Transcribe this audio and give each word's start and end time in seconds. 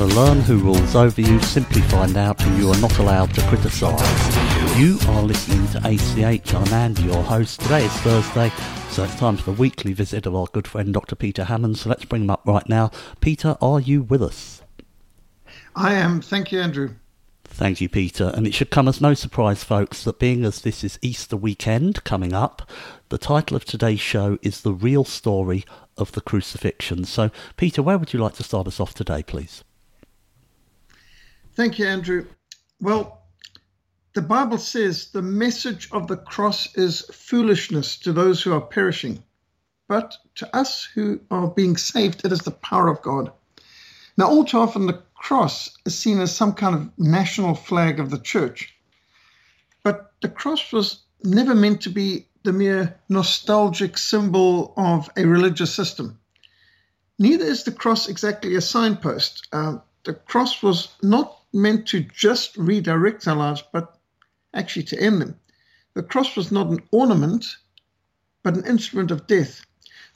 To 0.00 0.06
learn 0.06 0.40
who 0.40 0.56
rules 0.56 0.96
over 0.96 1.20
you, 1.20 1.38
simply 1.42 1.82
find 1.82 2.16
out 2.16 2.40
who 2.40 2.56
you 2.56 2.70
are 2.70 2.80
not 2.80 2.98
allowed 2.98 3.34
to 3.34 3.42
criticise. 3.48 4.78
You 4.78 4.98
are 5.08 5.22
listening 5.22 5.68
to 5.72 5.78
ACH. 5.86 6.54
I'm 6.54 6.72
Andy, 6.72 7.02
your 7.02 7.22
host. 7.22 7.60
Today 7.60 7.84
is 7.84 7.92
Thursday, 7.98 8.50
so 8.88 9.04
it's 9.04 9.14
time 9.16 9.36
for 9.36 9.50
the 9.50 9.60
weekly 9.60 9.92
visit 9.92 10.24
of 10.24 10.34
our 10.34 10.46
good 10.54 10.66
friend 10.66 10.94
Dr. 10.94 11.16
Peter 11.16 11.44
Hammond. 11.44 11.76
So 11.76 11.90
let's 11.90 12.06
bring 12.06 12.22
him 12.22 12.30
up 12.30 12.40
right 12.46 12.66
now. 12.66 12.90
Peter, 13.20 13.58
are 13.60 13.78
you 13.78 14.00
with 14.00 14.22
us? 14.22 14.62
I 15.76 15.92
am. 15.92 16.22
Thank 16.22 16.50
you, 16.50 16.62
Andrew. 16.62 16.94
Thank 17.44 17.82
you, 17.82 17.90
Peter. 17.90 18.32
And 18.34 18.46
it 18.46 18.54
should 18.54 18.70
come 18.70 18.88
as 18.88 19.02
no 19.02 19.12
surprise, 19.12 19.64
folks, 19.64 20.02
that 20.04 20.18
being 20.18 20.46
as 20.46 20.62
this 20.62 20.82
is 20.82 20.98
Easter 21.02 21.36
weekend 21.36 22.04
coming 22.04 22.32
up, 22.32 22.66
the 23.10 23.18
title 23.18 23.54
of 23.54 23.66
today's 23.66 24.00
show 24.00 24.38
is 24.40 24.62
The 24.62 24.72
Real 24.72 25.04
Story 25.04 25.66
of 25.98 26.12
the 26.12 26.22
Crucifixion. 26.22 27.04
So, 27.04 27.30
Peter, 27.58 27.82
where 27.82 27.98
would 27.98 28.14
you 28.14 28.18
like 28.18 28.36
to 28.36 28.42
start 28.42 28.66
us 28.66 28.80
off 28.80 28.94
today, 28.94 29.22
please? 29.22 29.62
Thank 31.60 31.78
you, 31.78 31.86
Andrew. 31.86 32.26
Well, 32.80 33.20
the 34.14 34.22
Bible 34.22 34.56
says 34.56 35.08
the 35.08 35.20
message 35.20 35.90
of 35.92 36.08
the 36.08 36.16
cross 36.16 36.74
is 36.74 37.02
foolishness 37.12 37.98
to 37.98 38.14
those 38.14 38.42
who 38.42 38.54
are 38.54 38.62
perishing, 38.62 39.22
but 39.86 40.16
to 40.36 40.56
us 40.56 40.84
who 40.94 41.20
are 41.30 41.48
being 41.48 41.76
saved, 41.76 42.24
it 42.24 42.32
is 42.32 42.38
the 42.38 42.50
power 42.50 42.88
of 42.88 43.02
God. 43.02 43.30
Now, 44.16 44.30
all 44.30 44.46
too 44.46 44.56
often, 44.56 44.86
the 44.86 45.02
cross 45.14 45.68
is 45.84 45.94
seen 45.94 46.18
as 46.20 46.34
some 46.34 46.54
kind 46.54 46.74
of 46.74 46.98
national 46.98 47.54
flag 47.54 48.00
of 48.00 48.08
the 48.08 48.18
church, 48.18 48.74
but 49.82 50.14
the 50.22 50.30
cross 50.30 50.72
was 50.72 51.02
never 51.24 51.54
meant 51.54 51.82
to 51.82 51.90
be 51.90 52.26
the 52.42 52.54
mere 52.54 52.98
nostalgic 53.10 53.98
symbol 53.98 54.72
of 54.78 55.10
a 55.14 55.26
religious 55.26 55.74
system. 55.74 56.18
Neither 57.18 57.44
is 57.44 57.64
the 57.64 57.72
cross 57.72 58.08
exactly 58.08 58.54
a 58.54 58.62
signpost. 58.62 59.46
Uh, 59.52 59.76
the 60.04 60.14
cross 60.14 60.62
was 60.62 60.88
not 61.02 61.36
meant 61.52 61.86
to 61.88 62.00
just 62.00 62.56
redirect 62.56 63.26
our 63.26 63.36
lives, 63.36 63.62
but 63.72 63.98
actually 64.54 64.84
to 64.84 65.00
end 65.00 65.20
them. 65.20 65.36
The 65.94 66.02
cross 66.02 66.36
was 66.36 66.52
not 66.52 66.68
an 66.68 66.80
ornament, 66.92 67.56
but 68.42 68.56
an 68.56 68.66
instrument 68.66 69.10
of 69.10 69.26
death. 69.26 69.64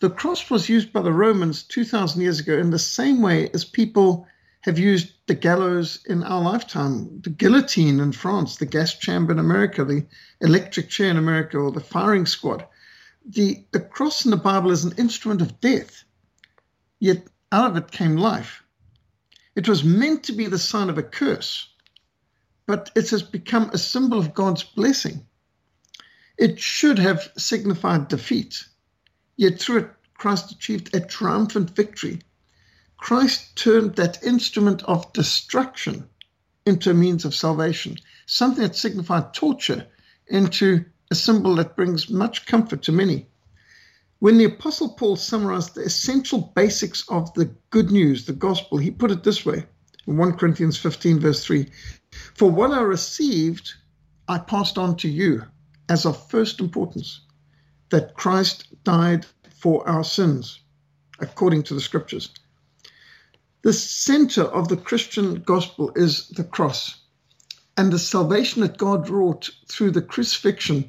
The 0.00 0.10
cross 0.10 0.50
was 0.50 0.68
used 0.68 0.92
by 0.92 1.02
the 1.02 1.12
Romans 1.12 1.62
2,000 1.62 2.20
years 2.20 2.40
ago 2.40 2.58
in 2.58 2.70
the 2.70 2.78
same 2.78 3.22
way 3.22 3.48
as 3.50 3.64
people 3.64 4.26
have 4.62 4.78
used 4.78 5.12
the 5.26 5.34
gallows 5.34 6.00
in 6.06 6.22
our 6.24 6.40
lifetime 6.40 7.20
the 7.20 7.30
guillotine 7.30 8.00
in 8.00 8.12
France, 8.12 8.56
the 8.56 8.66
gas 8.66 8.94
chamber 8.94 9.30
in 9.30 9.38
America, 9.38 9.84
the 9.84 10.06
electric 10.40 10.88
chair 10.88 11.10
in 11.10 11.16
America, 11.16 11.58
or 11.58 11.70
the 11.70 11.80
firing 11.80 12.26
squad. 12.26 12.66
The, 13.26 13.64
the 13.72 13.80
cross 13.80 14.24
in 14.24 14.30
the 14.30 14.36
Bible 14.36 14.70
is 14.70 14.84
an 14.84 14.94
instrument 14.96 15.42
of 15.42 15.60
death, 15.60 16.04
yet 16.98 17.26
out 17.52 17.70
of 17.70 17.76
it 17.76 17.90
came 17.90 18.16
life. 18.16 18.63
It 19.56 19.68
was 19.68 19.84
meant 19.84 20.24
to 20.24 20.32
be 20.32 20.46
the 20.46 20.58
sign 20.58 20.90
of 20.90 20.98
a 20.98 21.02
curse, 21.02 21.68
but 22.66 22.90
it 22.96 23.10
has 23.10 23.22
become 23.22 23.70
a 23.70 23.78
symbol 23.78 24.18
of 24.18 24.34
God's 24.34 24.64
blessing. 24.64 25.26
It 26.36 26.58
should 26.58 26.98
have 26.98 27.30
signified 27.36 28.08
defeat, 28.08 28.64
yet 29.36 29.60
through 29.60 29.78
it, 29.78 29.90
Christ 30.14 30.50
achieved 30.50 30.94
a 30.94 31.00
triumphant 31.00 31.70
victory. 31.76 32.20
Christ 32.96 33.54
turned 33.56 33.94
that 33.96 34.24
instrument 34.24 34.82
of 34.84 35.12
destruction 35.12 36.08
into 36.66 36.90
a 36.90 36.94
means 36.94 37.24
of 37.24 37.34
salvation, 37.34 37.98
something 38.26 38.62
that 38.62 38.74
signified 38.74 39.34
torture 39.34 39.86
into 40.26 40.84
a 41.10 41.14
symbol 41.14 41.54
that 41.56 41.76
brings 41.76 42.10
much 42.10 42.46
comfort 42.46 42.82
to 42.82 42.92
many. 42.92 43.28
When 44.20 44.38
the 44.38 44.44
Apostle 44.44 44.90
Paul 44.90 45.16
summarized 45.16 45.74
the 45.74 45.82
essential 45.82 46.52
basics 46.54 47.04
of 47.08 47.32
the 47.34 47.46
good 47.70 47.90
news, 47.90 48.24
the 48.24 48.32
gospel, 48.32 48.78
he 48.78 48.90
put 48.90 49.10
it 49.10 49.24
this 49.24 49.44
way 49.44 49.66
in 50.06 50.16
1 50.16 50.34
Corinthians 50.34 50.76
15, 50.76 51.18
verse 51.18 51.44
3 51.44 51.66
For 52.34 52.50
what 52.50 52.70
I 52.70 52.80
received, 52.80 53.74
I 54.28 54.38
passed 54.38 54.78
on 54.78 54.96
to 54.98 55.08
you 55.08 55.44
as 55.88 56.06
of 56.06 56.30
first 56.30 56.60
importance 56.60 57.20
that 57.90 58.14
Christ 58.14 58.66
died 58.84 59.26
for 59.50 59.86
our 59.88 60.04
sins, 60.04 60.60
according 61.20 61.64
to 61.64 61.74
the 61.74 61.80
scriptures. 61.80 62.30
The 63.62 63.72
center 63.72 64.42
of 64.42 64.68
the 64.68 64.76
Christian 64.76 65.42
gospel 65.42 65.92
is 65.96 66.28
the 66.28 66.44
cross 66.44 67.00
and 67.76 67.92
the 67.92 67.98
salvation 67.98 68.62
that 68.62 68.78
God 68.78 69.08
wrought 69.08 69.50
through 69.68 69.90
the 69.90 70.02
crucifixion 70.02 70.86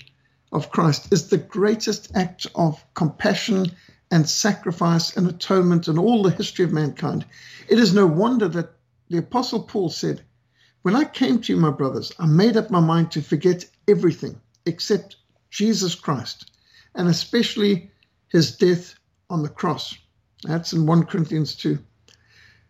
of 0.52 0.70
Christ 0.72 1.12
is 1.12 1.28
the 1.28 1.38
greatest 1.38 2.12
act 2.16 2.48
of 2.56 2.84
compassion 2.94 3.72
and 4.12 4.30
sacrifice 4.30 5.16
and 5.18 5.28
atonement 5.28 5.88
in 5.88 5.98
all 5.98 6.24
the 6.24 6.30
history 6.30 6.66
of 6.66 6.72
mankind. 6.72 7.26
It 7.68 7.80
is 7.80 7.94
no 7.94 8.06
wonder 8.06 8.48
that 8.50 8.74
the 9.10 9.18
Apostle 9.18 9.64
Paul 9.64 9.90
said, 9.90 10.24
When 10.82 10.96
I 10.96 11.06
came 11.06 11.42
to 11.42 11.54
you, 11.54 11.60
my 11.60 11.72
brothers, 11.72 12.12
I 12.20 12.26
made 12.26 12.58
up 12.58 12.70
my 12.70 12.80
mind 12.80 13.12
to 13.12 13.22
forget 13.22 13.66
everything 13.88 14.40
except 14.66 15.18
Jesus 15.50 15.96
Christ, 15.96 16.52
and 16.94 17.08
especially 17.08 17.92
his 18.30 18.56
death 18.56 18.96
on 19.30 19.44
the 19.44 19.50
cross. 19.50 19.96
That's 20.44 20.74
in 20.74 20.86
1 20.86 21.06
Corinthians 21.06 21.56
2. 21.56 21.80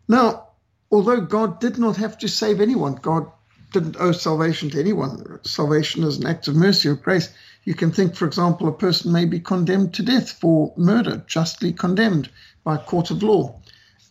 Now, 0.08 0.48
although 0.90 1.20
God 1.20 1.60
did 1.60 1.78
not 1.78 1.96
have 1.96 2.16
to 2.18 2.28
save 2.28 2.60
anyone, 2.60 2.94
God 2.94 3.30
didn't 3.72 3.96
owe 3.98 4.12
salvation 4.12 4.70
to 4.70 4.80
anyone. 4.80 5.40
Salvation 5.44 6.04
is 6.04 6.18
an 6.18 6.26
act 6.26 6.48
of 6.48 6.54
mercy 6.54 6.88
or 6.88 6.94
grace. 6.94 7.28
You 7.66 7.74
can 7.74 7.90
think, 7.90 8.14
for 8.14 8.26
example, 8.26 8.68
a 8.68 8.72
person 8.72 9.10
may 9.10 9.24
be 9.24 9.40
condemned 9.40 9.92
to 9.94 10.04
death 10.04 10.30
for 10.30 10.72
murder, 10.76 11.24
justly 11.26 11.72
condemned 11.72 12.30
by 12.62 12.76
a 12.76 12.84
court 12.84 13.10
of 13.10 13.24
law, 13.24 13.60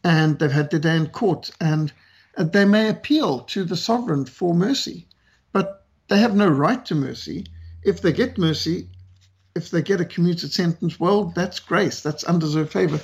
and 0.03 0.37
they've 0.37 0.51
had 0.51 0.69
their 0.69 0.79
day 0.79 0.97
in 0.97 1.07
court, 1.07 1.49
and 1.61 1.93
uh, 2.37 2.43
they 2.43 2.65
may 2.65 2.89
appeal 2.89 3.39
to 3.39 3.63
the 3.63 3.77
sovereign 3.77 4.25
for 4.25 4.53
mercy, 4.53 5.07
but 5.53 5.85
they 6.09 6.19
have 6.19 6.35
no 6.35 6.49
right 6.49 6.85
to 6.85 6.95
mercy. 6.95 7.47
If 7.83 8.01
they 8.01 8.11
get 8.11 8.37
mercy, 8.37 8.89
if 9.55 9.71
they 9.71 9.81
get 9.81 10.01
a 10.01 10.05
commuted 10.05 10.51
sentence, 10.51 10.99
well, 10.99 11.31
that's 11.33 11.59
grace, 11.61 12.01
that's 12.01 12.25
undeserved 12.25 12.73
favor. 12.73 12.99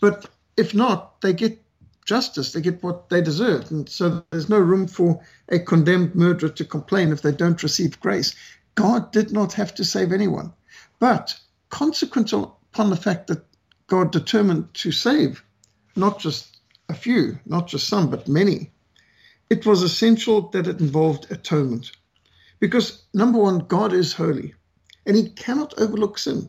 But 0.00 0.26
if 0.56 0.72
not, 0.72 1.20
they 1.20 1.32
get 1.32 1.60
justice, 2.04 2.52
they 2.52 2.60
get 2.60 2.82
what 2.82 3.08
they 3.08 3.20
deserve. 3.20 3.72
And 3.72 3.88
so 3.88 4.22
there's 4.30 4.48
no 4.48 4.60
room 4.60 4.86
for 4.86 5.20
a 5.48 5.58
condemned 5.58 6.14
murderer 6.14 6.50
to 6.50 6.64
complain 6.64 7.10
if 7.10 7.22
they 7.22 7.32
don't 7.32 7.62
receive 7.62 7.98
grace. 8.00 8.36
God 8.76 9.10
did 9.10 9.32
not 9.32 9.54
have 9.54 9.74
to 9.74 9.84
save 9.84 10.12
anyone. 10.12 10.52
But 11.00 11.38
consequent 11.70 12.32
upon 12.32 12.90
the 12.90 12.96
fact 12.96 13.26
that 13.26 13.44
God 13.88 14.12
determined 14.12 14.72
to 14.74 14.92
save 14.92 15.42
not 15.96 16.20
just 16.20 16.58
a 16.88 16.94
few, 16.94 17.38
not 17.44 17.66
just 17.66 17.88
some, 17.88 18.10
but 18.10 18.28
many, 18.28 18.70
it 19.50 19.66
was 19.66 19.82
essential 19.82 20.48
that 20.50 20.66
it 20.66 20.80
involved 20.80 21.30
atonement. 21.30 21.90
Because 22.60 23.02
number 23.12 23.38
one, 23.38 23.60
God 23.60 23.92
is 23.92 24.12
holy 24.12 24.54
and 25.04 25.16
he 25.16 25.30
cannot 25.30 25.78
overlook 25.78 26.18
sin. 26.18 26.48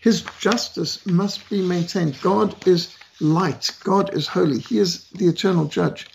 His 0.00 0.22
justice 0.38 1.04
must 1.06 1.48
be 1.50 1.60
maintained. 1.60 2.20
God 2.22 2.66
is 2.66 2.96
light, 3.20 3.70
God 3.84 4.14
is 4.14 4.26
holy, 4.26 4.60
he 4.60 4.78
is 4.78 5.08
the 5.10 5.28
eternal 5.28 5.66
judge. 5.66 6.06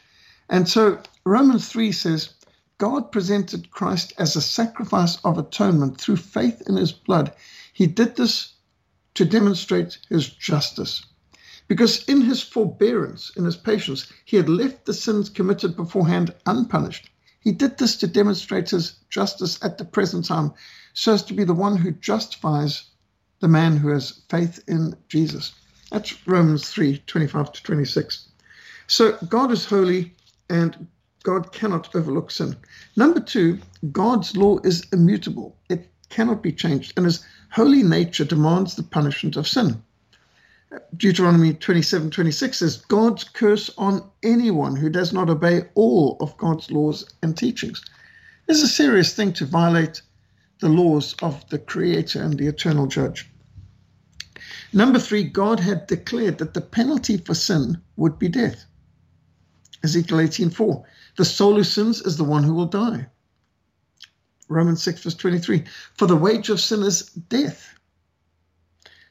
And 0.50 0.68
so 0.68 1.02
Romans 1.26 1.70
3 1.70 1.92
says, 1.92 2.34
God 2.78 3.12
presented 3.12 3.72
Christ 3.72 4.12
as 4.18 4.36
a 4.36 4.42
sacrifice 4.42 5.18
of 5.24 5.38
atonement 5.38 6.00
through 6.00 6.18
faith 6.18 6.62
in 6.68 6.76
his 6.76 6.92
blood. 6.92 7.34
He 7.72 7.88
did 7.88 8.18
this 8.18 8.54
to 9.14 9.24
demonstrate 9.24 9.98
his 10.10 10.28
justice. 10.28 11.06
Because 11.68 12.04
in 12.04 12.22
his 12.22 12.42
forbearance, 12.44 13.32
in 13.38 13.46
his 13.46 13.56
patience, 13.56 14.08
he 14.26 14.38
had 14.38 14.50
left 14.50 14.86
the 14.86 14.94
sins 14.94 15.30
committed 15.30 15.76
beforehand 15.76 16.36
unpunished. 16.46 17.10
He 17.40 17.52
did 17.52 17.78
this 17.78 17.96
to 17.98 18.08
demonstrate 18.08 18.72
his 18.72 18.96
justice 19.10 19.58
at 19.64 19.78
the 19.78 19.86
present 19.86 20.26
time, 20.26 20.52
so 20.94 21.14
as 21.14 21.24
to 21.24 21.34
be 21.34 21.44
the 21.44 21.54
one 21.54 21.78
who 21.78 21.92
justifies 21.92 22.90
the 23.40 23.48
man 23.48 23.78
who 23.78 23.90
has 23.90 24.22
faith 24.30 24.64
in 24.68 24.96
Jesus. 25.08 25.54
That's 25.92 26.28
Romans 26.28 26.68
3 26.70 26.98
25 27.08 27.54
to 27.54 27.64
26. 27.64 28.28
So 28.88 29.18
God 29.30 29.52
is 29.52 29.66
holy 29.66 30.16
and 30.50 30.88
God 31.26 31.52
cannot 31.52 31.96
overlook 31.96 32.30
sin. 32.30 32.56
Number 32.96 33.20
two, 33.20 33.58
God's 33.92 34.38
law 34.38 34.60
is 34.64 34.86
immutable, 34.94 35.58
it 35.70 35.90
cannot 36.10 36.44
be 36.44 36.52
changed, 36.52 36.94
and 36.96 37.06
his 37.08 37.26
holy 37.50 37.82
nature 37.82 38.26
demands 38.26 38.76
the 38.76 38.84
punishment 38.84 39.36
of 39.36 39.48
sin. 39.48 39.82
Deuteronomy 40.96 41.56
27 41.56 42.12
26 42.12 42.60
says, 42.60 42.78
God's 42.78 43.24
curse 43.24 43.72
on 43.76 44.08
anyone 44.22 44.76
who 44.76 44.88
does 44.88 45.12
not 45.12 45.32
obey 45.32 45.64
all 45.74 46.18
of 46.20 46.38
God's 46.38 46.70
laws 46.70 47.04
and 47.24 47.36
teachings. 47.36 47.82
Is 48.48 48.62
a 48.62 48.68
serious 48.68 49.16
thing 49.16 49.34
to 49.34 49.48
violate 49.48 50.04
the 50.60 50.70
laws 50.70 51.16
of 51.24 51.50
the 51.50 51.58
Creator 51.58 52.22
and 52.22 52.38
the 52.38 52.46
eternal 52.46 52.86
judge. 52.86 53.28
Number 54.72 55.00
three, 55.00 55.24
God 55.24 55.60
had 55.60 55.88
declared 55.88 56.38
that 56.38 56.54
the 56.54 56.62
penalty 56.62 57.18
for 57.18 57.34
sin 57.34 57.82
would 57.96 58.20
be 58.20 58.30
death. 58.30 58.66
Ezekiel 59.86 60.20
18:4. 60.20 60.84
The 61.16 61.26
soul 61.26 61.56
who 61.56 61.64
sins 61.64 62.02
is 62.02 62.18
the 62.18 62.24
one 62.24 62.44
who 62.44 62.54
will 62.54 62.66
die. 62.66 63.08
Romans 64.50 64.84
6, 64.84 65.04
verse 65.04 65.16
23. 65.16 65.64
For 65.94 66.08
the 66.08 66.16
wage 66.16 66.50
of 66.50 66.60
sin 66.60 66.84
is 66.84 67.04
death. 67.30 67.74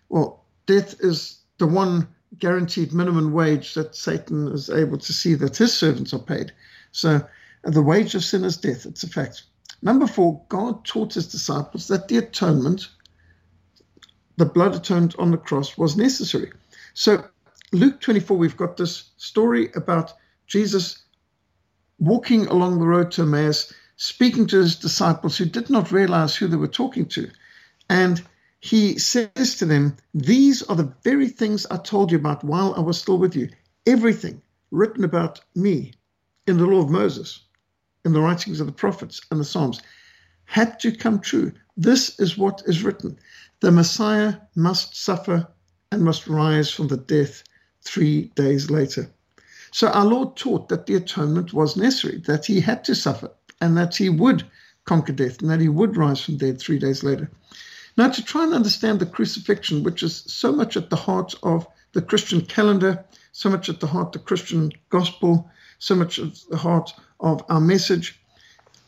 Well, 0.08 0.44
death 0.66 0.96
is 1.00 1.38
the 1.58 1.66
one 1.66 2.08
guaranteed 2.38 2.92
minimum 2.92 3.32
wage 3.32 3.74
that 3.74 3.96
Satan 3.96 4.48
is 4.48 4.68
able 4.68 4.98
to 4.98 5.12
see 5.12 5.34
that 5.34 5.56
his 5.56 5.72
servants 5.72 6.12
are 6.12 6.18
paid. 6.18 6.52
So 6.92 7.16
uh, 7.64 7.70
the 7.70 7.82
wage 7.82 8.14
of 8.14 8.22
sin 8.22 8.44
is 8.44 8.56
death. 8.56 8.86
It's 8.86 9.02
a 9.02 9.08
fact. 9.08 9.44
Number 9.82 10.06
four, 10.06 10.44
God 10.48 10.84
taught 10.84 11.14
his 11.14 11.26
disciples 11.26 11.88
that 11.88 12.08
the 12.08 12.18
atonement 12.18 12.88
the 14.36 14.46
blood 14.46 14.74
atonement 14.74 15.14
on 15.18 15.30
the 15.30 15.36
cross 15.36 15.78
was 15.78 15.96
necessary. 15.96 16.52
So, 16.94 17.24
Luke 17.72 18.00
24, 18.00 18.36
we've 18.36 18.56
got 18.56 18.76
this 18.76 19.10
story 19.16 19.70
about 19.74 20.12
Jesus 20.54 21.02
walking 21.98 22.46
along 22.46 22.78
the 22.78 22.86
road 22.86 23.10
to 23.10 23.22
Emmaus, 23.22 23.72
speaking 23.96 24.46
to 24.46 24.58
his 24.58 24.76
disciples 24.76 25.36
who 25.36 25.46
did 25.46 25.68
not 25.68 25.90
realize 25.90 26.36
who 26.36 26.46
they 26.46 26.56
were 26.56 26.68
talking 26.68 27.06
to. 27.06 27.28
And 27.90 28.22
he 28.60 28.96
says 28.96 29.56
to 29.56 29.64
them, 29.64 29.96
These 30.14 30.62
are 30.62 30.76
the 30.76 30.94
very 31.02 31.26
things 31.26 31.66
I 31.72 31.78
told 31.78 32.12
you 32.12 32.18
about 32.18 32.44
while 32.44 32.72
I 32.76 32.80
was 32.82 33.00
still 33.00 33.18
with 33.18 33.34
you. 33.34 33.48
Everything 33.84 34.40
written 34.70 35.02
about 35.02 35.40
me 35.56 35.94
in 36.46 36.58
the 36.58 36.66
law 36.66 36.82
of 36.82 36.88
Moses, 36.88 37.40
in 38.04 38.12
the 38.12 38.20
writings 38.20 38.60
of 38.60 38.68
the 38.68 38.72
prophets 38.84 39.20
and 39.32 39.40
the 39.40 39.44
Psalms, 39.44 39.80
had 40.44 40.78
to 40.78 40.92
come 40.92 41.18
true. 41.18 41.50
This 41.76 42.20
is 42.20 42.38
what 42.38 42.62
is 42.66 42.84
written. 42.84 43.18
The 43.58 43.72
Messiah 43.72 44.36
must 44.54 44.94
suffer 44.94 45.48
and 45.90 46.04
must 46.04 46.28
rise 46.28 46.70
from 46.70 46.86
the 46.86 46.96
death 46.96 47.42
three 47.82 48.30
days 48.36 48.70
later. 48.70 49.10
So 49.74 49.88
our 49.88 50.04
Lord 50.04 50.36
taught 50.36 50.68
that 50.68 50.86
the 50.86 50.94
atonement 50.94 51.52
was 51.52 51.76
necessary, 51.76 52.18
that 52.26 52.46
he 52.46 52.60
had 52.60 52.84
to 52.84 52.94
suffer, 52.94 53.32
and 53.60 53.76
that 53.76 53.96
he 53.96 54.08
would 54.08 54.44
conquer 54.84 55.12
death, 55.12 55.40
and 55.40 55.50
that 55.50 55.60
he 55.60 55.68
would 55.68 55.96
rise 55.96 56.20
from 56.20 56.36
dead 56.36 56.60
three 56.60 56.78
days 56.78 57.02
later. 57.02 57.28
Now, 57.96 58.08
to 58.10 58.22
try 58.22 58.44
and 58.44 58.54
understand 58.54 59.00
the 59.00 59.06
crucifixion, 59.06 59.82
which 59.82 60.04
is 60.04 60.22
so 60.28 60.52
much 60.52 60.76
at 60.76 60.90
the 60.90 60.96
heart 60.96 61.34
of 61.42 61.66
the 61.90 62.02
Christian 62.02 62.42
calendar, 62.42 63.04
so 63.32 63.50
much 63.50 63.68
at 63.68 63.80
the 63.80 63.88
heart 63.88 64.14
of 64.14 64.22
the 64.22 64.26
Christian 64.28 64.70
gospel, 64.90 65.50
so 65.80 65.96
much 65.96 66.20
at 66.20 66.36
the 66.48 66.56
heart 66.56 66.94
of 67.18 67.42
our 67.48 67.60
message, 67.60 68.22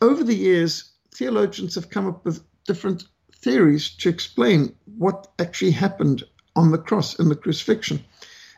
over 0.01 0.23
the 0.23 0.37
years, 0.37 0.91
theologians 1.11 1.75
have 1.75 1.89
come 1.89 2.07
up 2.07 2.23
with 2.23 2.45
different 2.65 3.03
theories 3.33 3.89
to 3.89 4.07
explain 4.07 4.73
what 4.97 5.33
actually 5.37 5.71
happened 5.71 6.23
on 6.55 6.71
the 6.71 6.77
cross 6.77 7.19
in 7.19 7.27
the 7.27 7.35
crucifixion. 7.35 8.05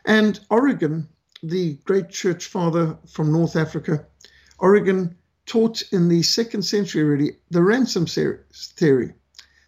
And 0.04 0.38
Origen, 0.48 1.08
the 1.42 1.74
great 1.84 2.10
church 2.10 2.46
father 2.46 2.96
from 3.08 3.32
North 3.32 3.56
Africa, 3.56 4.04
Origen 4.58 5.16
taught 5.46 5.82
in 5.92 6.08
the 6.08 6.22
second 6.22 6.62
century 6.62 7.02
really 7.02 7.36
the 7.50 7.62
ransom 7.62 8.06
theory. 8.06 9.14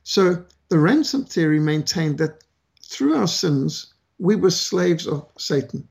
So 0.04 0.44
the 0.68 0.78
ransom 0.78 1.24
theory 1.24 1.58
maintained 1.58 2.18
that 2.18 2.44
through 2.82 3.16
our 3.16 3.28
sins, 3.28 3.92
we 4.18 4.36
were 4.36 4.50
slaves 4.50 5.06
of 5.06 5.26
Satan. 5.38 5.88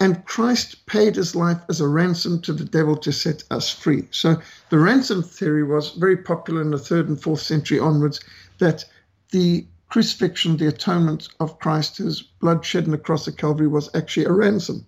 And 0.00 0.24
Christ 0.24 0.86
paid 0.86 1.16
his 1.16 1.34
life 1.34 1.60
as 1.68 1.80
a 1.80 1.88
ransom 1.88 2.40
to 2.42 2.52
the 2.52 2.64
devil 2.64 2.96
to 2.96 3.12
set 3.12 3.44
us 3.50 3.68
free. 3.70 4.08
So 4.10 4.40
the 4.70 4.78
ransom 4.78 5.22
theory 5.22 5.62
was 5.62 5.90
very 5.90 6.16
popular 6.16 6.62
in 6.62 6.70
the 6.70 6.78
third 6.78 7.08
and 7.08 7.20
fourth 7.20 7.42
century 7.42 7.78
onwards 7.78 8.20
that 8.58 8.84
the 9.30 9.66
crucifixion, 9.88 10.56
the 10.56 10.68
atonement 10.68 11.28
of 11.40 11.58
Christ, 11.58 11.98
his 11.98 12.22
blood 12.22 12.64
shed 12.64 12.84
on 12.84 12.90
the 12.90 12.98
cross 12.98 13.26
of 13.26 13.36
Calvary, 13.36 13.68
was 13.68 13.90
actually 13.94 14.26
a 14.26 14.32
ransom 14.32 14.86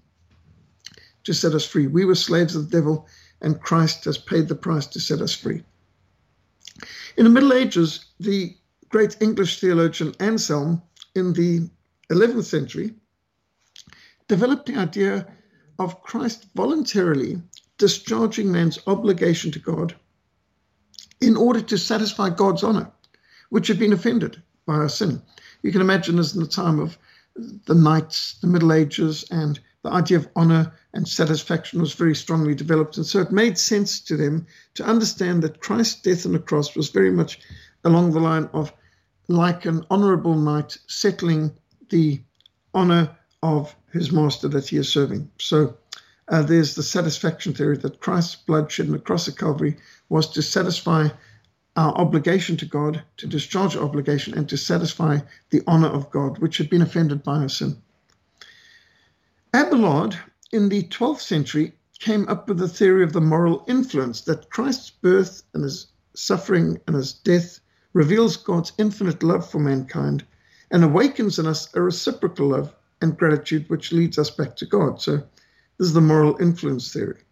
to 1.24 1.32
set 1.32 1.54
us 1.54 1.66
free. 1.66 1.86
We 1.86 2.04
were 2.04 2.14
slaves 2.14 2.54
of 2.56 2.70
the 2.70 2.76
devil, 2.76 3.06
and 3.40 3.60
Christ 3.60 4.04
has 4.04 4.18
paid 4.18 4.48
the 4.48 4.54
price 4.54 4.86
to 4.88 5.00
set 5.00 5.20
us 5.20 5.34
free. 5.34 5.62
In 7.16 7.24
the 7.24 7.30
Middle 7.30 7.52
Ages, 7.52 8.04
the 8.20 8.56
great 8.88 9.16
English 9.20 9.60
theologian 9.60 10.14
Anselm 10.20 10.82
in 11.14 11.32
the 11.32 11.68
11th 12.10 12.44
century 12.44 12.94
developed 14.28 14.66
the 14.66 14.76
idea 14.76 15.26
of 15.78 16.02
Christ 16.02 16.46
voluntarily 16.54 17.42
discharging 17.78 18.50
man's 18.50 18.78
obligation 18.86 19.50
to 19.52 19.58
God 19.58 19.94
in 21.20 21.36
order 21.36 21.60
to 21.60 21.78
satisfy 21.78 22.30
God's 22.30 22.62
honor, 22.62 22.90
which 23.50 23.68
had 23.68 23.78
been 23.78 23.92
offended 23.92 24.42
by 24.66 24.74
our 24.74 24.88
sin. 24.88 25.22
You 25.62 25.72
can 25.72 25.80
imagine 25.80 26.16
this 26.16 26.34
in 26.34 26.40
the 26.40 26.46
time 26.46 26.78
of 26.78 26.98
the 27.66 27.74
knights, 27.74 28.38
the 28.40 28.46
Middle 28.46 28.72
Ages, 28.72 29.24
and 29.30 29.58
the 29.82 29.90
idea 29.90 30.18
of 30.18 30.28
honor 30.34 30.72
and 30.94 31.06
satisfaction 31.06 31.80
was 31.80 31.92
very 31.92 32.14
strongly 32.14 32.54
developed. 32.54 32.96
And 32.96 33.06
so 33.06 33.20
it 33.20 33.30
made 33.30 33.58
sense 33.58 34.00
to 34.00 34.16
them 34.16 34.46
to 34.74 34.84
understand 34.84 35.42
that 35.42 35.60
Christ's 35.60 36.00
death 36.02 36.26
on 36.26 36.32
the 36.32 36.38
cross 36.38 36.74
was 36.74 36.90
very 36.90 37.10
much 37.10 37.38
along 37.84 38.12
the 38.12 38.20
line 38.20 38.48
of 38.52 38.72
like 39.28 39.64
an 39.66 39.84
honorable 39.90 40.34
knight 40.34 40.76
settling 40.86 41.52
the 41.90 42.20
honor 42.74 43.16
of 43.42 43.74
his 43.92 44.10
master 44.10 44.48
that 44.48 44.68
he 44.68 44.76
is 44.76 44.88
serving. 44.88 45.30
So 45.38 45.76
uh, 46.28 46.42
there's 46.42 46.74
the 46.74 46.82
satisfaction 46.82 47.54
theory 47.54 47.76
that 47.78 48.00
Christ's 48.00 48.36
blood 48.36 48.70
shed 48.70 48.86
on 48.86 48.92
the 48.92 48.98
cross 48.98 49.28
of 49.28 49.36
Calvary 49.36 49.76
was 50.08 50.28
to 50.30 50.42
satisfy 50.42 51.08
our 51.76 51.94
obligation 51.94 52.56
to 52.56 52.66
God, 52.66 53.02
to 53.18 53.26
discharge 53.26 53.76
our 53.76 53.84
obligation, 53.84 54.36
and 54.36 54.48
to 54.48 54.56
satisfy 54.56 55.18
the 55.50 55.62
honor 55.66 55.88
of 55.88 56.10
God, 56.10 56.38
which 56.38 56.58
had 56.58 56.70
been 56.70 56.82
offended 56.82 57.22
by 57.22 57.38
our 57.38 57.48
sin. 57.48 57.76
Abelard, 59.54 60.18
in 60.52 60.68
the 60.68 60.84
12th 60.84 61.20
century, 61.20 61.74
came 61.98 62.28
up 62.28 62.48
with 62.48 62.58
the 62.58 62.68
theory 62.68 63.02
of 63.02 63.12
the 63.12 63.20
moral 63.20 63.64
influence 63.68 64.20
that 64.22 64.50
Christ's 64.50 64.90
birth 64.90 65.42
and 65.54 65.62
his 65.62 65.86
suffering 66.14 66.80
and 66.86 66.96
his 66.96 67.12
death 67.12 67.60
reveals 67.92 68.36
God's 68.36 68.72
infinite 68.78 69.22
love 69.22 69.48
for 69.48 69.58
mankind 69.58 70.24
and 70.70 70.84
awakens 70.84 71.38
in 71.38 71.46
us 71.46 71.74
a 71.74 71.80
reciprocal 71.80 72.48
love 72.48 72.74
and 73.00 73.16
gratitude, 73.16 73.68
which 73.68 73.92
leads 73.92 74.18
us 74.18 74.30
back 74.30 74.56
to 74.56 74.66
God. 74.66 75.00
So, 75.00 75.16
this 75.78 75.88
is 75.88 75.92
the 75.92 76.00
moral 76.00 76.36
influence 76.40 76.92
theory. 76.92 77.22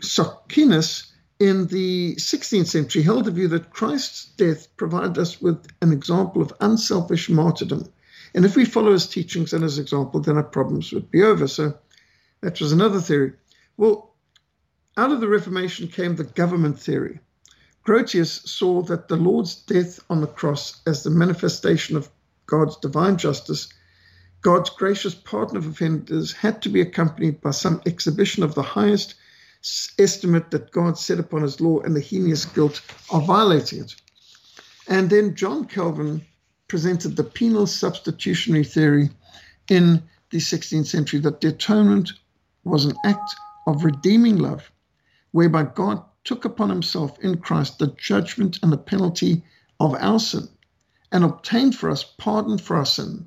Socinus 0.00 1.09
in 1.40 1.66
the 1.68 2.14
16th 2.16 2.66
century 2.66 3.02
held 3.02 3.24
the 3.24 3.30
view 3.30 3.48
that 3.48 3.70
Christ's 3.70 4.26
death 4.36 4.68
provided 4.76 5.16
us 5.16 5.40
with 5.40 5.66
an 5.80 5.90
example 5.90 6.42
of 6.42 6.52
unselfish 6.60 7.30
martyrdom. 7.30 7.90
And 8.34 8.44
if 8.44 8.56
we 8.56 8.66
follow 8.66 8.92
his 8.92 9.06
teachings 9.06 9.54
and 9.54 9.64
his 9.64 9.78
example, 9.78 10.20
then 10.20 10.36
our 10.36 10.44
problems 10.44 10.92
would 10.92 11.10
be 11.10 11.22
over. 11.22 11.48
So 11.48 11.74
that 12.42 12.60
was 12.60 12.72
another 12.72 13.00
theory. 13.00 13.32
Well, 13.78 14.14
out 14.98 15.12
of 15.12 15.20
the 15.20 15.28
Reformation 15.28 15.88
came 15.88 16.14
the 16.14 16.24
government 16.24 16.78
theory. 16.78 17.20
Grotius 17.86 18.46
saw 18.46 18.82
that 18.82 19.08
the 19.08 19.16
Lord's 19.16 19.54
death 19.54 19.98
on 20.10 20.20
the 20.20 20.26
cross 20.26 20.82
as 20.86 21.02
the 21.02 21.10
manifestation 21.10 21.96
of 21.96 22.10
God's 22.44 22.76
divine 22.76 23.16
justice, 23.16 23.72
God's 24.42 24.70
gracious 24.70 25.14
pardon 25.14 25.56
of 25.56 25.66
offenders 25.66 26.32
had 26.32 26.60
to 26.62 26.68
be 26.68 26.82
accompanied 26.82 27.40
by 27.40 27.52
some 27.52 27.80
exhibition 27.86 28.42
of 28.42 28.54
the 28.54 28.62
highest 28.62 29.14
estimate 29.98 30.50
that 30.50 30.70
God 30.70 30.98
set 30.98 31.18
upon 31.18 31.42
his 31.42 31.60
law 31.60 31.80
and 31.80 31.94
the 31.94 32.00
heinous 32.00 32.44
guilt 32.44 32.80
of 33.12 33.26
violating 33.26 33.80
it. 33.80 33.94
And 34.88 35.10
then 35.10 35.34
John 35.34 35.66
Calvin 35.66 36.24
presented 36.68 37.16
the 37.16 37.24
penal 37.24 37.66
substitutionary 37.66 38.64
theory 38.64 39.10
in 39.68 40.02
the 40.30 40.38
16th 40.38 40.86
century 40.86 41.20
that 41.20 41.40
the 41.40 41.48
atonement 41.48 42.12
was 42.64 42.84
an 42.84 42.98
act 43.04 43.36
of 43.66 43.84
redeeming 43.84 44.38
love 44.38 44.70
whereby 45.32 45.64
God 45.64 46.02
took 46.24 46.44
upon 46.44 46.70
himself 46.70 47.18
in 47.20 47.38
Christ 47.38 47.78
the 47.78 47.88
judgment 47.88 48.58
and 48.62 48.72
the 48.72 48.78
penalty 48.78 49.44
of 49.78 49.94
our 49.94 50.18
sin 50.18 50.48
and 51.12 51.24
obtained 51.24 51.74
for 51.76 51.90
us 51.90 52.04
pardon 52.04 52.58
for 52.58 52.76
our 52.76 52.86
sin, 52.86 53.26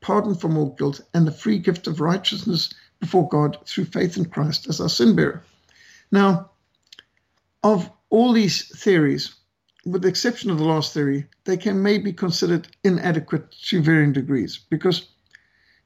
pardon 0.00 0.34
from 0.34 0.56
all 0.56 0.74
guilt, 0.78 1.00
and 1.14 1.26
the 1.26 1.32
free 1.32 1.58
gift 1.58 1.86
of 1.86 2.00
righteousness 2.00 2.72
before 3.00 3.28
God 3.28 3.58
through 3.66 3.86
faith 3.86 4.16
in 4.16 4.26
Christ 4.26 4.68
as 4.68 4.80
our 4.80 4.88
sin 4.88 5.16
bearer. 5.16 5.42
Now, 6.12 6.50
of 7.64 7.90
all 8.10 8.32
these 8.34 8.68
theories, 8.78 9.34
with 9.86 10.02
the 10.02 10.08
exception 10.08 10.50
of 10.50 10.58
the 10.58 10.64
last 10.64 10.92
theory, 10.92 11.26
they 11.44 11.56
can 11.56 11.82
maybe 11.82 12.04
be 12.04 12.12
considered 12.12 12.68
inadequate 12.84 13.50
to 13.68 13.82
varying 13.82 14.12
degrees 14.12 14.60
because, 14.68 15.08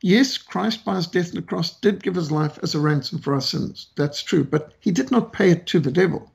yes, 0.02 0.36
Christ 0.36 0.84
by 0.84 0.96
his 0.96 1.06
death 1.06 1.28
on 1.28 1.36
the 1.36 1.42
cross 1.42 1.78
did 1.78 2.02
give 2.02 2.16
his 2.16 2.32
life 2.32 2.58
as 2.62 2.74
a 2.74 2.80
ransom 2.80 3.20
for 3.20 3.34
our 3.34 3.40
sins. 3.40 3.90
That's 3.96 4.22
true, 4.22 4.42
but 4.42 4.74
he 4.80 4.90
did 4.90 5.12
not 5.12 5.32
pay 5.32 5.50
it 5.50 5.66
to 5.68 5.78
the 5.78 5.92
devil. 5.92 6.32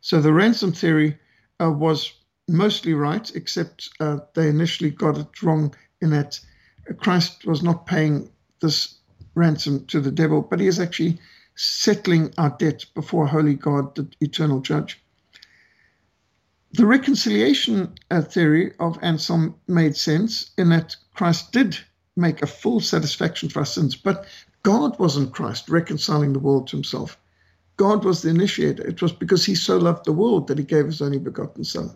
So 0.00 0.20
the 0.20 0.32
ransom 0.32 0.72
theory 0.72 1.18
uh, 1.60 1.70
was 1.70 2.12
mostly 2.48 2.94
right, 2.94 3.30
except 3.36 3.90
uh, 4.00 4.20
they 4.34 4.48
initially 4.48 4.90
got 4.90 5.18
it 5.18 5.42
wrong 5.42 5.74
in 6.00 6.10
that 6.10 6.40
Christ 6.96 7.44
was 7.44 7.62
not 7.62 7.86
paying 7.86 8.30
this 8.60 8.94
ransom 9.34 9.84
to 9.86 10.00
the 10.00 10.10
devil, 10.10 10.40
but 10.40 10.58
he 10.58 10.66
is 10.66 10.80
actually 10.80 11.20
settling 11.58 12.32
our 12.38 12.50
debt 12.50 12.86
before 12.94 13.26
holy 13.26 13.54
God, 13.54 13.94
the 13.96 14.08
eternal 14.20 14.60
judge. 14.60 15.02
The 16.72 16.86
reconciliation 16.86 17.94
uh, 18.10 18.22
theory 18.22 18.74
of 18.78 18.98
Anselm 19.02 19.56
made 19.66 19.96
sense 19.96 20.50
in 20.56 20.68
that 20.68 20.94
Christ 21.14 21.50
did 21.50 21.76
make 22.16 22.42
a 22.42 22.46
full 22.46 22.80
satisfaction 22.80 23.48
for 23.48 23.60
our 23.60 23.66
sins, 23.66 23.96
but 23.96 24.26
God 24.62 24.98
was 25.00 25.16
in 25.16 25.30
Christ 25.30 25.68
reconciling 25.68 26.32
the 26.32 26.38
world 26.38 26.68
to 26.68 26.76
himself. 26.76 27.18
God 27.76 28.04
was 28.04 28.22
the 28.22 28.30
initiator. 28.30 28.86
It 28.86 29.02
was 29.02 29.12
because 29.12 29.44
he 29.44 29.54
so 29.54 29.78
loved 29.78 30.04
the 30.04 30.12
world 30.12 30.46
that 30.48 30.58
he 30.58 30.64
gave 30.64 30.86
his 30.86 31.00
only 31.00 31.18
begotten 31.18 31.64
Son. 31.64 31.90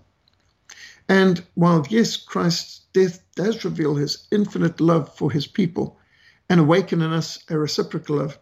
And 1.08 1.44
while, 1.54 1.86
yes, 1.88 2.16
Christ's 2.16 2.80
death 2.92 3.22
does 3.36 3.64
reveal 3.64 3.94
his 3.94 4.26
infinite 4.32 4.80
love 4.80 5.14
for 5.16 5.30
his 5.30 5.46
people 5.46 5.98
and 6.48 6.58
awaken 6.58 7.02
in 7.02 7.12
us 7.12 7.44
a 7.48 7.58
reciprocal 7.58 8.16
love, 8.16 8.38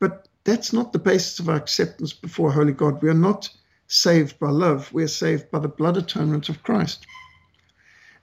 but 0.00 0.27
that's 0.48 0.72
not 0.72 0.94
the 0.94 0.98
basis 0.98 1.38
of 1.38 1.48
our 1.50 1.56
acceptance 1.56 2.14
before 2.14 2.50
Holy 2.50 2.72
God. 2.72 3.02
We 3.02 3.10
are 3.10 3.14
not 3.14 3.50
saved 3.86 4.38
by 4.38 4.48
love, 4.48 4.90
we 4.94 5.04
are 5.04 5.08
saved 5.08 5.50
by 5.50 5.58
the 5.58 5.68
blood 5.68 5.98
atonement 5.98 6.48
of 6.48 6.62
Christ. 6.62 7.06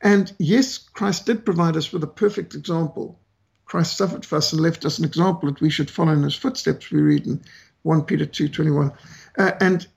And 0.02 0.34
yes, 0.40 0.78
Christ 0.78 1.28
did 1.28 1.46
provide 1.46 1.78
us 1.78 1.92
with 1.92 2.04
a 2.04 2.08
perfect 2.08 2.56
example. 2.56 3.20
Christ 3.66 3.98
suffered 3.98 4.26
for 4.26 4.38
us 4.38 4.52
and 4.52 4.62
left 4.62 4.86
us 4.86 4.98
an 4.98 5.06
example 5.06 5.52
that 5.52 5.62
we 5.62 5.70
should 5.70 5.90
follow 5.90 6.14
in 6.14 6.24
his 6.24 6.36
footsteps, 6.36 6.90
we 6.92 7.02
read 7.02 7.28
in 7.28 7.44
1 7.84 8.04
Peter 8.06 8.26
2.21. 8.26 8.96
Uh, 9.38 9.52
and 9.62 9.88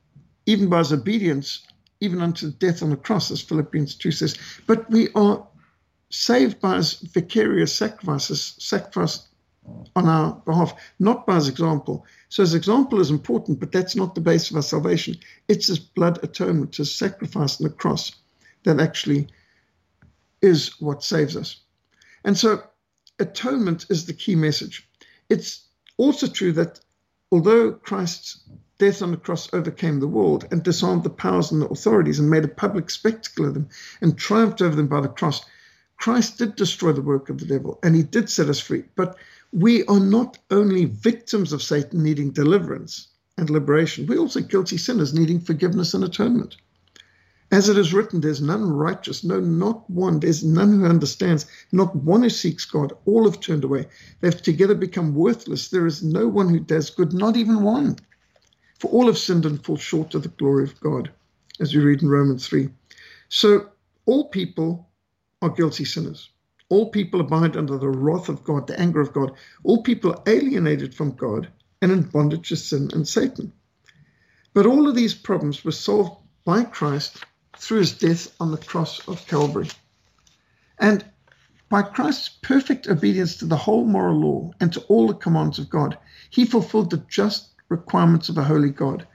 even 0.45 0.69
by 0.69 0.79
his 0.79 0.93
obedience, 0.93 1.67
even 2.01 2.21
unto 2.21 2.51
death 2.51 2.83
on 2.83 2.91
the 2.91 2.97
cross, 2.97 3.31
as 3.31 3.41
Philippians 3.41 3.95
2 3.95 4.11
says. 4.11 4.37
But 4.67 4.91
we 4.91 5.09
are 5.15 5.47
saved 6.11 6.61
by 6.61 6.77
his 6.77 6.95
vicarious 6.95 7.75
sacrifices, 7.75 8.55
sacrifice 8.59 9.28
on 9.97 10.09
our 10.09 10.35
behalf, 10.47 10.75
not 10.99 11.27
by 11.27 11.37
his 11.37 11.49
example. 11.49 12.05
So 12.29 12.43
his 12.43 12.55
example 12.55 13.01
is 13.01 13.11
important, 13.11 13.61
but 13.61 13.73
that's 13.73 13.97
not 13.97 14.15
the 14.15 14.21
base 14.21 14.51
of 14.51 14.57
our 14.57 14.63
salvation. 14.63 15.17
It's 15.49 15.67
his 15.67 15.79
blood 15.79 16.19
atonement, 16.23 16.77
his 16.77 16.95
sacrifice 16.95 17.61
on 17.61 17.65
the 17.69 17.75
cross 17.75 18.13
that 18.65 18.81
actually 18.81 19.29
is 20.43 20.81
what 20.81 21.03
saves 21.03 21.37
us. 21.37 21.61
And 22.25 22.37
so 22.37 22.63
atonement 23.19 23.87
is 23.89 24.07
the 24.07 24.13
key 24.13 24.37
message. 24.37 24.89
It's 25.29 25.67
also 25.97 26.27
true 26.27 26.53
that 26.53 26.81
although 27.33 27.73
Christ's 27.73 28.41
death 28.79 29.03
on 29.03 29.11
the 29.11 29.17
cross 29.17 29.53
overcame 29.53 29.99
the 29.99 30.07
world 30.07 30.47
and 30.51 30.63
disarmed 30.63 31.03
the 31.03 31.11
powers 31.11 31.51
and 31.51 31.61
the 31.61 31.69
authorities 31.69 32.19
and 32.19 32.31
made 32.31 32.45
a 32.45 32.49
public 32.49 32.91
spectacle 32.91 33.47
of 33.47 33.55
them 33.55 33.69
and 34.01 34.17
triumphed 34.17 34.63
over 34.63 34.77
them 34.77 34.87
by 34.87 35.01
the 35.01 35.09
cross, 35.09 35.45
Christ 35.97 36.39
did 36.39 36.55
destroy 36.55 36.93
the 36.93 37.03
work 37.03 37.29
of 37.29 37.39
the 37.39 37.47
devil 37.47 37.79
and 37.83 37.97
he 37.97 38.05
did 38.05 38.31
set 38.31 38.49
us 38.49 38.61
free. 38.61 38.85
But 38.95 39.17
we 39.53 39.85
are 39.87 40.01
not 40.01 40.39
only 40.51 40.85
victims 40.85 41.53
of 41.53 41.63
Satan 41.63 42.03
needing 42.03 42.31
deliverance 42.31 43.09
and 43.37 43.49
liberation, 43.49 44.07
we're 44.07 44.19
also 44.19 44.41
guilty 44.41 44.77
sinners 44.77 45.15
needing 45.15 45.41
forgiveness 45.41 45.95
and 45.95 46.05
atonement. 46.05 46.57
As 47.51 47.71
it 47.71 47.79
is 47.79 47.95
written, 47.95 48.21
there's 48.21 48.43
none 48.43 48.71
righteous, 48.71 49.25
no, 49.25 49.41
not 49.41 49.89
one. 49.89 50.21
There's 50.21 50.45
none 50.45 50.81
who 50.81 50.85
understands, 50.85 51.47
not 51.73 51.97
one 51.97 52.23
who 52.23 52.29
seeks 52.29 52.67
God. 52.67 52.93
All 53.07 53.25
have 53.25 53.41
turned 53.41 53.65
away. 53.65 53.87
They've 54.21 54.43
together 54.43 54.75
become 54.75 55.15
worthless. 55.15 55.69
There 55.69 55.87
is 55.87 56.03
no 56.03 56.29
one 56.29 56.51
who 56.51 56.61
does 56.61 56.91
good, 56.91 57.15
not 57.15 57.37
even 57.37 57.63
one. 57.63 57.97
For 58.79 58.91
all 58.91 59.07
have 59.07 59.17
sinned 59.17 59.47
and 59.47 59.65
fall 59.65 59.79
short 59.79 60.15
of 60.15 60.25
the 60.25 60.29
glory 60.29 60.65
of 60.65 60.79
God, 60.81 61.11
as 61.59 61.75
we 61.75 61.81
read 61.81 62.03
in 62.03 62.11
Romans 62.11 62.47
3. 62.47 62.69
So 63.31 63.71
all 64.05 64.29
people 64.29 64.91
are 65.41 65.49
guilty 65.49 65.87
sinners. 65.87 66.29
All 66.71 66.91
people 66.91 67.21
abide 67.21 67.57
under 67.57 67.79
the 67.79 67.89
wrath 67.89 68.29
of 68.29 68.45
God, 68.45 68.67
the 68.67 68.79
anger 68.79 69.01
of 69.01 69.13
God. 69.13 69.33
All 69.65 69.83
people 69.83 70.13
are 70.13 70.23
alienated 70.27 70.95
from 70.95 71.13
God 71.13 71.49
and 71.81 71.91
in 71.91 72.03
bondage 72.03 72.49
to 72.51 72.57
sin 72.57 72.91
and 72.93 73.09
Satan. 73.09 73.53
But 74.53 74.67
all 74.67 74.89
of 74.89 74.95
these 74.95 75.15
problems 75.15 75.65
were 75.65 75.73
solved 75.73 76.21
by 76.45 76.65
Christ 76.65 77.25
through 77.57 77.79
his 77.79 77.93
death 77.93 78.35
on 78.41 78.51
the 78.51 78.59
cross 78.59 79.07
of 79.09 79.27
Calvary. 79.27 79.69
And 80.79 81.05
by 81.69 81.83
Christ's 81.83 82.31
perfect 82.43 82.89
obedience 82.89 83.37
to 83.37 83.45
the 83.45 83.57
whole 83.57 83.85
moral 83.85 84.19
law 84.19 84.51
and 84.61 84.73
to 84.73 84.81
all 84.83 85.07
the 85.07 85.15
commands 85.15 85.59
of 85.59 85.69
God, 85.69 85.99
he 86.31 86.45
fulfilled 86.45 86.91
the 86.91 87.05
just 87.09 87.51
requirements 87.69 88.29
of 88.29 88.39
a 88.39 88.45
holy 88.45 88.71
God. 88.71 89.07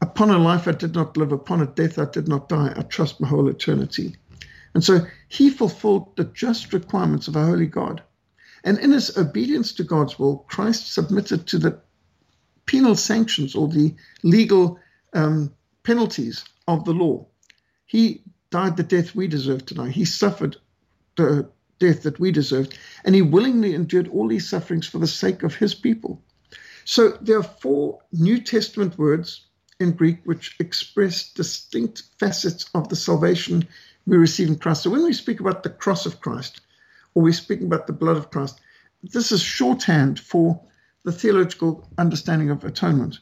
Upon 0.00 0.30
a 0.30 0.38
life 0.38 0.68
I 0.68 0.72
did 0.72 0.94
not 0.94 1.16
live, 1.16 1.32
upon 1.32 1.62
a 1.62 1.66
death 1.66 1.98
I 1.98 2.06
did 2.06 2.28
not 2.28 2.48
die, 2.48 2.74
I 2.76 2.82
trust 2.82 3.20
my 3.20 3.28
whole 3.28 3.48
eternity. 3.48 4.16
And 4.76 4.84
so 4.84 5.06
he 5.28 5.48
fulfilled 5.48 6.14
the 6.16 6.24
just 6.24 6.74
requirements 6.74 7.28
of 7.28 7.34
a 7.34 7.46
holy 7.46 7.64
God. 7.64 8.02
And 8.62 8.78
in 8.78 8.90
his 8.90 9.16
obedience 9.16 9.72
to 9.72 9.82
God's 9.82 10.18
will, 10.18 10.44
Christ 10.50 10.92
submitted 10.92 11.46
to 11.46 11.56
the 11.56 11.80
penal 12.66 12.94
sanctions 12.94 13.54
or 13.54 13.68
the 13.68 13.94
legal 14.22 14.78
um, 15.14 15.50
penalties 15.82 16.44
of 16.68 16.84
the 16.84 16.92
law. 16.92 17.26
He 17.86 18.22
died 18.50 18.76
the 18.76 18.82
death 18.82 19.14
we 19.14 19.28
deserve 19.28 19.64
to 19.64 19.72
die. 19.72 19.88
He 19.88 20.04
suffered 20.04 20.58
the 21.16 21.48
death 21.78 22.02
that 22.02 22.20
we 22.20 22.30
deserved, 22.30 22.78
and 23.02 23.14
he 23.14 23.22
willingly 23.22 23.72
endured 23.72 24.08
all 24.08 24.28
these 24.28 24.46
sufferings 24.46 24.86
for 24.86 24.98
the 24.98 25.06
sake 25.06 25.42
of 25.42 25.54
his 25.54 25.74
people. 25.74 26.22
So 26.84 27.16
there 27.22 27.38
are 27.38 27.42
four 27.62 28.00
New 28.12 28.42
Testament 28.42 28.98
words 28.98 29.46
in 29.80 29.92
Greek 29.92 30.18
which 30.24 30.54
express 30.60 31.32
distinct 31.32 32.02
facets 32.18 32.68
of 32.74 32.90
the 32.90 32.96
salvation 32.96 33.66
we 34.06 34.16
receive 34.16 34.48
in 34.48 34.56
Christ. 34.56 34.82
So 34.82 34.90
when 34.90 35.04
we 35.04 35.12
speak 35.12 35.40
about 35.40 35.62
the 35.62 35.70
cross 35.70 36.06
of 36.06 36.20
Christ, 36.20 36.60
or 37.14 37.22
we 37.22 37.32
speak 37.32 37.60
about 37.60 37.86
the 37.86 37.92
blood 37.92 38.16
of 38.16 38.30
Christ, 38.30 38.60
this 39.02 39.32
is 39.32 39.42
shorthand 39.42 40.20
for 40.20 40.60
the 41.04 41.12
theological 41.12 41.88
understanding 41.98 42.50
of 42.50 42.64
atonement. 42.64 43.18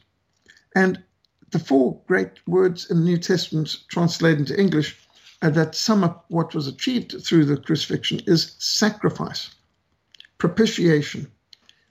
And 0.75 1.03
the 1.51 1.59
four 1.59 2.01
great 2.07 2.45
words 2.47 2.89
in 2.89 2.97
the 2.97 3.03
New 3.03 3.17
Testament 3.17 3.77
translated 3.89 4.39
into 4.39 4.59
English 4.59 4.97
uh, 5.41 5.49
that 5.51 5.75
sum 5.75 6.03
up 6.03 6.25
what 6.29 6.55
was 6.55 6.67
achieved 6.67 7.15
through 7.23 7.45
the 7.45 7.57
crucifixion 7.57 8.21
is 8.25 8.55
sacrifice, 8.59 9.53
propitiation, 10.37 11.31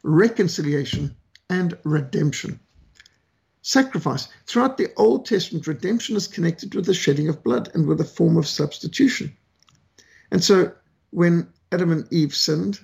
reconciliation, 0.02 1.14
and 1.50 1.76
redemption. 1.84 2.58
Sacrifice. 3.66 4.28
Throughout 4.46 4.76
the 4.76 4.92
Old 4.98 5.24
Testament, 5.24 5.66
redemption 5.66 6.16
is 6.16 6.26
connected 6.26 6.74
with 6.74 6.84
the 6.84 6.92
shedding 6.92 7.30
of 7.30 7.42
blood 7.42 7.70
and 7.72 7.86
with 7.86 7.98
a 7.98 8.04
form 8.04 8.36
of 8.36 8.46
substitution. 8.46 9.34
And 10.30 10.44
so 10.44 10.74
when 11.08 11.48
Adam 11.72 11.90
and 11.90 12.06
Eve 12.12 12.34
sinned, 12.34 12.78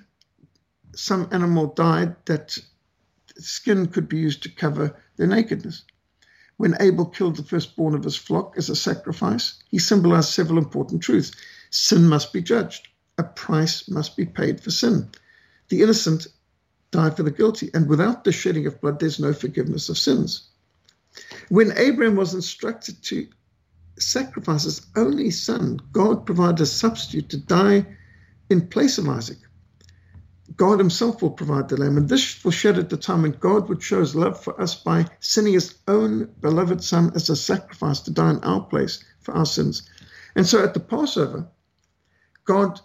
some 0.95 1.29
animal 1.31 1.67
died 1.67 2.15
that 2.25 2.57
skin 3.37 3.89
could 3.89 4.09
be 4.09 4.17
used 4.17 4.41
to 4.41 4.49
cover 4.49 4.95
their 5.17 5.27
nakedness. 5.27 5.83
When 6.57 6.75
Abel 6.79 7.05
killed 7.05 7.35
the 7.35 7.43
firstborn 7.43 7.93
of 7.93 8.03
his 8.03 8.15
flock 8.15 8.55
as 8.57 8.67
a 8.67 8.75
sacrifice, 8.75 9.61
he 9.69 9.77
symbolized 9.77 10.29
several 10.29 10.57
important 10.57 11.03
truths. 11.03 11.31
Sin 11.69 12.07
must 12.07 12.33
be 12.33 12.41
judged, 12.41 12.87
a 13.19 13.23
price 13.23 13.87
must 13.87 14.17
be 14.17 14.25
paid 14.25 14.59
for 14.59 14.71
sin. 14.71 15.11
The 15.69 15.83
innocent 15.83 16.25
die 16.89 17.11
for 17.11 17.21
the 17.21 17.29
guilty, 17.29 17.69
and 17.71 17.87
without 17.87 18.23
the 18.23 18.31
shedding 18.31 18.65
of 18.65 18.81
blood, 18.81 18.99
there's 18.99 19.19
no 19.19 19.31
forgiveness 19.31 19.87
of 19.87 19.99
sins. 19.99 20.47
When 21.49 21.77
Abraham 21.77 22.15
was 22.15 22.33
instructed 22.33 23.03
to 23.03 23.27
sacrifice 23.99 24.63
his 24.63 24.85
only 24.95 25.31
son, 25.31 25.79
God 25.91 26.25
provided 26.25 26.61
a 26.61 26.65
substitute 26.65 27.29
to 27.29 27.37
die 27.37 27.85
in 28.49 28.67
place 28.67 28.97
of 28.97 29.09
Isaac. 29.09 29.37
God 30.55 30.79
himself 30.79 31.21
will 31.21 31.31
provide 31.31 31.69
the 31.69 31.77
lamb. 31.77 31.97
And 31.97 32.09
this 32.09 32.33
foreshadowed 32.33 32.89
the 32.89 32.97
time 32.97 33.21
when 33.21 33.31
God 33.31 33.69
would 33.69 33.81
show 33.81 33.99
his 33.99 34.15
love 34.15 34.41
for 34.41 34.59
us 34.59 34.75
by 34.75 35.05
sending 35.19 35.53
his 35.53 35.75
own 35.87 36.25
beloved 36.41 36.83
son 36.83 37.11
as 37.15 37.29
a 37.29 37.35
sacrifice 37.35 38.01
to 38.01 38.11
die 38.11 38.31
in 38.31 38.43
our 38.43 38.61
place 38.61 39.03
for 39.21 39.33
our 39.33 39.45
sins. 39.45 39.89
And 40.35 40.45
so 40.45 40.63
at 40.63 40.73
the 40.73 40.79
Passover, 40.79 41.47
God 42.45 42.79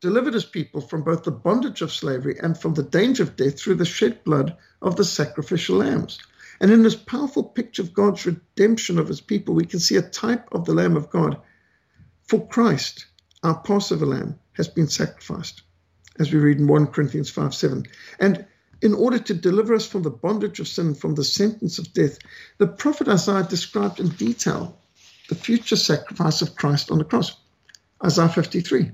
delivered 0.00 0.34
his 0.34 0.44
people 0.44 0.80
from 0.80 1.02
both 1.02 1.22
the 1.22 1.30
bondage 1.30 1.82
of 1.82 1.92
slavery 1.92 2.38
and 2.42 2.58
from 2.58 2.74
the 2.74 2.82
danger 2.82 3.22
of 3.22 3.36
death 3.36 3.60
through 3.60 3.76
the 3.76 3.84
shed 3.84 4.24
blood 4.24 4.56
of 4.80 4.96
the 4.96 5.04
sacrificial 5.04 5.76
lambs. 5.76 6.18
And 6.62 6.70
in 6.70 6.84
this 6.84 6.94
powerful 6.94 7.42
picture 7.42 7.82
of 7.82 7.92
God's 7.92 8.24
redemption 8.24 8.96
of 8.96 9.08
his 9.08 9.20
people, 9.20 9.52
we 9.52 9.66
can 9.66 9.80
see 9.80 9.96
a 9.96 10.02
type 10.02 10.48
of 10.52 10.64
the 10.64 10.72
Lamb 10.72 10.96
of 10.96 11.10
God. 11.10 11.36
For 12.28 12.46
Christ, 12.46 13.06
our 13.42 13.58
Passover 13.58 14.06
lamb, 14.06 14.38
has 14.52 14.68
been 14.68 14.86
sacrificed, 14.86 15.62
as 16.20 16.32
we 16.32 16.38
read 16.38 16.60
in 16.60 16.68
1 16.68 16.86
Corinthians 16.86 17.30
5 17.30 17.52
7. 17.52 17.84
And 18.20 18.46
in 18.80 18.94
order 18.94 19.18
to 19.18 19.34
deliver 19.34 19.74
us 19.74 19.88
from 19.88 20.02
the 20.02 20.10
bondage 20.10 20.60
of 20.60 20.68
sin, 20.68 20.94
from 20.94 21.16
the 21.16 21.24
sentence 21.24 21.80
of 21.80 21.92
death, 21.94 22.18
the 22.58 22.68
prophet 22.68 23.08
Isaiah 23.08 23.42
described 23.42 23.98
in 23.98 24.10
detail 24.10 24.78
the 25.28 25.34
future 25.34 25.76
sacrifice 25.76 26.42
of 26.42 26.54
Christ 26.54 26.92
on 26.92 26.98
the 26.98 27.04
cross. 27.04 27.36
Isaiah 28.04 28.28
53. 28.28 28.92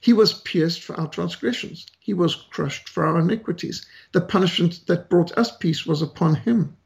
He 0.00 0.12
was 0.12 0.40
pierced 0.42 0.82
for 0.84 0.94
our 0.94 1.08
transgressions, 1.08 1.84
he 1.98 2.14
was 2.14 2.36
crushed 2.36 2.88
for 2.88 3.04
our 3.04 3.18
iniquities. 3.18 3.84
The 4.12 4.20
punishment 4.20 4.86
that 4.86 5.10
brought 5.10 5.36
us 5.36 5.54
peace 5.56 5.84
was 5.86 6.00
upon 6.00 6.36
him. 6.36 6.76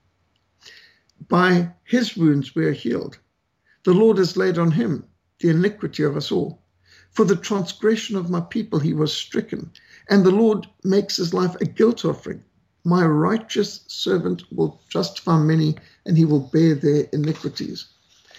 By 1.28 1.75
his 1.85 2.16
wounds 2.16 2.54
we 2.54 2.64
are 2.64 2.73
healed. 2.73 3.19
The 3.85 3.92
Lord 3.92 4.16
has 4.16 4.38
laid 4.38 4.57
on 4.57 4.73
him 4.73 5.04
the 5.40 5.50
iniquity 5.50 6.02
of 6.02 6.16
us 6.16 6.33
all. 6.33 6.62
For 7.11 7.26
the 7.26 7.37
transgression 7.37 8.16
of 8.16 8.31
my 8.31 8.40
people 8.40 8.78
he 8.78 8.95
was 8.95 9.12
stricken, 9.12 9.71
and 10.09 10.25
the 10.25 10.31
Lord 10.31 10.66
makes 10.83 11.19
his 11.19 11.35
life 11.35 11.54
a 11.61 11.66
guilt 11.66 12.07
offering. 12.07 12.42
My 12.83 13.04
righteous 13.04 13.85
servant 13.88 14.42
will 14.50 14.81
justify 14.88 15.38
many, 15.38 15.76
and 16.07 16.16
he 16.16 16.25
will 16.25 16.40
bear 16.40 16.75
their 16.75 17.09
iniquities. 17.12 17.88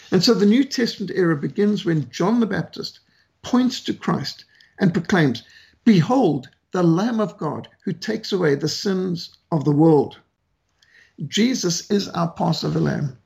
And 0.10 0.24
so 0.24 0.34
the 0.34 0.48
New 0.48 0.63
Testament 0.63 1.12
era 1.13 1.38
begins 1.38 1.86
when 1.86 2.10
John 2.10 2.39
the 2.39 2.48
Baptist 2.48 3.00
points 3.44 3.80
to 3.82 3.94
Christ 3.94 4.46
and 4.80 4.94
proclaims, 4.94 5.44
Behold, 5.86 6.50
the 6.72 6.84
Lamb 6.84 7.20
of 7.20 7.38
God 7.38 7.68
who 7.84 7.94
takes 7.94 8.32
away 8.32 8.56
the 8.56 8.68
sins 8.68 9.38
of 9.51 9.63
the 9.63 9.72
world. 9.72 10.20
Jesus 11.27 11.89
is 11.92 12.10
our 12.10 12.32
Passover 12.32 12.80
lamb. 12.80 13.18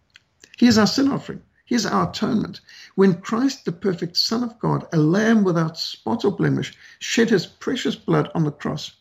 He 0.58 0.68
is 0.68 0.78
our 0.78 0.88
sin 0.88 1.10
offering. 1.10 1.42
He 1.66 1.76
is 1.76 1.86
our 1.86 2.10
atonement. 2.10 2.62
When 2.96 3.22
Christ, 3.22 3.66
the 3.66 3.72
perfect 3.72 4.18
Son 4.18 4.44
of 4.44 4.58
God, 4.60 4.88
a 4.92 4.98
lamb 4.98 5.44
without 5.44 5.78
spot 5.78 6.26
or 6.26 6.32
blemish, 6.32 6.74
shed 7.00 7.30
his 7.30 7.46
precious 7.46 7.96
blood 7.96 8.30
on 8.34 8.44
the 8.44 8.52
cross, 8.52 8.92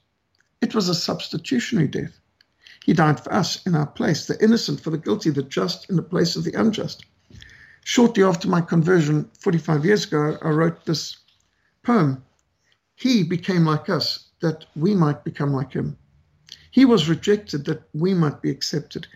it 0.60 0.74
was 0.74 0.88
a 0.88 0.94
substitutionary 0.94 1.88
death. 1.88 2.18
He 2.84 2.92
died 2.92 3.18
for 3.18 3.32
us 3.32 3.64
in 3.66 3.74
our 3.74 3.86
place, 3.86 4.26
the 4.26 4.42
innocent 4.42 4.80
for 4.80 4.90
the 4.90 4.98
guilty, 4.98 5.30
the 5.30 5.42
just 5.42 5.90
in 5.90 5.96
the 5.96 6.02
place 6.02 6.36
of 6.36 6.44
the 6.44 6.52
unjust. 6.52 7.04
Shortly 7.84 8.22
after 8.22 8.48
my 8.48 8.60
conversion, 8.60 9.30
45 9.40 9.84
years 9.84 10.04
ago, 10.04 10.38
I 10.42 10.50
wrote 10.50 10.84
this 10.84 11.16
poem 11.82 12.24
he 12.98 13.22
became 13.22 13.66
like 13.66 13.90
us 13.90 14.30
that 14.40 14.64
we 14.74 14.94
might 14.94 15.22
become 15.22 15.52
like 15.52 15.74
him. 15.74 15.98
He 16.70 16.86
was 16.86 17.10
rejected 17.10 17.66
that 17.66 17.82
we 17.92 18.14
might 18.14 18.40
be 18.40 18.50
accepted. 18.50 19.06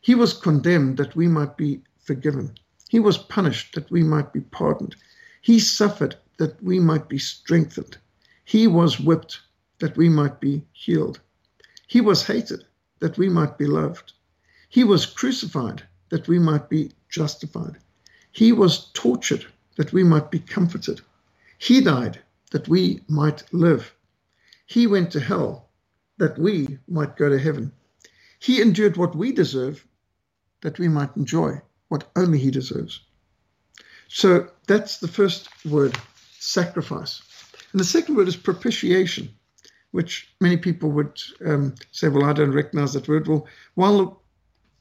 He 0.00 0.16
was 0.16 0.32
condemned 0.32 0.96
that 0.96 1.14
we 1.14 1.28
might 1.28 1.56
be 1.56 1.82
forgiven. 2.00 2.58
He 2.88 2.98
was 2.98 3.16
punished 3.16 3.76
that 3.76 3.88
we 3.92 4.02
might 4.02 4.32
be 4.32 4.40
pardoned. 4.40 4.96
He 5.40 5.60
suffered 5.60 6.16
that 6.38 6.60
we 6.64 6.80
might 6.80 7.08
be 7.08 7.18
strengthened. 7.18 7.96
He 8.44 8.66
was 8.66 8.98
whipped 8.98 9.38
that 9.78 9.96
we 9.96 10.08
might 10.08 10.40
be 10.40 10.64
healed. 10.72 11.20
He 11.86 12.00
was 12.00 12.26
hated 12.26 12.64
that 12.98 13.18
we 13.18 13.28
might 13.28 13.56
be 13.56 13.66
loved. 13.66 14.14
He 14.68 14.82
was 14.82 15.06
crucified 15.06 15.84
that 16.08 16.26
we 16.26 16.40
might 16.40 16.68
be 16.68 16.90
justified. 17.08 17.78
He 18.32 18.50
was 18.50 18.90
tortured 18.94 19.46
that 19.76 19.92
we 19.92 20.02
might 20.02 20.32
be 20.32 20.40
comforted. 20.40 21.02
He 21.58 21.80
died 21.80 22.20
that 22.50 22.68
we 22.68 23.02
might 23.08 23.44
live. 23.52 23.94
He 24.66 24.86
went 24.86 25.12
to 25.12 25.20
hell 25.20 25.70
that 26.18 26.38
we 26.38 26.78
might 26.88 27.16
go 27.16 27.28
to 27.28 27.38
heaven. 27.38 27.72
He 28.40 28.60
endured 28.62 28.96
what 28.96 29.16
we 29.16 29.32
deserve 29.32 29.86
that 30.62 30.78
we 30.78 30.88
might 30.88 31.16
enjoy 31.16 31.60
what 31.88 32.10
only 32.16 32.38
He 32.38 32.50
deserves. 32.50 33.00
So 34.08 34.48
that's 34.66 34.98
the 34.98 35.08
first 35.08 35.48
word, 35.66 35.96
sacrifice. 36.38 37.22
And 37.72 37.80
the 37.80 37.84
second 37.84 38.16
word 38.16 38.28
is 38.28 38.36
propitiation, 38.36 39.30
which 39.92 40.28
many 40.40 40.56
people 40.56 40.90
would 40.92 41.20
um, 41.46 41.74
say, 41.92 42.08
well, 42.08 42.24
I 42.24 42.32
don't 42.32 42.52
recognize 42.52 42.94
that 42.94 43.08
word. 43.08 43.28
Well, 43.28 43.46
while 43.74 43.98
the 43.98 44.16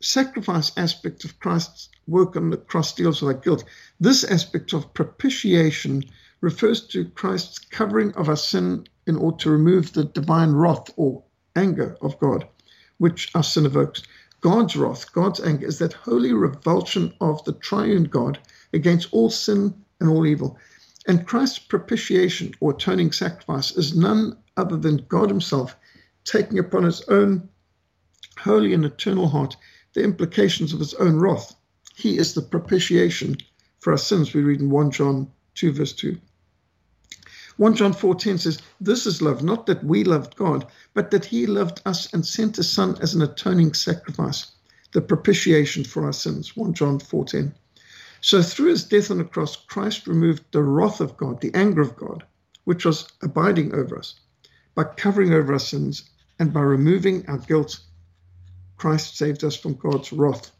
sacrifice 0.05 0.71
aspect 0.77 1.25
of 1.25 1.39
Christ's 1.39 1.89
work 2.07 2.35
on 2.35 2.49
the 2.51 2.57
cross 2.57 2.93
deals 2.95 3.21
with 3.21 3.35
our 3.35 3.41
guilt, 3.41 3.63
this 3.99 4.23
aspect 4.23 4.73
of 4.73 4.93
propitiation 4.93 6.03
refers 6.41 6.85
to 6.87 7.05
Christ's 7.09 7.59
covering 7.59 8.13
of 8.13 8.29
our 8.29 8.37
sin 8.37 8.85
in 9.05 9.15
order 9.15 9.37
to 9.37 9.49
remove 9.49 9.93
the 9.93 10.03
divine 10.03 10.51
wrath 10.51 10.91
or 10.95 11.23
anger 11.55 11.97
of 12.01 12.19
God, 12.19 12.47
which 12.97 13.31
our 13.33 13.43
sin 13.43 13.65
evokes. 13.65 14.03
God's 14.41 14.75
wrath, 14.75 15.11
God's 15.13 15.39
anger, 15.39 15.65
is 15.65 15.79
that 15.79 15.93
holy 15.93 16.33
revulsion 16.33 17.13
of 17.19 17.43
the 17.43 17.53
triune 17.53 18.03
God 18.03 18.37
against 18.71 19.09
all 19.11 19.29
sin 19.29 19.73
and 19.99 20.09
all 20.09 20.25
evil. 20.27 20.57
And 21.07 21.25
Christ's 21.25 21.59
propitiation 21.59 22.53
or 22.59 22.71
atoning 22.71 23.13
sacrifice 23.13 23.71
is 23.71 23.95
none 23.95 24.37
other 24.57 24.77
than 24.77 25.05
God 25.07 25.29
Himself 25.29 25.75
taking 26.23 26.59
upon 26.59 26.83
His 26.83 27.01
own 27.07 27.49
holy 28.37 28.73
and 28.73 28.85
eternal 28.85 29.27
heart 29.27 29.55
the 29.93 30.03
implications 30.03 30.73
of 30.73 30.79
His 30.79 30.93
own 30.95 31.17
wrath. 31.17 31.55
He 31.95 32.17
is 32.17 32.33
the 32.33 32.41
propitiation 32.41 33.37
for 33.79 33.91
our 33.91 33.97
sins, 33.97 34.33
we 34.33 34.41
read 34.41 34.59
in 34.59 34.69
1 34.69 34.91
John 34.91 35.31
2, 35.55 35.71
verse 35.71 35.93
2. 35.93 36.19
1 37.57 37.73
John 37.73 37.91
4:10 37.91 38.39
says, 38.39 38.59
This 38.79 39.07
is 39.07 39.19
love, 39.19 39.41
not 39.43 39.65
that 39.65 39.83
we 39.83 40.03
loved 40.03 40.35
God, 40.35 40.67
but 40.93 41.09
that 41.09 41.25
He 41.25 41.47
loved 41.47 41.81
us 41.85 42.13
and 42.13 42.23
sent 42.23 42.57
His 42.57 42.69
Son 42.69 42.95
as 43.01 43.15
an 43.15 43.23
atoning 43.23 43.73
sacrifice, 43.73 44.51
the 44.91 45.01
propitiation 45.01 45.83
for 45.83 46.05
our 46.05 46.13
sins. 46.13 46.55
1 46.55 46.73
John 46.75 46.99
4:10. 46.99 47.53
So 48.21 48.43
through 48.43 48.69
his 48.69 48.83
death 48.83 49.09
on 49.09 49.17
the 49.17 49.23
cross, 49.23 49.55
Christ 49.55 50.05
removed 50.05 50.43
the 50.51 50.61
wrath 50.61 51.01
of 51.01 51.17
God, 51.17 51.41
the 51.41 51.53
anger 51.55 51.81
of 51.81 51.95
God, 51.95 52.23
which 52.65 52.85
was 52.85 53.07
abiding 53.21 53.73
over 53.73 53.97
us. 53.97 54.19
By 54.75 54.83
covering 54.83 55.33
over 55.33 55.53
our 55.53 55.59
sins 55.59 56.09
and 56.37 56.53
by 56.53 56.61
removing 56.61 57.25
our 57.27 57.39
guilt, 57.39 57.79
Christ 58.77 59.17
saved 59.17 59.43
us 59.43 59.55
from 59.55 59.75
God's 59.75 60.13
wrath. 60.13 60.51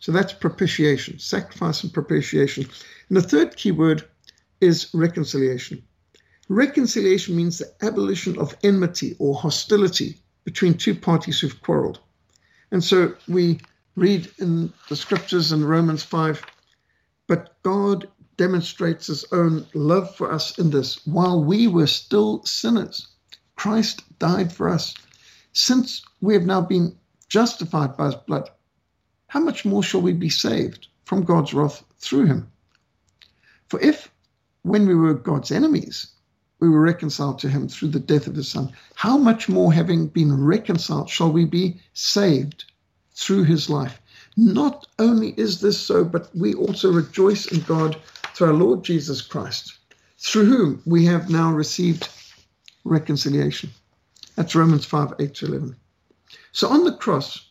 So 0.00 0.12
that's 0.12 0.32
propitiation, 0.32 1.20
sacrifice 1.20 1.84
and 1.84 1.92
propitiation. 1.92 2.66
And 3.08 3.16
the 3.16 3.22
third 3.22 3.56
key 3.56 3.70
word 3.70 4.08
is 4.60 4.88
reconciliation. 4.92 5.84
Reconciliation 6.52 7.36
means 7.36 7.58
the 7.58 7.72
abolition 7.80 8.36
of 8.36 8.56
enmity 8.64 9.14
or 9.20 9.36
hostility 9.36 10.20
between 10.42 10.74
two 10.74 10.96
parties 10.96 11.38
who've 11.38 11.62
quarreled. 11.62 12.00
And 12.72 12.82
so 12.82 13.14
we 13.28 13.60
read 13.94 14.28
in 14.38 14.72
the 14.88 14.96
scriptures 14.96 15.52
in 15.52 15.64
Romans 15.64 16.02
5 16.02 16.44
but 17.28 17.62
God 17.62 18.08
demonstrates 18.36 19.06
his 19.06 19.24
own 19.30 19.64
love 19.74 20.16
for 20.16 20.32
us 20.32 20.58
in 20.58 20.70
this 20.70 21.06
while 21.06 21.44
we 21.44 21.68
were 21.68 21.86
still 21.86 22.44
sinners, 22.44 23.06
Christ 23.54 24.02
died 24.18 24.52
for 24.52 24.68
us. 24.68 24.94
Since 25.52 26.02
we 26.20 26.34
have 26.34 26.46
now 26.46 26.62
been 26.62 26.98
justified 27.28 27.96
by 27.96 28.06
his 28.06 28.16
blood, 28.16 28.50
how 29.28 29.38
much 29.38 29.64
more 29.64 29.84
shall 29.84 30.02
we 30.02 30.14
be 30.14 30.30
saved 30.30 30.88
from 31.04 31.22
God's 31.22 31.54
wrath 31.54 31.84
through 31.98 32.26
him? 32.26 32.50
For 33.68 33.78
if, 33.78 34.10
when 34.62 34.88
we 34.88 34.96
were 34.96 35.14
God's 35.14 35.52
enemies, 35.52 36.08
we 36.60 36.68
were 36.68 36.80
reconciled 36.80 37.38
to 37.38 37.48
him 37.48 37.68
through 37.68 37.88
the 37.88 37.98
death 37.98 38.26
of 38.26 38.36
his 38.36 38.48
son. 38.48 38.70
How 38.94 39.16
much 39.16 39.48
more, 39.48 39.72
having 39.72 40.06
been 40.06 40.44
reconciled, 40.44 41.08
shall 41.08 41.32
we 41.32 41.46
be 41.46 41.80
saved 41.94 42.66
through 43.14 43.44
his 43.44 43.70
life? 43.70 44.00
Not 44.36 44.86
only 44.98 45.34
is 45.38 45.60
this 45.60 45.78
so, 45.78 46.04
but 46.04 46.34
we 46.36 46.54
also 46.54 46.92
rejoice 46.92 47.46
in 47.46 47.60
God 47.62 48.00
through 48.34 48.48
our 48.48 48.52
Lord 48.52 48.84
Jesus 48.84 49.22
Christ, 49.22 49.78
through 50.18 50.44
whom 50.44 50.82
we 50.84 51.06
have 51.06 51.30
now 51.30 51.50
received 51.52 52.08
reconciliation. 52.84 53.70
That's 54.36 54.54
Romans 54.54 54.84
5 54.84 55.14
8 55.18 55.34
to 55.34 55.46
11. 55.46 55.76
So 56.52 56.68
on 56.68 56.84
the 56.84 56.92
cross, 56.92 57.48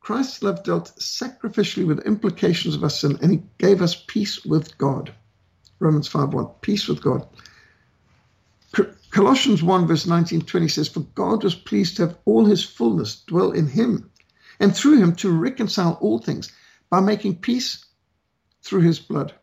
Christ's 0.00 0.42
love 0.42 0.62
dealt 0.64 0.92
sacrificially 0.98 1.86
with 1.86 2.06
implications 2.06 2.74
of 2.74 2.82
our 2.82 2.90
sin, 2.90 3.18
and 3.22 3.32
he 3.32 3.42
gave 3.58 3.80
us 3.80 4.04
peace 4.06 4.44
with 4.44 4.76
God. 4.78 5.12
Romans 5.78 6.08
5 6.08 6.34
1, 6.34 6.46
peace 6.60 6.88
with 6.88 7.02
God. 7.02 7.26
Colossians 9.10 9.60
1, 9.60 9.86
verse 9.88 10.06
19 10.06 10.42
20 10.42 10.68
says, 10.68 10.88
For 10.88 11.00
God 11.00 11.42
was 11.42 11.56
pleased 11.56 11.96
to 11.96 12.06
have 12.06 12.18
all 12.24 12.44
his 12.44 12.62
fullness 12.62 13.22
dwell 13.26 13.50
in 13.50 13.66
him, 13.66 14.08
and 14.60 14.74
through 14.74 14.98
him 14.98 15.16
to 15.16 15.32
reconcile 15.32 15.98
all 16.00 16.20
things 16.20 16.52
by 16.88 17.00
making 17.00 17.36
peace 17.36 17.84
through 18.62 18.82
his 18.82 19.00
blood 19.00 19.34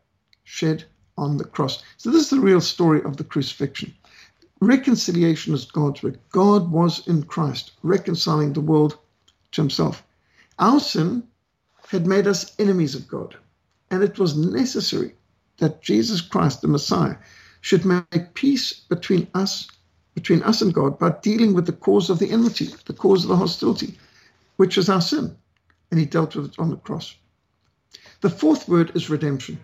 shed 0.45 0.85
on 1.17 1.35
the 1.35 1.43
cross. 1.43 1.83
So, 1.97 2.09
this 2.09 2.23
is 2.23 2.29
the 2.29 2.39
real 2.39 2.61
story 2.61 3.03
of 3.03 3.17
the 3.17 3.25
crucifixion. 3.25 3.93
Reconciliation 4.61 5.53
is 5.53 5.65
God's 5.65 6.01
work. 6.01 6.15
God 6.29 6.71
was 6.71 7.05
in 7.05 7.23
Christ, 7.23 7.73
reconciling 7.83 8.53
the 8.53 8.61
world 8.61 8.97
to 9.51 9.61
himself. 9.61 10.03
Our 10.57 10.79
sin 10.79 11.23
had 11.89 12.07
made 12.07 12.27
us 12.27 12.53
enemies 12.57 12.95
of 12.95 13.07
God, 13.07 13.35
and 13.91 14.01
it 14.01 14.17
was 14.17 14.37
necessary 14.37 15.15
that 15.57 15.81
Jesus 15.81 16.21
Christ, 16.21 16.61
the 16.61 16.67
Messiah, 16.67 17.17
should 17.61 17.85
make 17.85 18.33
peace 18.33 18.73
between 18.73 19.27
us, 19.33 19.67
between 20.15 20.43
us 20.43 20.61
and 20.61 20.73
God, 20.73 20.99
by 20.99 21.11
dealing 21.21 21.53
with 21.53 21.65
the 21.67 21.73
cause 21.73 22.09
of 22.09 22.19
the 22.19 22.31
enmity, 22.31 22.69
the 22.85 22.93
cause 22.93 23.23
of 23.23 23.29
the 23.29 23.37
hostility, 23.37 23.97
which 24.57 24.77
is 24.77 24.89
our 24.89 25.01
sin. 25.01 25.35
and 25.91 25.99
he 25.99 26.05
dealt 26.05 26.35
with 26.35 26.45
it 26.47 26.59
on 26.59 26.69
the 26.69 26.77
cross. 26.77 27.15
The 28.21 28.29
fourth 28.29 28.67
word 28.67 28.91
is 28.95 29.09
redemption. 29.09 29.59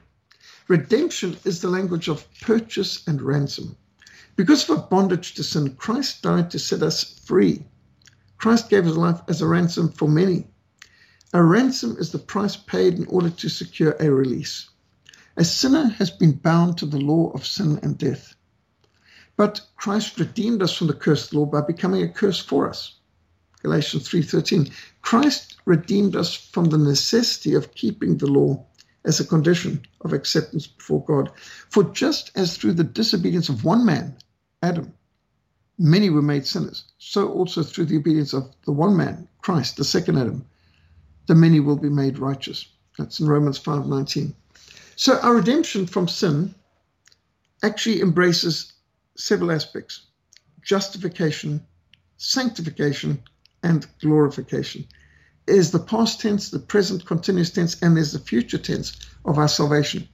Redemption 0.68 1.38
is 1.46 1.62
the 1.62 1.70
language 1.70 2.08
of 2.08 2.28
purchase 2.42 3.06
and 3.08 3.22
ransom. 3.22 3.78
Because 4.36 4.70
of 4.70 4.78
our 4.78 4.88
bondage 4.88 5.36
to 5.36 5.44
sin, 5.44 5.76
Christ 5.76 6.24
died 6.24 6.52
to 6.52 6.60
set 6.60 6.82
us 6.84 7.20
free. 7.26 7.66
Christ 8.38 8.70
gave 8.70 8.86
his 8.86 8.98
life 8.98 9.22
as 9.28 9.42
a 9.42 9.48
ransom 9.48 9.90
for 9.92 10.08
many. 10.10 10.48
A 11.34 11.44
ransom 11.44 11.98
is 12.00 12.12
the 12.12 12.20
price 12.20 12.56
paid 12.56 12.96
in 12.96 13.08
order 13.08 13.30
to 13.30 13.50
secure 13.50 13.96
a 14.00 14.10
release. 14.12 14.70
A 15.36 15.44
sinner 15.44 15.88
has 15.88 16.12
been 16.12 16.34
bound 16.34 16.78
to 16.78 16.86
the 16.86 17.00
law 17.00 17.32
of 17.32 17.46
sin 17.46 17.80
and 17.82 17.98
death. 17.98 18.36
But 19.36 19.62
Christ 19.78 20.20
redeemed 20.20 20.62
us 20.62 20.74
from 20.74 20.86
the 20.88 20.94
cursed 20.94 21.34
law 21.34 21.48
by 21.48 21.62
becoming 21.62 22.04
a 22.04 22.08
curse 22.08 22.40
for 22.40 22.70
us. 22.70 23.00
Galatians 23.64 24.08
3:13. 24.08 24.72
Christ 25.02 25.56
redeemed 25.66 26.16
us 26.16 26.36
from 26.36 26.66
the 26.66 26.78
necessity 26.78 27.56
of 27.56 27.74
keeping 27.74 28.18
the 28.18 28.28
law 28.28 28.64
as 29.06 29.20
a 29.20 29.26
condition 29.26 29.82
of 30.02 30.14
acceptance 30.14 30.68
before 30.68 31.04
God. 31.04 31.32
For 31.70 31.84
just 31.84 32.30
as 32.36 32.56
through 32.56 32.74
the 32.74 32.84
disobedience 32.84 33.50
of 33.50 33.64
one 33.64 33.84
man, 33.86 34.16
Adam, 34.62 34.94
many 35.80 36.12
were 36.12 36.22
made 36.22 36.46
sinners, 36.46 36.84
so 37.00 37.32
also 37.32 37.64
through 37.64 37.86
the 37.86 37.98
obedience 37.98 38.34
of 38.34 38.54
the 38.66 38.72
one 38.72 38.96
man, 38.96 39.28
Christ, 39.42 39.78
the 39.78 39.84
second 39.84 40.18
Adam, 40.20 40.46
the 41.26 41.34
many 41.36 41.60
will 41.60 41.78
be 41.78 41.90
made 41.90 42.20
righteous. 42.20 42.68
That's 43.00 43.20
in 43.20 43.28
Romans 43.28 43.58
5:19. 43.58 44.36
So 44.96 45.20
our 45.20 45.36
redemption 45.36 45.88
from 45.88 46.08
sin 46.08 46.54
actually 47.64 48.02
embraces 48.02 48.74
several 49.16 49.52
aspects 49.52 50.08
justification, 50.62 51.66
sanctification, 52.18 53.22
and 53.64 53.86
glorification. 54.00 54.86
Is 55.46 55.72
the 55.72 55.80
past 55.80 56.22
tense, 56.22 56.50
the 56.50 56.60
present 56.60 57.06
continuous 57.06 57.52
tense, 57.52 57.82
and 57.82 57.98
there's 57.98 58.14
the 58.14 58.20
future 58.20 58.58
tense 58.58 58.96
of 59.26 59.38
our 59.38 59.50
salvation. 59.50 60.08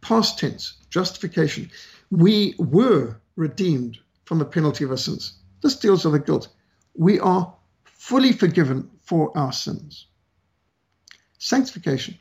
Past 0.00 0.38
tense, 0.40 0.74
justification. 0.90 1.70
We 2.10 2.56
were 2.58 3.20
redeemed 3.36 3.98
from 4.24 4.38
the 4.38 4.44
penalty 4.44 4.82
of 4.82 4.90
our 4.90 4.96
sins. 4.96 5.34
This 5.62 5.76
deals 5.76 6.04
with 6.04 6.14
the 6.14 6.18
guilt. 6.18 6.48
We 6.94 7.20
are 7.20 7.54
fully 7.84 8.32
forgiven 8.32 8.90
for 9.02 9.36
our 9.38 9.52
sins. 9.52 10.06
Sanctification. 11.38 12.18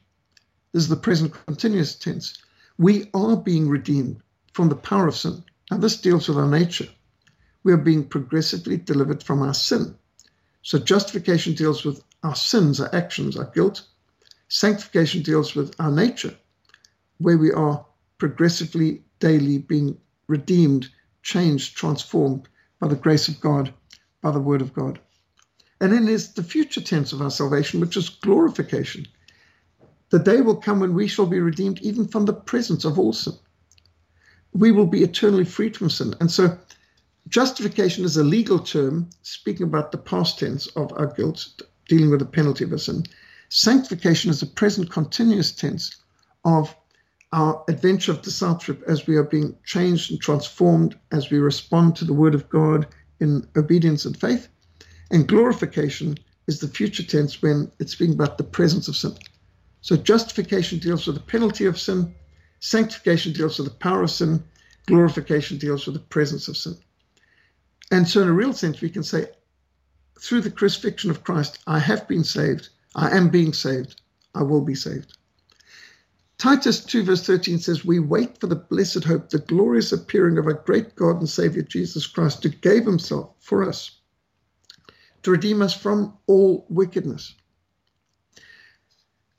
This 0.73 0.83
is 0.83 0.89
the 0.89 0.95
present 0.95 1.33
continuous 1.45 1.95
tense. 1.95 2.37
We 2.77 3.09
are 3.13 3.35
being 3.35 3.67
redeemed 3.67 4.21
from 4.53 4.69
the 4.69 4.75
power 4.75 5.07
of 5.07 5.15
sin. 5.17 5.43
Now, 5.69 5.77
this 5.77 5.99
deals 5.99 6.27
with 6.29 6.37
our 6.37 6.47
nature. 6.47 6.87
We 7.63 7.73
are 7.73 7.77
being 7.77 8.05
progressively 8.05 8.77
delivered 8.77 9.21
from 9.21 9.41
our 9.41 9.53
sin. 9.53 9.95
So, 10.61 10.79
justification 10.79 11.55
deals 11.55 11.83
with 11.83 12.03
our 12.23 12.35
sins, 12.35 12.79
our 12.79 12.93
actions, 12.95 13.35
our 13.35 13.51
guilt. 13.53 13.85
Sanctification 14.47 15.23
deals 15.23 15.55
with 15.55 15.75
our 15.79 15.91
nature, 15.91 16.35
where 17.17 17.37
we 17.37 17.51
are 17.51 17.85
progressively, 18.17 19.03
daily 19.19 19.57
being 19.57 19.97
redeemed, 20.27 20.89
changed, 21.21 21.75
transformed 21.75 22.47
by 22.79 22.87
the 22.87 22.95
grace 22.95 23.27
of 23.27 23.41
God, 23.41 23.73
by 24.21 24.31
the 24.31 24.39
word 24.39 24.61
of 24.61 24.73
God. 24.73 24.99
And 25.81 25.91
then 25.91 26.05
there's 26.05 26.33
the 26.33 26.43
future 26.43 26.81
tense 26.81 27.11
of 27.11 27.21
our 27.21 27.31
salvation, 27.31 27.79
which 27.79 27.97
is 27.97 28.09
glorification. 28.09 29.07
The 30.11 30.19
day 30.19 30.41
will 30.41 30.57
come 30.57 30.81
when 30.81 30.93
we 30.93 31.07
shall 31.07 31.25
be 31.25 31.39
redeemed 31.39 31.79
even 31.79 32.05
from 32.05 32.25
the 32.25 32.33
presence 32.33 32.83
of 32.83 32.99
all 32.99 33.13
sin. 33.13 33.33
We 34.51 34.73
will 34.73 34.85
be 34.85 35.03
eternally 35.03 35.45
freed 35.45 35.77
from 35.77 35.89
sin. 35.89 36.13
And 36.19 36.29
so, 36.29 36.57
justification 37.29 38.03
is 38.03 38.17
a 38.17 38.23
legal 38.23 38.59
term 38.59 39.09
speaking 39.21 39.67
about 39.67 39.93
the 39.93 39.97
past 39.97 40.37
tense 40.37 40.67
of 40.75 40.91
our 40.97 41.07
guilt, 41.07 41.61
dealing 41.87 42.09
with 42.09 42.19
the 42.19 42.25
penalty 42.25 42.65
of 42.65 42.73
our 42.73 42.77
sin. 42.77 43.05
Sanctification 43.47 44.29
is 44.29 44.41
a 44.41 44.47
present 44.47 44.91
continuous 44.91 45.53
tense 45.53 45.95
of 46.43 46.75
our 47.31 47.63
adventure 47.69 48.11
of 48.11 48.21
discipleship 48.21 48.83
as 48.87 49.07
we 49.07 49.15
are 49.15 49.23
being 49.23 49.55
changed 49.63 50.11
and 50.11 50.19
transformed 50.19 50.93
as 51.13 51.29
we 51.29 51.37
respond 51.39 51.95
to 51.95 52.03
the 52.03 52.13
word 52.13 52.35
of 52.35 52.49
God 52.49 52.85
in 53.21 53.47
obedience 53.55 54.03
and 54.03 54.19
faith. 54.19 54.49
And 55.09 55.25
glorification 55.25 56.17
is 56.47 56.59
the 56.59 56.67
future 56.67 57.03
tense 57.03 57.41
when 57.41 57.71
it's 57.79 57.93
speaking 57.93 58.15
about 58.15 58.37
the 58.37 58.43
presence 58.43 58.89
of 58.89 58.97
sin. 58.97 59.15
So 59.81 59.97
justification 59.97 60.77
deals 60.77 61.07
with 61.07 61.15
the 61.15 61.23
penalty 61.23 61.65
of 61.65 61.79
sin, 61.79 62.13
sanctification 62.59 63.33
deals 63.33 63.57
with 63.57 63.67
the 63.67 63.73
power 63.73 64.03
of 64.03 64.11
sin, 64.11 64.43
glorification 64.85 65.57
deals 65.57 65.87
with 65.87 65.95
the 65.95 66.01
presence 66.01 66.47
of 66.47 66.55
sin. 66.55 66.77
And 67.89 68.07
so, 68.07 68.21
in 68.21 68.27
a 68.27 68.33
real 68.33 68.53
sense, 68.53 68.79
we 68.79 68.91
can 68.91 69.03
say, 69.03 69.27
through 70.19 70.41
the 70.41 70.51
crucifixion 70.51 71.09
of 71.09 71.23
Christ, 71.23 71.59
I 71.65 71.79
have 71.79 72.07
been 72.07 72.23
saved, 72.23 72.69
I 72.93 73.17
am 73.17 73.29
being 73.29 73.53
saved, 73.53 74.01
I 74.35 74.43
will 74.43 74.61
be 74.61 74.75
saved. 74.75 75.17
Titus 76.37 76.85
2, 76.85 77.03
verse 77.03 77.25
13 77.25 77.57
says, 77.57 77.83
We 77.83 77.99
wait 77.99 78.39
for 78.39 78.47
the 78.47 78.55
blessed 78.55 79.03
hope, 79.03 79.29
the 79.29 79.39
glorious 79.39 79.91
appearing 79.91 80.37
of 80.37 80.45
our 80.45 80.53
great 80.53 80.95
God 80.95 81.17
and 81.17 81.29
Savior 81.29 81.63
Jesus 81.63 82.05
Christ, 82.05 82.43
who 82.43 82.49
gave 82.49 82.85
himself 82.85 83.31
for 83.39 83.67
us 83.67 83.99
to 85.23 85.31
redeem 85.31 85.61
us 85.61 85.73
from 85.73 86.17
all 86.27 86.65
wickedness 86.69 87.33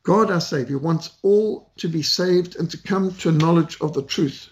God, 0.04 0.30
our 0.30 0.40
Savior, 0.40 0.78
wants 0.78 1.10
all 1.22 1.70
to 1.76 1.88
be 1.88 2.02
saved 2.02 2.56
and 2.56 2.70
to 2.70 2.76
come 2.76 3.14
to 3.16 3.28
a 3.28 3.32
knowledge 3.32 3.76
of 3.80 3.92
the 3.92 4.02
truth. 4.02 4.48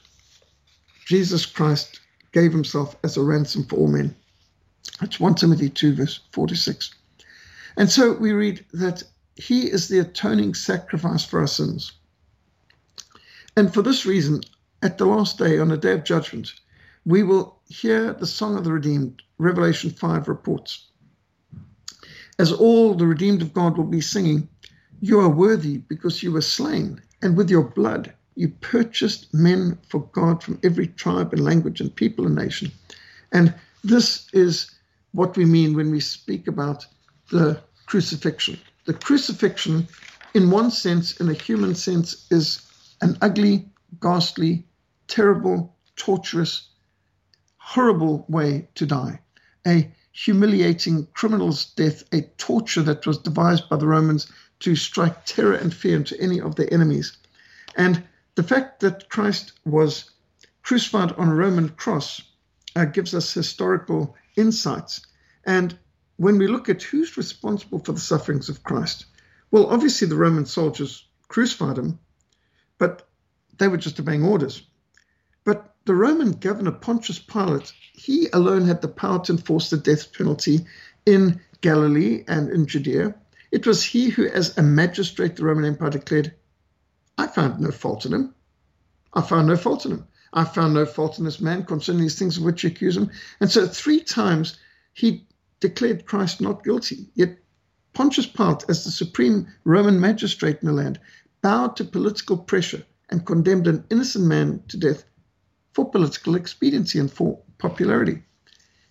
Jesus 1.07 1.45
Christ 1.45 2.01
gave 2.33 2.53
himself 2.53 2.97
as 3.03 3.17
a 3.17 3.23
ransom 3.23 3.65
for 3.65 3.77
all 3.77 3.89
men. 3.89 4.15
That's 5.01 5.19
1 5.19 5.35
Timothy 5.35 5.69
2, 5.69 5.95
verse 5.95 6.21
46. 6.33 6.95
And 7.77 7.91
so 7.91 8.13
we 8.13 8.33
read 8.33 8.65
that 8.73 9.03
he 9.35 9.63
is 9.71 9.89
the 9.89 10.01
atoning 10.01 10.55
sacrifice 10.55 11.25
for 11.25 11.41
our 11.41 11.47
sins. 11.47 11.93
And 13.57 13.73
for 13.73 13.83
this 13.83 14.07
reason, 14.07 14.43
at 14.83 14.99
the 14.99 15.07
last 15.07 15.39
day, 15.39 15.59
on 15.59 15.69
the 15.69 15.77
day 15.77 15.93
of 15.93 16.05
judgment, 16.05 16.53
we 17.05 17.23
will 17.23 17.59
hear 17.69 18.13
the 18.13 18.27
song 18.27 18.57
of 18.57 18.65
the 18.65 18.73
redeemed, 18.73 19.23
Revelation 19.39 19.91
5 19.91 20.29
reports. 20.29 20.87
As 22.39 22.53
all 22.53 22.95
the 22.95 23.07
redeemed 23.07 23.43
of 23.43 23.53
God 23.53 23.77
will 23.77 23.85
be 23.85 24.01
singing, 24.01 24.49
you 25.01 25.21
are 25.21 25.29
worthy 25.29 25.79
because 25.79 26.23
you 26.23 26.33
were 26.33 26.43
slain, 26.43 27.01
and 27.23 27.37
with 27.37 27.51
your 27.51 27.65
blood 27.65 28.13
you 28.37 28.49
purchased 28.49 29.33
men 29.35 29.79
for 29.89 30.01
God 30.13 30.43
from 30.43 30.59
every 30.63 30.87
tribe 30.87 31.33
and 31.33 31.45
language 31.45 31.81
and 31.81 31.95
people 31.95 32.27
and 32.27 32.35
nation. 32.35 32.71
And 33.33 33.55
this 33.85 34.29
is 34.33 34.71
what 35.13 35.37
we 35.37 35.45
mean 35.45 35.75
when 35.75 35.91
we 35.91 36.01
speak 36.01 36.47
about 36.47 36.87
the 37.31 37.61
crucifixion. 37.87 38.59
The 38.87 38.95
crucifixion, 38.95 39.89
in 40.35 40.51
one 40.51 40.71
sense, 40.71 41.21
in 41.21 41.29
a 41.29 41.35
human 41.35 41.75
sense, 41.75 42.27
is 42.31 42.67
an 43.03 43.19
ugly, 43.21 43.69
ghastly, 44.01 44.65
terrible, 45.09 45.75
torturous, 45.97 46.69
horrible 47.59 48.25
way 48.29 48.69
to 48.77 48.87
die. 48.87 49.21
A 49.67 49.93
humiliating 50.13 51.07
criminal's 51.13 51.67
death, 51.67 52.05
a 52.13 52.23
torture 52.39 52.83
that 52.83 53.07
was 53.07 53.19
devised 53.19 53.69
by 53.69 53.77
the 53.77 53.87
Romans 53.87 54.31
to 54.61 54.77
strike 54.77 55.25
terror 55.25 55.55
and 55.55 55.75
fear 55.75 55.97
into 55.97 56.21
any 56.21 56.41
of 56.41 56.57
their 56.57 56.73
enemies. 56.73 57.17
And 57.77 58.03
the 58.35 58.43
fact 58.43 58.81
that 58.81 59.09
Christ 59.09 59.53
was 59.65 60.11
crucified 60.63 61.13
on 61.13 61.29
a 61.29 61.35
Roman 61.35 61.71
cross 61.71 62.23
uh, 62.77 62.85
gives 62.85 63.15
us 63.15 63.33
historical 63.33 64.17
insights. 64.37 65.07
And 65.45 65.77
when 66.17 66.39
we 66.39 66.47
look 66.47 66.69
at 66.69 66.83
who's 66.83 67.17
responsible 67.17 67.79
for 67.79 67.93
the 67.93 68.01
sufferings 68.01 68.49
of 68.49 68.63
Christ, 68.63 69.07
well, 69.51 69.67
obviously 69.67 70.07
the 70.07 70.17
Roman 70.17 70.47
soldiers 70.47 71.07
crucified 71.29 71.79
him, 71.79 71.99
but 72.79 73.09
they 73.59 73.69
were 73.69 73.77
just 73.77 73.99
obeying 73.99 74.25
orders. 74.25 74.63
But 75.45 75.75
the 75.87 75.95
Roman 75.95 76.33
governor 76.33 76.73
Pontius 76.73 77.19
Pilate, 77.19 77.73
he 77.93 78.29
alone 78.33 78.67
had 78.67 78.83
the 78.83 78.89
power 78.89 79.25
to 79.25 79.33
enforce 79.33 79.71
the 79.71 79.77
death 79.77 80.13
penalty 80.13 80.67
in 81.07 81.41
Galilee 81.61 82.25
and 82.29 82.51
in 82.51 82.67
Judea. 82.67 83.15
It 83.51 83.67
was 83.67 83.83
he 83.83 84.11
who, 84.11 84.27
as 84.27 84.57
a 84.57 84.63
magistrate, 84.63 85.37
the 85.37 85.45
Roman 85.45 85.65
Empire 85.65 85.91
declared, 85.91 86.35
I 87.19 87.27
found 87.27 87.61
no 87.61 87.73
fault 87.73 88.07
in 88.07 88.13
him. 88.13 88.35
I 89.13 89.23
found 89.23 89.49
no 89.49 89.57
fault 89.57 89.85
in 89.85 89.93
him. 89.93 90.05
I 90.33 90.45
found 90.45 90.75
no 90.75 90.87
fault 90.87 91.19
in 91.19 91.25
this 91.25 91.41
man 91.41 91.65
concerning 91.65 92.03
these 92.03 92.17
things 92.17 92.37
of 92.37 92.45
which 92.45 92.63
you 92.63 92.71
accuse 92.71 92.97
him. 92.97 93.11
And 93.41 93.51
so 93.51 93.67
three 93.67 94.01
times 94.01 94.57
he 94.93 95.27
declared 95.59 96.07
Christ 96.07 96.41
not 96.41 96.63
guilty. 96.63 97.11
Yet 97.15 97.39
Pontius 97.93 98.27
Pilate, 98.29 98.65
as 98.69 98.85
the 98.85 98.93
supreme 98.93 99.49
Roman 99.65 100.01
magistrate 100.01 100.59
in 100.63 100.67
the 100.69 100.73
land, 100.73 101.01
bowed 101.43 101.75
to 101.77 101.85
political 101.85 102.39
pressure 102.39 102.85
and 103.09 103.27
condemned 103.27 103.67
an 103.67 103.85
innocent 103.91 104.27
man 104.27 104.63
to 104.69 104.77
death 104.77 105.05
for 105.73 105.91
political 105.91 106.37
expediency 106.37 107.01
and 107.01 107.11
for 107.11 107.41
popularity. 107.59 108.23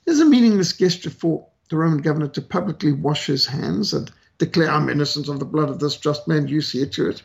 It 0.05 0.11
is 0.11 0.19
a 0.19 0.25
meaningless 0.25 0.73
gesture 0.73 1.09
for 1.09 1.47
the 1.69 1.77
Roman 1.77 1.99
governor 1.99 2.27
to 2.27 2.41
publicly 2.41 2.91
wash 2.91 3.27
his 3.27 3.45
hands 3.45 3.93
and 3.93 4.11
declare, 4.39 4.71
I'm 4.71 4.89
innocent 4.89 5.27
of 5.27 5.37
the 5.37 5.45
blood 5.45 5.69
of 5.69 5.79
this 5.79 5.97
just 5.97 6.27
man, 6.27 6.47
you 6.47 6.61
see 6.61 6.81
it 6.81 6.93
to 6.93 7.09
it. 7.09 7.21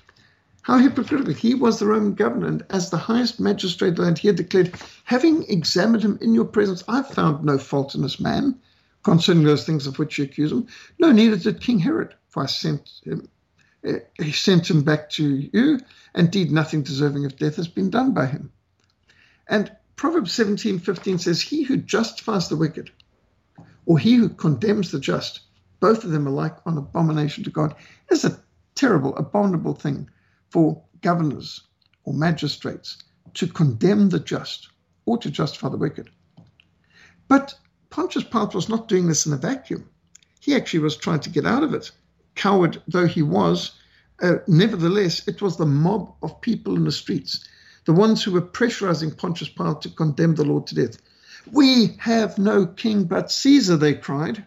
How 0.62 0.78
hypocritical. 0.78 1.32
He 1.34 1.54
was 1.54 1.78
the 1.78 1.86
Roman 1.86 2.14
governor, 2.14 2.46
and 2.46 2.64
as 2.70 2.90
the 2.90 2.96
highest 2.96 3.40
magistrate 3.40 3.88
of 3.90 3.96
the 3.96 4.02
land, 4.02 4.18
he 4.18 4.28
had 4.28 4.36
declared, 4.36 4.74
having 5.04 5.44
examined 5.44 6.02
him 6.02 6.18
in 6.20 6.34
your 6.34 6.44
presence, 6.44 6.84
I 6.88 7.02
found 7.02 7.44
no 7.44 7.58
fault 7.58 7.94
in 7.94 8.02
this 8.02 8.20
man. 8.20 8.58
concerning 9.04 9.44
those 9.44 9.66
things 9.66 9.86
of 9.86 9.98
which 9.98 10.18
you 10.18 10.24
accuse 10.24 10.50
him. 10.50 10.66
No, 10.98 11.12
neither 11.12 11.36
did 11.36 11.60
King 11.60 11.78
Herod, 11.78 12.14
for 12.28 12.42
I 12.42 12.46
sent 12.46 12.90
him, 13.04 13.28
eh, 13.84 13.98
he 14.18 14.32
sent 14.32 14.68
him 14.68 14.82
back 14.82 15.10
to 15.10 15.36
you. 15.52 15.78
Indeed, 16.14 16.50
nothing 16.50 16.82
deserving 16.82 17.26
of 17.26 17.36
death 17.36 17.56
has 17.56 17.68
been 17.68 17.90
done 17.90 18.12
by 18.12 18.26
him. 18.26 18.50
And 19.46 19.70
Proverbs 19.96 20.32
17, 20.32 20.78
15 20.78 21.18
says, 21.18 21.42
He 21.42 21.62
who 21.62 21.76
justifies 21.76 22.48
the 22.48 22.56
wicked, 22.56 22.90
or 23.86 23.98
he 23.98 24.14
who 24.14 24.30
condemns 24.30 24.90
the 24.90 24.98
just, 24.98 25.40
both 25.80 26.04
of 26.04 26.10
them 26.10 26.26
alike 26.26 26.56
on 26.66 26.78
abomination 26.78 27.44
to 27.44 27.50
God, 27.50 27.74
is 28.10 28.24
a 28.24 28.40
terrible, 28.74 29.16
abominable 29.16 29.74
thing 29.74 30.08
for 30.50 30.82
governors 31.00 31.60
or 32.04 32.14
magistrates 32.14 32.98
to 33.34 33.46
condemn 33.46 34.08
the 34.08 34.20
just 34.20 34.68
or 35.06 35.18
to 35.18 35.30
justify 35.30 35.68
the 35.68 35.76
wicked. 35.76 36.10
But 37.28 37.54
Pontius 37.90 38.24
Pilate 38.24 38.54
was 38.54 38.68
not 38.68 38.88
doing 38.88 39.08
this 39.08 39.26
in 39.26 39.32
a 39.32 39.36
vacuum. 39.36 39.88
He 40.40 40.54
actually 40.54 40.80
was 40.80 40.96
trying 40.96 41.20
to 41.20 41.30
get 41.30 41.46
out 41.46 41.62
of 41.62 41.74
it. 41.74 41.90
Coward 42.34 42.82
though 42.88 43.06
he 43.06 43.22
was, 43.22 43.72
uh, 44.22 44.36
nevertheless, 44.46 45.26
it 45.26 45.40
was 45.40 45.56
the 45.56 45.66
mob 45.66 46.14
of 46.22 46.40
people 46.40 46.76
in 46.76 46.84
the 46.84 46.92
streets, 46.92 47.44
the 47.84 47.92
ones 47.92 48.22
who 48.22 48.32
were 48.32 48.42
pressurizing 48.42 49.16
Pontius 49.16 49.48
Pilate 49.48 49.80
to 49.82 49.90
condemn 49.90 50.34
the 50.34 50.44
Lord 50.44 50.66
to 50.68 50.74
death. 50.74 50.98
We 51.52 51.96
have 51.98 52.38
no 52.38 52.66
king 52.66 53.04
but 53.04 53.30
Caesar, 53.30 53.76
they 53.76 53.94
cried. 53.94 54.44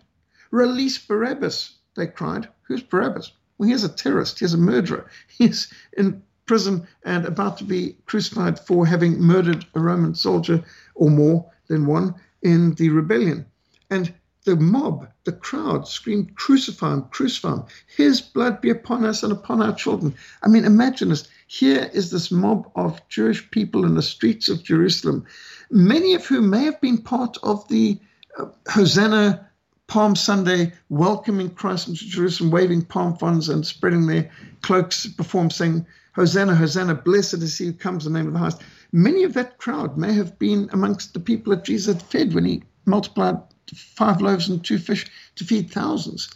Release 0.52 0.98
Barabbas, 0.98 1.76
they 1.96 2.08
cried. 2.08 2.48
Who's 2.64 2.84
Barabbas? 2.84 3.32
Well, 3.58 3.70
he's 3.70 3.84
a 3.84 3.90
terrorist, 3.90 4.40
he's 4.40 4.54
a 4.54 4.58
murderer. 4.58 5.10
He's 5.28 5.72
in 5.94 6.22
prison 6.46 6.88
and 7.04 7.26
about 7.26 7.58
to 7.58 7.64
be 7.64 7.98
crucified 8.06 8.60
for 8.60 8.86
having 8.86 9.20
murdered 9.20 9.66
a 9.76 9.80
Roman 9.80 10.16
soldier 10.16 10.64
or 10.96 11.10
more 11.10 11.52
than 11.68 11.86
one 11.86 12.16
in 12.42 12.74
the 12.76 12.90
rebellion. 12.90 13.46
And 13.90 14.14
the 14.46 14.56
mob, 14.56 15.10
the 15.26 15.34
crowd 15.34 15.88
screamed, 15.88 16.36
Crucify 16.36 16.94
him, 16.94 17.04
crucify 17.12 17.56
him. 17.56 17.64
His 17.98 18.22
blood 18.22 18.62
be 18.62 18.70
upon 18.70 19.04
us 19.04 19.22
and 19.22 19.34
upon 19.34 19.62
our 19.62 19.76
children. 19.76 20.16
I 20.42 20.48
mean, 20.48 20.64
imagine 20.64 21.10
this. 21.10 21.28
Here 21.48 21.90
is 21.94 22.12
this 22.12 22.32
mob 22.32 22.72
of 22.76 23.02
Jewish 23.10 23.50
people 23.52 23.86
in 23.86 23.96
the 23.96 24.02
streets 24.02 24.48
of 24.48 24.64
Jerusalem, 24.64 25.26
many 25.70 26.14
of 26.14 26.26
whom 26.26 26.50
may 26.50 26.64
have 26.64 26.80
been 26.80 26.98
part 26.98 27.38
of 27.44 27.68
the 27.68 28.00
uh, 28.38 28.46
Hosanna 28.70 29.47
Palm 29.88 30.18
Sunday, 30.18 30.74
welcoming 30.90 31.50
Christ 31.50 31.88
into 31.88 32.06
Jerusalem, 32.06 32.52
waving 32.52 32.84
palm 32.84 33.16
fronds 33.18 33.48
and 33.48 33.66
spreading 33.66 34.06
their 34.06 34.30
cloaks 34.62 35.06
him, 35.06 35.50
saying, 35.50 35.86
Hosanna, 36.14 36.56
Hosanna, 36.56 36.94
blessed 36.96 37.36
is 37.36 37.58
he 37.58 37.68
who 37.68 37.74
comes 37.74 38.06
in 38.06 38.12
the 38.12 38.20
name 38.20 38.28
of 38.28 38.34
the 38.34 38.40
highest. 38.40 38.62
Many 38.92 39.24
of 39.24 39.34
that 39.34 39.60
crowd 39.60 39.98
may 39.98 40.12
have 40.14 40.38
been 40.38 40.70
amongst 40.74 41.14
the 41.14 41.22
people 41.22 41.56
that 41.56 41.64
Jesus 41.64 42.02
fed 42.02 42.34
when 42.34 42.44
he 42.44 42.64
multiplied 42.86 43.38
five 43.74 44.22
loaves 44.22 44.50
and 44.50 44.64
two 44.64 44.78
fish 44.78 45.06
to 45.36 45.46
feed 45.46 45.72
thousands. 45.72 46.30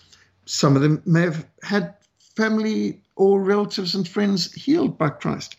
Some 0.46 0.76
of 0.76 0.82
them 0.82 1.02
may 1.06 1.22
have 1.22 1.46
had 1.64 1.96
family 2.36 3.02
or 3.16 3.44
relatives 3.44 3.96
and 3.96 4.08
friends 4.08 4.54
healed 4.54 4.98
by 4.98 5.10
Christ. 5.10 5.58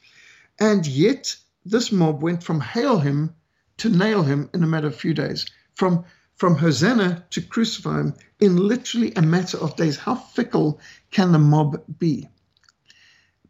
And 0.58 0.86
yet, 0.86 1.36
this 1.66 1.92
mob 1.92 2.22
went 2.22 2.42
from 2.42 2.60
hail 2.60 3.00
him 3.00 3.34
to 3.78 3.90
nail 3.90 4.22
him 4.22 4.48
in 4.54 4.62
a 4.62 4.66
matter 4.66 4.86
of 4.86 4.94
a 4.94 4.98
few 4.98 5.12
days, 5.12 5.44
from 5.74 6.04
from 6.42 6.56
Hosanna 6.56 7.24
to 7.30 7.40
crucify 7.40 8.00
him 8.00 8.14
in 8.40 8.56
literally 8.56 9.12
a 9.14 9.22
matter 9.22 9.56
of 9.58 9.76
days. 9.76 9.96
How 9.96 10.16
fickle 10.16 10.80
can 11.12 11.30
the 11.30 11.38
mob 11.38 11.80
be? 12.00 12.28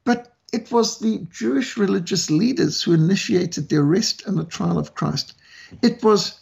But 0.04 0.36
it 0.52 0.70
was 0.70 0.98
the 0.98 1.26
Jewish 1.30 1.78
religious 1.78 2.28
leaders 2.28 2.82
who 2.82 2.92
initiated 2.92 3.70
the 3.70 3.78
arrest 3.78 4.26
and 4.26 4.36
the 4.36 4.44
trial 4.44 4.76
of 4.76 4.94
Christ. 4.94 5.32
It 5.80 6.04
was 6.04 6.40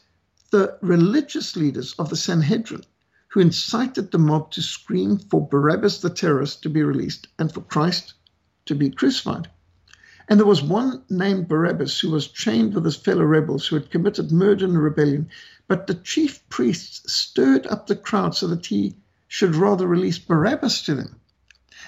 the 0.51 0.77
religious 0.81 1.55
leaders 1.55 1.95
of 2.01 2.11
the 2.11 2.17
Sanhedrin 2.17 2.83
who 3.29 3.39
incited 3.39 4.11
the 4.11 4.19
mob 4.19 4.51
to 4.51 4.61
scream 4.61 5.19
for 5.19 5.47
Barabbas 5.47 6.01
the 6.01 6.11
terrorist 6.11 6.65
to 6.65 6.69
be 6.69 6.83
released 6.83 7.29
and 7.39 7.55
for 7.55 7.61
Christ 7.61 8.15
to 8.67 8.75
be 8.75 8.91
crucified. 8.91 9.49
And 10.31 10.39
there 10.39 10.47
was 10.47 10.63
one 10.63 11.03
named 11.11 11.49
Barabbas 11.49 11.99
who 11.99 12.11
was 12.11 12.29
chained 12.29 12.75
with 12.75 12.85
his 12.85 12.95
fellow 12.95 13.25
rebels 13.25 13.67
who 13.67 13.75
had 13.75 13.91
committed 13.91 14.31
murder 14.31 14.65
and 14.65 14.81
rebellion. 14.81 15.29
But 15.71 15.87
the 15.87 15.95
chief 15.95 16.43
priests 16.49 17.13
stirred 17.13 17.65
up 17.69 17.87
the 17.87 17.95
crowd 17.95 18.35
so 18.35 18.49
that 18.49 18.67
he 18.67 18.97
should 19.29 19.55
rather 19.55 19.87
release 19.87 20.19
Barabbas 20.19 20.83
to 20.83 20.97
them. 20.97 21.21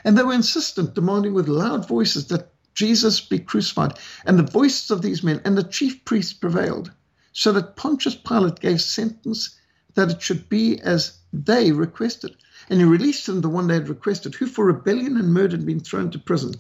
And 0.05 0.17
they 0.17 0.23
were 0.23 0.33
insistent, 0.33 0.95
demanding 0.95 1.35
with 1.35 1.49
loud 1.49 1.89
voices 1.89 2.29
that 2.29 2.55
Jesus 2.75 3.21
be 3.21 3.41
crucified. 3.41 3.99
And 4.25 4.39
the 4.39 4.45
voices 4.45 4.93
of 4.93 5.03
these 5.03 5.25
men 5.25 5.41
and 5.45 5.59
the 5.59 5.65
chief 5.65 6.05
priests 6.05 6.33
prevailed, 6.33 6.93
so 7.33 7.51
that 7.51 7.75
Pontius 7.75 8.15
Pilate 8.15 8.61
gave 8.61 8.81
sentence 8.81 9.59
that 9.95 10.13
it 10.13 10.23
should 10.23 10.49
be 10.49 10.81
as 10.83 11.19
they 11.33 11.73
requested. 11.73 12.37
And 12.71 12.79
he 12.79 12.85
released 12.85 13.27
them 13.27 13.41
the 13.41 13.49
one 13.49 13.67
they 13.67 13.75
had 13.75 13.89
requested, 13.89 14.37
who 14.37 14.47
for 14.47 14.65
rebellion 14.67 15.17
and 15.17 15.35
murder 15.35 15.57
had 15.57 15.67
been 15.67 15.81
thrown 15.81 16.13
to 16.13 16.21
prison 16.21 16.55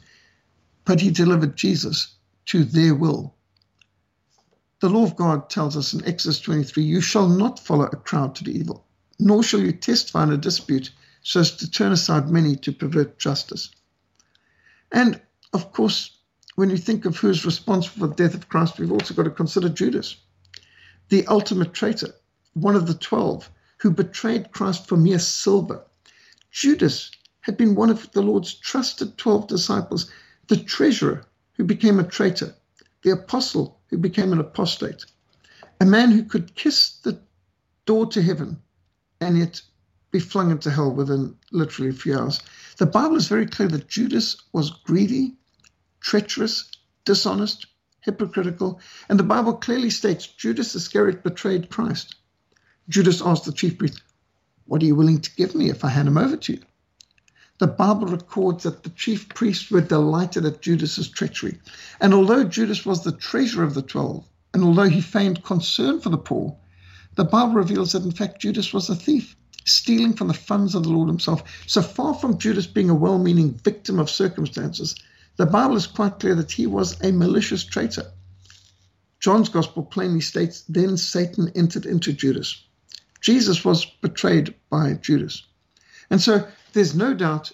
but 0.85 1.00
he 1.00 1.11
delivered 1.11 1.56
Jesus 1.56 2.16
to 2.46 2.64
their 2.64 2.94
will. 2.94 3.37
The 4.83 4.90
law 4.90 5.05
of 5.05 5.14
God 5.14 5.49
tells 5.49 5.77
us 5.77 5.95
in 5.95 6.05
Exodus 6.05 6.40
23 6.40 6.83
You 6.83 7.01
shall 7.01 7.29
not 7.29 7.61
follow 7.61 7.85
a 7.85 7.95
crowd 7.95 8.35
to 8.35 8.42
the 8.42 8.51
evil, 8.51 8.85
nor 9.16 9.45
shall 9.45 9.61
you 9.61 9.71
testify 9.71 10.25
in 10.25 10.33
a 10.33 10.37
dispute 10.37 10.90
so 11.23 11.38
as 11.38 11.55
to 11.59 11.71
turn 11.71 11.92
aside 11.92 12.29
many 12.29 12.57
to 12.57 12.73
pervert 12.73 13.16
justice. 13.16 13.71
And 14.90 15.23
of 15.53 15.71
course, 15.73 16.18
when 16.57 16.68
you 16.68 16.77
think 16.77 17.05
of 17.05 17.16
who 17.16 17.31
is 17.31 17.47
responsible 17.47 18.01
for 18.01 18.07
the 18.09 18.16
death 18.16 18.35
of 18.35 18.49
Christ, 18.49 18.81
we've 18.81 18.90
also 18.90 19.14
got 19.14 19.23
to 19.23 19.31
consider 19.31 19.68
Judas, 19.68 20.16
the 21.11 21.29
ultimate 21.29 21.73
traitor, 21.73 22.16
one 22.55 22.75
of 22.75 22.88
the 22.88 22.95
twelve, 22.95 23.53
who 23.79 23.92
betrayed 23.92 24.51
Christ 24.51 24.88
for 24.88 24.97
mere 24.97 25.21
silver. 25.21 25.85
Judas 26.51 27.12
had 27.42 27.57
been 27.57 27.77
one 27.77 27.90
of 27.90 28.11
the 28.11 28.23
Lord's 28.23 28.53
trusted 28.53 29.16
12 29.16 29.47
disciples 29.47 30.11
the 30.49 30.57
treasurer 30.57 31.25
who 31.53 31.62
became 31.62 32.01
a 32.01 32.05
traitor, 32.05 32.57
the 33.03 33.11
apostle 33.11 33.79
who 33.92 33.98
became 33.98 34.33
an 34.33 34.40
apostate, 34.40 35.05
a 35.78 35.85
man 35.85 36.11
who 36.11 36.24
could 36.24 36.55
kiss 36.55 36.96
the 37.05 37.20
door 37.85 38.07
to 38.07 38.22
heaven 38.22 38.57
and 39.20 39.37
yet 39.37 39.61
be 40.11 40.18
flung 40.18 40.50
into 40.50 40.70
hell 40.70 40.90
within 40.90 41.37
literally 41.52 41.90
a 41.90 41.92
few 41.92 42.18
hours. 42.18 42.40
The 42.78 42.87
Bible 42.87 43.16
is 43.16 43.28
very 43.28 43.44
clear 43.44 43.68
that 43.68 43.88
Judas 43.88 44.38
was 44.55 44.70
greedy, 44.70 45.37
treacherous, 46.00 46.70
dishonest, 47.05 47.66
hypocritical, 48.00 48.81
and 49.11 49.18
the 49.18 49.24
Bible 49.24 49.52
clearly 49.52 49.90
states 49.90 50.26
Judas 50.26 50.74
Iscariot 50.74 51.22
betrayed 51.22 51.68
Christ. 51.68 52.14
Judas 52.88 53.20
asked 53.20 53.44
the 53.44 53.52
chief 53.52 53.76
priest, 53.76 54.00
What 54.64 54.83
are 54.83 54.87
you 54.87 54.94
willing 54.94 55.20
to 55.20 55.37
give 55.37 55.55
me 55.55 55.68
if 55.68 55.85
I 55.85 55.90
hand 55.90 56.09
him 56.09 56.16
over 56.16 56.38
to 56.38 56.52
you? 56.55 56.62
The 57.62 57.68
Bible 57.68 58.09
records 58.09 58.64
that 58.64 58.83
the 58.83 58.90
chief 58.90 59.29
priests 59.29 59.70
were 59.70 59.81
delighted 59.81 60.44
at 60.44 60.62
Judas's 60.62 61.09
treachery. 61.09 61.61
And 62.01 62.12
although 62.12 62.42
Judas 62.42 62.85
was 62.85 63.05
the 63.05 63.12
treasurer 63.12 63.62
of 63.62 63.75
the 63.75 63.83
twelve, 63.83 64.25
and 64.53 64.64
although 64.64 64.88
he 64.88 65.01
feigned 65.01 65.44
concern 65.44 66.01
for 66.01 66.09
the 66.09 66.18
poor, 66.18 66.57
the 67.14 67.22
Bible 67.22 67.53
reveals 67.55 67.92
that 67.92 68.03
in 68.03 68.11
fact 68.11 68.40
Judas 68.40 68.72
was 68.72 68.90
a 68.90 68.96
thief, 68.96 69.37
stealing 69.64 70.12
from 70.12 70.27
the 70.27 70.35
funds 70.35 70.75
of 70.75 70.83
the 70.83 70.88
Lord 70.88 71.07
himself. 71.07 71.44
So 71.68 71.83
far 71.83 72.14
from 72.14 72.37
Judas 72.37 72.66
being 72.66 72.90
a 72.90 72.96
well 72.96 73.20
meaning 73.20 73.55
victim 73.55 74.01
of 74.01 74.11
circumstances, 74.11 74.96
the 75.37 75.46
Bible 75.46 75.77
is 75.77 75.87
quite 75.87 76.18
clear 76.18 76.35
that 76.35 76.51
he 76.51 76.66
was 76.66 77.01
a 77.01 77.12
malicious 77.12 77.62
traitor. 77.62 78.11
John's 79.20 79.48
gospel 79.48 79.85
plainly 79.85 80.20
states, 80.20 80.64
Then 80.68 80.96
Satan 80.96 81.53
entered 81.55 81.87
into 81.87 82.12
Judas. 82.12 82.61
Jesus 83.20 83.64
was 83.64 83.85
betrayed 83.85 84.53
by 84.68 84.94
Judas. 84.94 85.46
And 86.11 86.20
so 86.20 86.44
there's 86.72 86.94
no 86.94 87.14
doubt, 87.14 87.52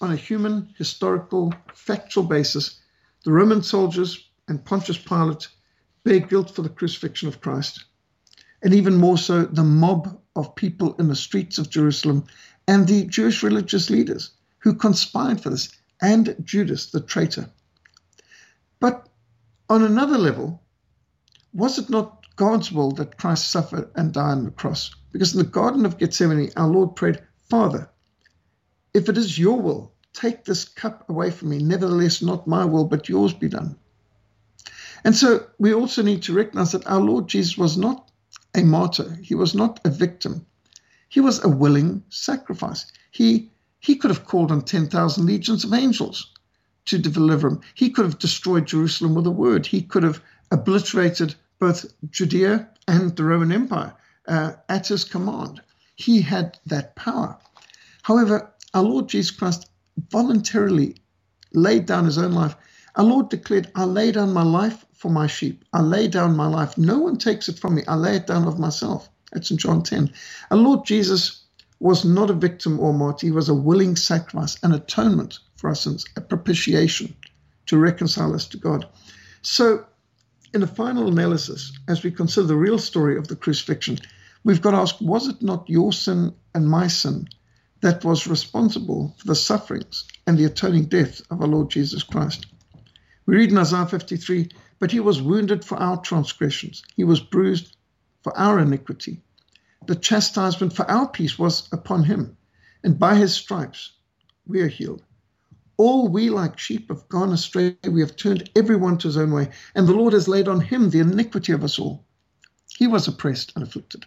on 0.00 0.12
a 0.12 0.16
human, 0.16 0.74
historical, 0.76 1.52
factual 1.74 2.24
basis, 2.24 2.80
the 3.24 3.32
Roman 3.32 3.62
soldiers 3.62 4.30
and 4.48 4.64
Pontius 4.64 4.98
Pilate 4.98 5.48
bear 6.04 6.20
guilt 6.20 6.50
for 6.50 6.62
the 6.62 6.68
crucifixion 6.68 7.28
of 7.28 7.40
Christ. 7.40 7.84
And 8.62 8.74
even 8.74 8.96
more 8.96 9.18
so, 9.18 9.42
the 9.42 9.62
mob 9.62 10.20
of 10.36 10.54
people 10.54 10.94
in 10.96 11.08
the 11.08 11.16
streets 11.16 11.58
of 11.58 11.70
Jerusalem 11.70 12.26
and 12.66 12.86
the 12.86 13.04
Jewish 13.04 13.42
religious 13.42 13.90
leaders 13.90 14.30
who 14.60 14.74
conspired 14.74 15.40
for 15.40 15.50
this, 15.50 15.70
and 16.00 16.34
Judas, 16.44 16.90
the 16.90 17.00
traitor. 17.00 17.50
But 18.78 19.08
on 19.68 19.82
another 19.82 20.16
level, 20.16 20.62
was 21.52 21.78
it 21.78 21.90
not 21.90 22.24
God's 22.36 22.72
will 22.72 22.92
that 22.92 23.18
Christ 23.18 23.50
suffer 23.50 23.90
and 23.96 24.12
die 24.12 24.30
on 24.30 24.44
the 24.44 24.50
cross? 24.50 24.94
Because 25.12 25.34
in 25.34 25.38
the 25.38 25.44
Garden 25.44 25.84
of 25.84 25.98
Gethsemane, 25.98 26.52
our 26.56 26.68
Lord 26.68 26.96
prayed, 26.96 27.20
Father, 27.48 27.89
if 28.94 29.08
it 29.08 29.16
is 29.16 29.38
your 29.38 29.60
will, 29.60 29.92
take 30.12 30.44
this 30.44 30.64
cup 30.64 31.08
away 31.08 31.30
from 31.30 31.50
me. 31.50 31.58
Nevertheless, 31.58 32.22
not 32.22 32.46
my 32.46 32.64
will, 32.64 32.84
but 32.84 33.08
yours 33.08 33.32
be 33.32 33.48
done. 33.48 33.76
And 35.04 35.16
so 35.16 35.46
we 35.58 35.72
also 35.72 36.02
need 36.02 36.22
to 36.24 36.34
recognize 36.34 36.72
that 36.72 36.86
our 36.86 37.00
Lord 37.00 37.28
Jesus 37.28 37.56
was 37.56 37.76
not 37.76 38.10
a 38.54 38.62
martyr, 38.62 39.18
he 39.22 39.34
was 39.34 39.54
not 39.54 39.80
a 39.84 39.90
victim. 39.90 40.44
He 41.08 41.20
was 41.20 41.42
a 41.42 41.48
willing 41.48 42.02
sacrifice. 42.08 42.86
He, 43.10 43.50
he 43.80 43.96
could 43.96 44.10
have 44.10 44.26
called 44.26 44.52
on 44.52 44.62
10,000 44.62 45.26
legions 45.26 45.64
of 45.64 45.72
angels 45.72 46.32
to 46.86 46.98
deliver 46.98 47.48
him. 47.48 47.60
He 47.74 47.90
could 47.90 48.04
have 48.04 48.18
destroyed 48.18 48.66
Jerusalem 48.66 49.14
with 49.14 49.26
a 49.26 49.30
word. 49.30 49.66
He 49.66 49.82
could 49.82 50.02
have 50.02 50.22
obliterated 50.50 51.34
both 51.58 51.86
Judea 52.10 52.68
and 52.86 53.16
the 53.16 53.24
Roman 53.24 53.52
Empire 53.52 53.94
uh, 54.26 54.52
at 54.68 54.88
his 54.88 55.04
command. 55.04 55.60
he 55.96 56.22
had 56.22 56.58
that 56.66 56.96
power. 56.96 57.36
However, 58.02 58.52
our 58.74 58.82
Lord 58.82 59.08
Jesus 59.08 59.30
Christ 59.32 59.68
voluntarily 60.10 60.96
laid 61.52 61.86
down 61.86 62.04
his 62.04 62.18
own 62.18 62.32
life. 62.32 62.56
Our 62.96 63.04
Lord 63.04 63.28
declared, 63.28 63.70
I 63.74 63.84
lay 63.84 64.12
down 64.12 64.32
my 64.32 64.42
life 64.42 64.84
for 64.94 65.10
my 65.10 65.26
sheep. 65.26 65.64
I 65.72 65.80
lay 65.80 66.08
down 66.08 66.36
my 66.36 66.46
life. 66.46 66.78
No 66.78 66.98
one 66.98 67.16
takes 67.16 67.48
it 67.48 67.58
from 67.58 67.74
me. 67.74 67.82
I 67.88 67.94
lay 67.94 68.16
it 68.16 68.26
down 68.26 68.46
of 68.46 68.58
myself. 68.58 69.08
That's 69.32 69.50
in 69.50 69.58
John 69.58 69.82
10. 69.82 70.12
Our 70.50 70.58
Lord 70.58 70.84
Jesus 70.84 71.44
was 71.80 72.04
not 72.04 72.30
a 72.30 72.34
victim 72.34 72.78
or 72.78 72.92
martyr. 72.92 73.26
He 73.26 73.32
was 73.32 73.48
a 73.48 73.54
willing 73.54 73.96
sacrifice, 73.96 74.56
an 74.62 74.72
atonement 74.72 75.38
for 75.56 75.68
our 75.68 75.74
sins, 75.74 76.04
a 76.16 76.20
propitiation 76.20 77.14
to 77.66 77.78
reconcile 77.78 78.34
us 78.34 78.46
to 78.48 78.56
God. 78.56 78.86
So, 79.42 79.86
in 80.52 80.60
the 80.60 80.66
final 80.66 81.08
analysis, 81.08 81.72
as 81.88 82.02
we 82.02 82.10
consider 82.10 82.46
the 82.46 82.56
real 82.56 82.78
story 82.78 83.16
of 83.16 83.28
the 83.28 83.36
crucifixion, 83.36 83.98
we've 84.44 84.60
got 84.60 84.72
to 84.72 84.78
ask 84.78 85.00
was 85.00 85.28
it 85.28 85.40
not 85.42 85.68
your 85.70 85.92
sin 85.92 86.34
and 86.54 86.68
my 86.68 86.88
sin 86.88 87.28
that 87.80 88.04
was 88.04 88.26
responsible 88.26 89.14
for 89.18 89.26
the 89.26 89.34
sufferings 89.34 90.04
and 90.26 90.38
the 90.38 90.44
atoning 90.44 90.86
death 90.86 91.22
of 91.30 91.40
our 91.40 91.48
Lord 91.48 91.70
Jesus 91.70 92.02
Christ? 92.02 92.46
We 93.26 93.36
read 93.36 93.50
in 93.50 93.58
Isaiah 93.58 93.86
53 93.86 94.48
But 94.78 94.92
he 94.92 95.00
was 95.00 95.22
wounded 95.22 95.64
for 95.64 95.76
our 95.76 96.00
transgressions, 96.00 96.82
he 96.96 97.04
was 97.04 97.20
bruised 97.20 97.76
for 98.22 98.36
our 98.36 98.58
iniquity. 98.58 99.22
The 99.86 99.96
chastisement 99.96 100.74
for 100.74 100.90
our 100.90 101.08
peace 101.08 101.38
was 101.38 101.68
upon 101.72 102.04
him, 102.04 102.36
and 102.84 102.98
by 102.98 103.14
his 103.16 103.34
stripes 103.34 103.92
we 104.46 104.60
are 104.60 104.68
healed. 104.68 105.02
All 105.76 106.08
we 106.08 106.28
like 106.28 106.58
sheep 106.58 106.88
have 106.88 107.08
gone 107.08 107.32
astray. 107.32 107.78
We 107.84 108.00
have 108.00 108.16
turned 108.16 108.50
everyone 108.54 108.98
to 108.98 109.08
his 109.08 109.16
own 109.16 109.32
way, 109.32 109.50
and 109.74 109.88
the 109.88 109.94
Lord 109.94 110.12
has 110.12 110.28
laid 110.28 110.48
on 110.48 110.60
him 110.60 110.90
the 110.90 111.00
iniquity 111.00 111.52
of 111.52 111.64
us 111.64 111.78
all. 111.78 112.04
He 112.76 112.86
was 112.86 113.08
oppressed 113.08 113.52
and 113.54 113.64
afflicted, 113.64 114.04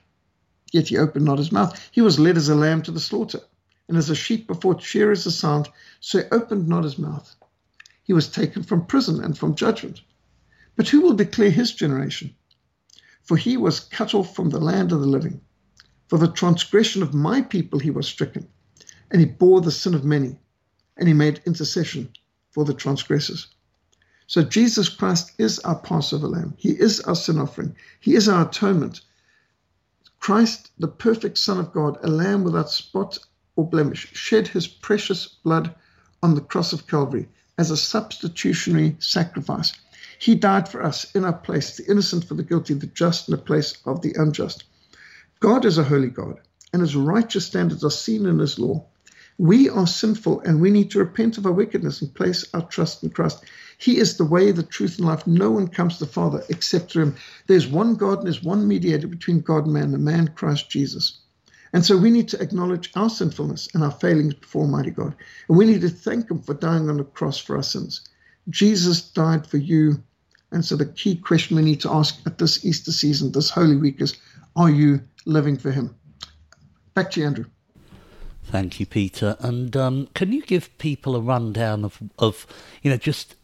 yet 0.71 0.89
he 0.89 0.97
opened 0.97 1.25
not 1.25 1.39
his 1.39 1.51
mouth. 1.51 1.89
He 1.91 2.01
was 2.01 2.19
led 2.19 2.37
as 2.37 2.49
a 2.49 2.55
lamb 2.55 2.83
to 2.83 2.91
the 2.91 2.99
slaughter, 2.99 3.39
and 3.87 3.97
as 3.97 4.09
a 4.09 4.15
sheep 4.15 4.47
before 4.47 4.79
shearers 4.79 5.25
is 5.25 5.37
sound, 5.37 5.69
so 5.99 6.23
opened 6.31 6.67
not 6.67 6.83
his 6.83 6.97
mouth. 6.97 7.35
He 8.03 8.13
was 8.13 8.27
taken 8.27 8.63
from 8.63 8.85
prison 8.85 9.23
and 9.23 9.37
from 9.37 9.55
judgment. 9.55 10.01
But 10.75 10.89
who 10.89 11.01
will 11.01 11.13
declare 11.13 11.49
his 11.49 11.71
generation? 11.71 12.35
For 13.23 13.37
he 13.37 13.57
was 13.57 13.79
cut 13.79 14.13
off 14.13 14.35
from 14.35 14.49
the 14.49 14.59
land 14.59 14.91
of 14.91 14.99
the 14.99 15.07
living. 15.07 15.41
For 16.07 16.17
the 16.17 16.27
transgression 16.27 17.01
of 17.01 17.13
my 17.13 17.41
people 17.41 17.79
he 17.79 17.91
was 17.91 18.07
stricken, 18.07 18.47
and 19.09 19.19
he 19.19 19.25
bore 19.25 19.61
the 19.61 19.71
sin 19.71 19.93
of 19.93 20.03
many, 20.03 20.37
and 20.97 21.07
he 21.07 21.13
made 21.13 21.41
intercession 21.45 22.09
for 22.51 22.65
the 22.65 22.73
transgressors. 22.73 23.47
So 24.27 24.43
Jesus 24.43 24.89
Christ 24.89 25.33
is 25.37 25.59
our 25.59 25.79
Passover 25.79 26.27
lamb. 26.27 26.53
He 26.57 26.71
is 26.71 26.99
our 27.01 27.15
sin 27.15 27.37
offering. 27.37 27.75
He 27.99 28.15
is 28.15 28.29
our 28.29 28.47
atonement. 28.47 29.01
Christ, 30.19 30.71
the 30.79 30.87
perfect 30.87 31.37
Son 31.37 31.59
of 31.59 31.73
God, 31.73 31.97
a 32.03 32.07
lamb 32.07 32.43
without 32.43 32.69
spot 32.69 33.19
or 33.55 33.67
blemish, 33.67 34.07
shed 34.13 34.47
his 34.47 34.67
precious 34.67 35.27
blood 35.27 35.73
on 36.21 36.35
the 36.35 36.41
cross 36.41 36.73
of 36.73 36.87
Calvary 36.87 37.27
as 37.57 37.69
a 37.69 37.77
substitutionary 37.77 38.95
sacrifice. 38.99 39.73
He 40.19 40.35
died 40.35 40.69
for 40.69 40.81
us 40.83 41.13
in 41.15 41.25
our 41.25 41.33
place, 41.33 41.77
the 41.77 41.89
innocent 41.89 42.25
for 42.25 42.33
the 42.33 42.43
guilty, 42.43 42.73
the 42.73 42.87
just 42.87 43.27
in 43.27 43.35
the 43.35 43.41
place 43.41 43.77
of 43.85 44.01
the 44.01 44.13
unjust. 44.17 44.63
God 45.39 45.65
is 45.65 45.77
a 45.77 45.83
holy 45.83 46.09
God, 46.09 46.39
and 46.71 46.81
his 46.81 46.95
righteous 46.95 47.45
standards 47.45 47.83
are 47.83 47.91
seen 47.91 48.25
in 48.25 48.39
his 48.39 48.57
law. 48.57 48.85
We 49.37 49.67
are 49.67 49.87
sinful 49.87 50.41
and 50.41 50.61
we 50.61 50.69
need 50.69 50.91
to 50.91 50.99
repent 50.99 51.37
of 51.37 51.45
our 51.45 51.51
wickedness 51.51 52.01
and 52.01 52.13
place 52.13 52.45
our 52.53 52.61
trust 52.61 53.03
in 53.03 53.09
Christ. 53.09 53.43
He 53.77 53.97
is 53.97 54.15
the 54.15 54.25
way, 54.25 54.51
the 54.51 54.63
truth, 54.63 54.97
and 54.97 55.07
life. 55.07 55.25
No 55.25 55.51
one 55.51 55.67
comes 55.67 55.97
to 55.97 56.05
the 56.05 56.11
Father 56.11 56.43
except 56.49 56.91
through 56.91 57.03
him. 57.03 57.15
There's 57.47 57.67
one 57.67 57.95
God 57.95 58.19
and 58.19 58.27
there's 58.27 58.43
one 58.43 58.67
mediator 58.67 59.07
between 59.07 59.41
God 59.41 59.65
and 59.65 59.73
man, 59.73 59.91
the 59.91 59.97
man 59.97 60.29
Christ 60.29 60.69
Jesus. 60.69 61.19
And 61.73 61.83
so 61.83 61.97
we 61.97 62.11
need 62.11 62.29
to 62.29 62.41
acknowledge 62.41 62.91
our 62.95 63.09
sinfulness 63.09 63.67
and 63.73 63.83
our 63.83 63.91
failings 63.91 64.35
before 64.35 64.61
Almighty 64.61 64.91
God. 64.91 65.15
And 65.47 65.57
we 65.57 65.65
need 65.65 65.81
to 65.81 65.89
thank 65.89 66.29
Him 66.29 66.41
for 66.41 66.53
dying 66.53 66.87
on 66.87 66.97
the 66.97 67.03
cross 67.03 67.39
for 67.39 67.57
our 67.57 67.63
sins. 67.63 68.07
Jesus 68.49 69.01
died 69.01 69.47
for 69.47 69.57
you. 69.57 70.01
And 70.51 70.63
so 70.63 70.75
the 70.75 70.85
key 70.85 71.15
question 71.15 71.55
we 71.55 71.63
need 71.63 71.81
to 71.81 71.91
ask 71.91 72.19
at 72.27 72.37
this 72.37 72.63
Easter 72.63 72.91
season, 72.91 73.31
this 73.31 73.49
Holy 73.49 73.75
Week, 73.75 73.99
is 73.99 74.15
Are 74.55 74.69
you 74.69 75.01
living 75.25 75.57
for 75.57 75.71
Him? 75.71 75.95
Back 76.93 77.11
to 77.11 77.21
you, 77.21 77.25
Andrew. 77.25 77.45
Thank 78.43 78.79
you, 78.79 78.85
Peter. 78.85 79.35
And 79.39 79.75
um, 79.75 80.09
can 80.13 80.31
you 80.31 80.43
give 80.43 80.77
people 80.77 81.15
a 81.15 81.21
rundown 81.21 81.83
of, 81.83 81.97
of 82.19 82.45
you 82.83 82.91
know, 82.91 82.97
just 82.97 83.35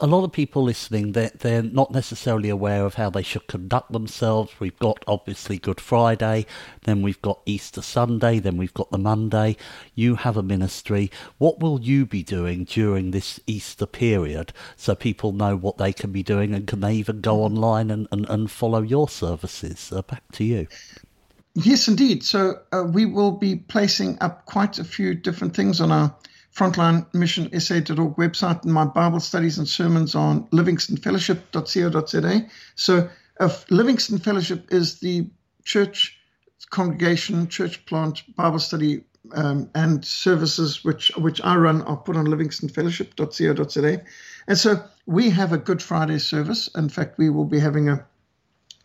a, 0.00 0.06
lot 0.06 0.24
of 0.24 0.32
people 0.32 0.62
listening, 0.62 1.12
they're, 1.12 1.30
they're 1.38 1.62
not 1.62 1.92
necessarily 1.92 2.48
aware 2.48 2.84
of 2.84 2.94
how 2.94 3.10
they 3.10 3.22
should 3.22 3.46
conduct 3.46 3.92
themselves. 3.92 4.52
We've 4.58 4.78
got 4.78 5.04
obviously 5.06 5.58
Good 5.58 5.80
Friday, 5.80 6.46
then 6.82 7.02
we've 7.02 7.20
got 7.22 7.40
Easter 7.46 7.82
Sunday, 7.82 8.38
then 8.38 8.56
we've 8.56 8.74
got 8.74 8.90
the 8.90 8.98
Monday. 8.98 9.56
You 9.94 10.16
have 10.16 10.36
a 10.36 10.42
ministry. 10.42 11.10
What 11.38 11.60
will 11.60 11.80
you 11.80 12.06
be 12.06 12.22
doing 12.22 12.64
during 12.64 13.10
this 13.10 13.40
Easter 13.46 13.86
period 13.86 14.52
so 14.76 14.94
people 14.94 15.32
know 15.32 15.56
what 15.56 15.78
they 15.78 15.92
can 15.92 16.12
be 16.12 16.22
doing 16.22 16.54
and 16.54 16.66
can 16.66 16.80
they 16.80 16.94
even 16.94 17.20
go 17.20 17.42
online 17.42 17.90
and, 17.90 18.08
and, 18.10 18.28
and 18.28 18.50
follow 18.50 18.82
your 18.82 19.08
services? 19.08 19.92
Uh, 19.92 20.02
back 20.02 20.24
to 20.32 20.44
you. 20.44 20.66
Yes, 21.54 21.86
indeed. 21.86 22.24
So 22.24 22.60
uh, 22.72 22.82
we 22.82 23.06
will 23.06 23.30
be 23.30 23.56
placing 23.56 24.18
up 24.20 24.44
quite 24.46 24.78
a 24.78 24.84
few 24.84 25.14
different 25.14 25.54
things 25.54 25.80
on 25.80 25.92
our 25.92 26.14
Frontline 26.54 27.12
Mission 27.12 27.60
SA.org 27.60 28.16
website 28.16 28.62
and 28.62 28.72
my 28.72 28.84
Bible 28.84 29.20
studies 29.20 29.58
and 29.58 29.68
sermons 29.68 30.14
on 30.14 30.46
livingstonefellowship.co.za. 30.48 32.48
So, 32.76 33.08
if 33.40 33.70
Livingstone 33.70 34.18
Fellowship 34.18 34.72
is 34.72 35.00
the 35.00 35.28
church 35.64 36.16
congregation, 36.70 37.48
church 37.48 37.84
plant, 37.86 38.22
Bible 38.36 38.60
study, 38.60 39.04
um, 39.32 39.70
and 39.74 40.04
services 40.04 40.84
which 40.84 41.10
which 41.16 41.40
I 41.42 41.56
run 41.56 41.82
are 41.82 41.96
put 41.96 42.16
on 42.16 42.26
livingstonefellowship.co.za. 42.26 44.02
And 44.46 44.58
so 44.58 44.84
we 45.06 45.30
have 45.30 45.52
a 45.52 45.58
Good 45.58 45.82
Friday 45.82 46.18
service. 46.18 46.68
In 46.76 46.88
fact, 46.88 47.18
we 47.18 47.30
will 47.30 47.46
be 47.46 47.58
having 47.58 47.88
a 47.88 48.06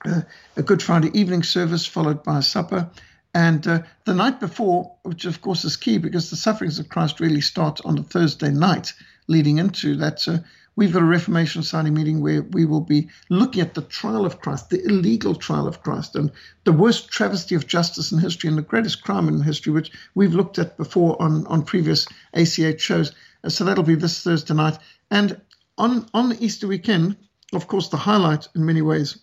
a, 0.05 0.25
a 0.58 0.63
Good 0.63 0.82
Friday 0.82 1.12
evening 1.19 1.43
service 1.43 1.86
followed 1.86 2.23
by 2.23 2.39
supper. 2.39 2.89
And 3.33 3.67
uh, 3.67 3.83
the 4.05 4.13
night 4.13 4.39
before, 4.39 4.95
which 5.03 5.25
of 5.25 5.41
course 5.41 5.63
is 5.63 5.75
key 5.75 5.99
because 5.99 6.29
the 6.29 6.35
sufferings 6.35 6.79
of 6.79 6.89
Christ 6.89 7.19
really 7.19 7.41
start 7.41 7.79
on 7.85 7.95
the 7.95 8.03
Thursday 8.03 8.49
night 8.49 8.93
leading 9.27 9.59
into 9.59 9.95
that. 9.97 10.19
So 10.19 10.39
we've 10.75 10.91
got 10.91 11.03
a 11.03 11.05
Reformation 11.05 11.61
Society 11.61 11.91
meeting 11.91 12.21
where 12.21 12.41
we 12.41 12.65
will 12.65 12.81
be 12.81 13.09
looking 13.29 13.61
at 13.61 13.75
the 13.75 13.83
trial 13.83 14.25
of 14.25 14.41
Christ, 14.41 14.69
the 14.69 14.83
illegal 14.83 15.35
trial 15.35 15.67
of 15.67 15.83
Christ, 15.83 16.15
and 16.15 16.31
the 16.63 16.71
worst 16.71 17.09
travesty 17.09 17.53
of 17.53 17.67
justice 17.67 18.11
in 18.11 18.17
history 18.17 18.47
and 18.47 18.57
the 18.57 18.63
greatest 18.63 19.03
crime 19.03 19.27
in 19.27 19.41
history, 19.43 19.73
which 19.73 19.91
we've 20.15 20.33
looked 20.33 20.57
at 20.57 20.77
before 20.77 21.21
on, 21.21 21.45
on 21.47 21.61
previous 21.61 22.07
ACH 22.33 22.81
shows. 22.81 23.13
Uh, 23.43 23.49
so 23.49 23.63
that'll 23.63 23.83
be 23.83 23.95
this 23.95 24.23
Thursday 24.23 24.55
night. 24.55 24.79
And 25.11 25.39
on, 25.77 26.07
on 26.15 26.35
Easter 26.39 26.67
weekend, 26.67 27.15
of 27.53 27.67
course, 27.67 27.89
the 27.89 27.97
highlight 27.97 28.47
in 28.55 28.65
many 28.65 28.81
ways 28.81 29.19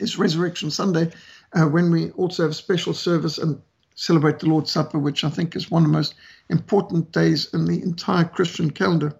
is 0.00 0.18
Resurrection 0.18 0.70
Sunday 0.70 1.12
uh, 1.54 1.66
when 1.66 1.90
we 1.90 2.10
also 2.12 2.44
have 2.44 2.56
special 2.56 2.94
service 2.94 3.38
and 3.38 3.60
celebrate 3.94 4.38
the 4.38 4.46
Lord's 4.46 4.70
Supper, 4.70 4.98
which 4.98 5.24
I 5.24 5.30
think 5.30 5.54
is 5.54 5.70
one 5.70 5.82
of 5.84 5.88
the 5.88 5.96
most 5.96 6.14
important 6.48 7.12
days 7.12 7.52
in 7.52 7.66
the 7.66 7.82
entire 7.82 8.24
Christian 8.24 8.70
calendar. 8.70 9.14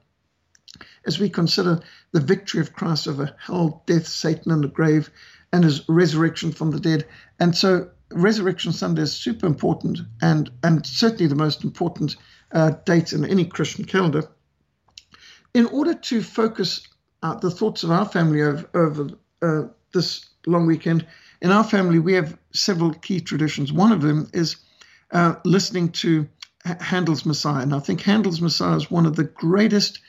As 1.07 1.19
we 1.19 1.29
consider 1.29 1.81
the 2.13 2.21
victory 2.21 2.61
of 2.61 2.73
Christ 2.73 3.09
over 3.09 3.35
hell, 3.39 3.83
death, 3.87 4.07
Satan, 4.07 4.53
and 4.53 4.65
the 4.65 4.69
grave, 4.69 5.11
and 5.53 5.65
his 5.65 5.89
resurrection 5.89 6.53
from 6.53 6.71
the 6.71 6.81
dead. 6.81 7.07
And 7.39 7.57
so, 7.57 7.91
Resurrection 8.13 8.73
Sunday 8.73 9.03
is 9.03 9.13
super 9.13 9.47
important 9.47 10.01
and, 10.21 10.51
and 10.63 10.85
certainly 10.85 11.27
the 11.27 11.35
most 11.37 11.63
important 11.63 12.17
uh, 12.53 12.71
date 12.85 13.13
in 13.13 13.25
any 13.25 13.45
Christian 13.45 13.85
calendar. 13.85 14.29
In 15.55 15.67
order 15.67 15.95
to 15.95 16.23
focus 16.23 16.87
uh, 17.23 17.35
the 17.35 17.51
thoughts 17.51 17.83
of 17.85 17.91
our 17.91 18.07
family 18.07 18.43
over, 18.43 18.69
over 18.75 19.09
uh, 19.43 19.69
this 19.93 20.27
long 20.47 20.67
weekend, 20.67 21.07
in 21.43 21.51
our 21.51 21.65
family, 21.65 21.99
we 21.99 22.15
have 22.15 22.37
several 22.53 22.93
key 22.93 23.21
traditions. 23.21 23.73
One 23.73 23.93
of 23.93 24.03
them 24.03 24.29
is 24.33 24.57
uh, 25.13 25.37
listening 25.45 25.91
to 25.93 26.29
Handel's 26.65 27.25
Messiah. 27.25 27.63
And 27.63 27.75
I 27.75 27.79
think 27.79 28.03
Handel's 28.03 28.41
Messiah 28.41 28.77
is 28.77 28.91
one 28.91 29.07
of 29.07 29.17
the 29.17 29.25
greatest 29.25 30.01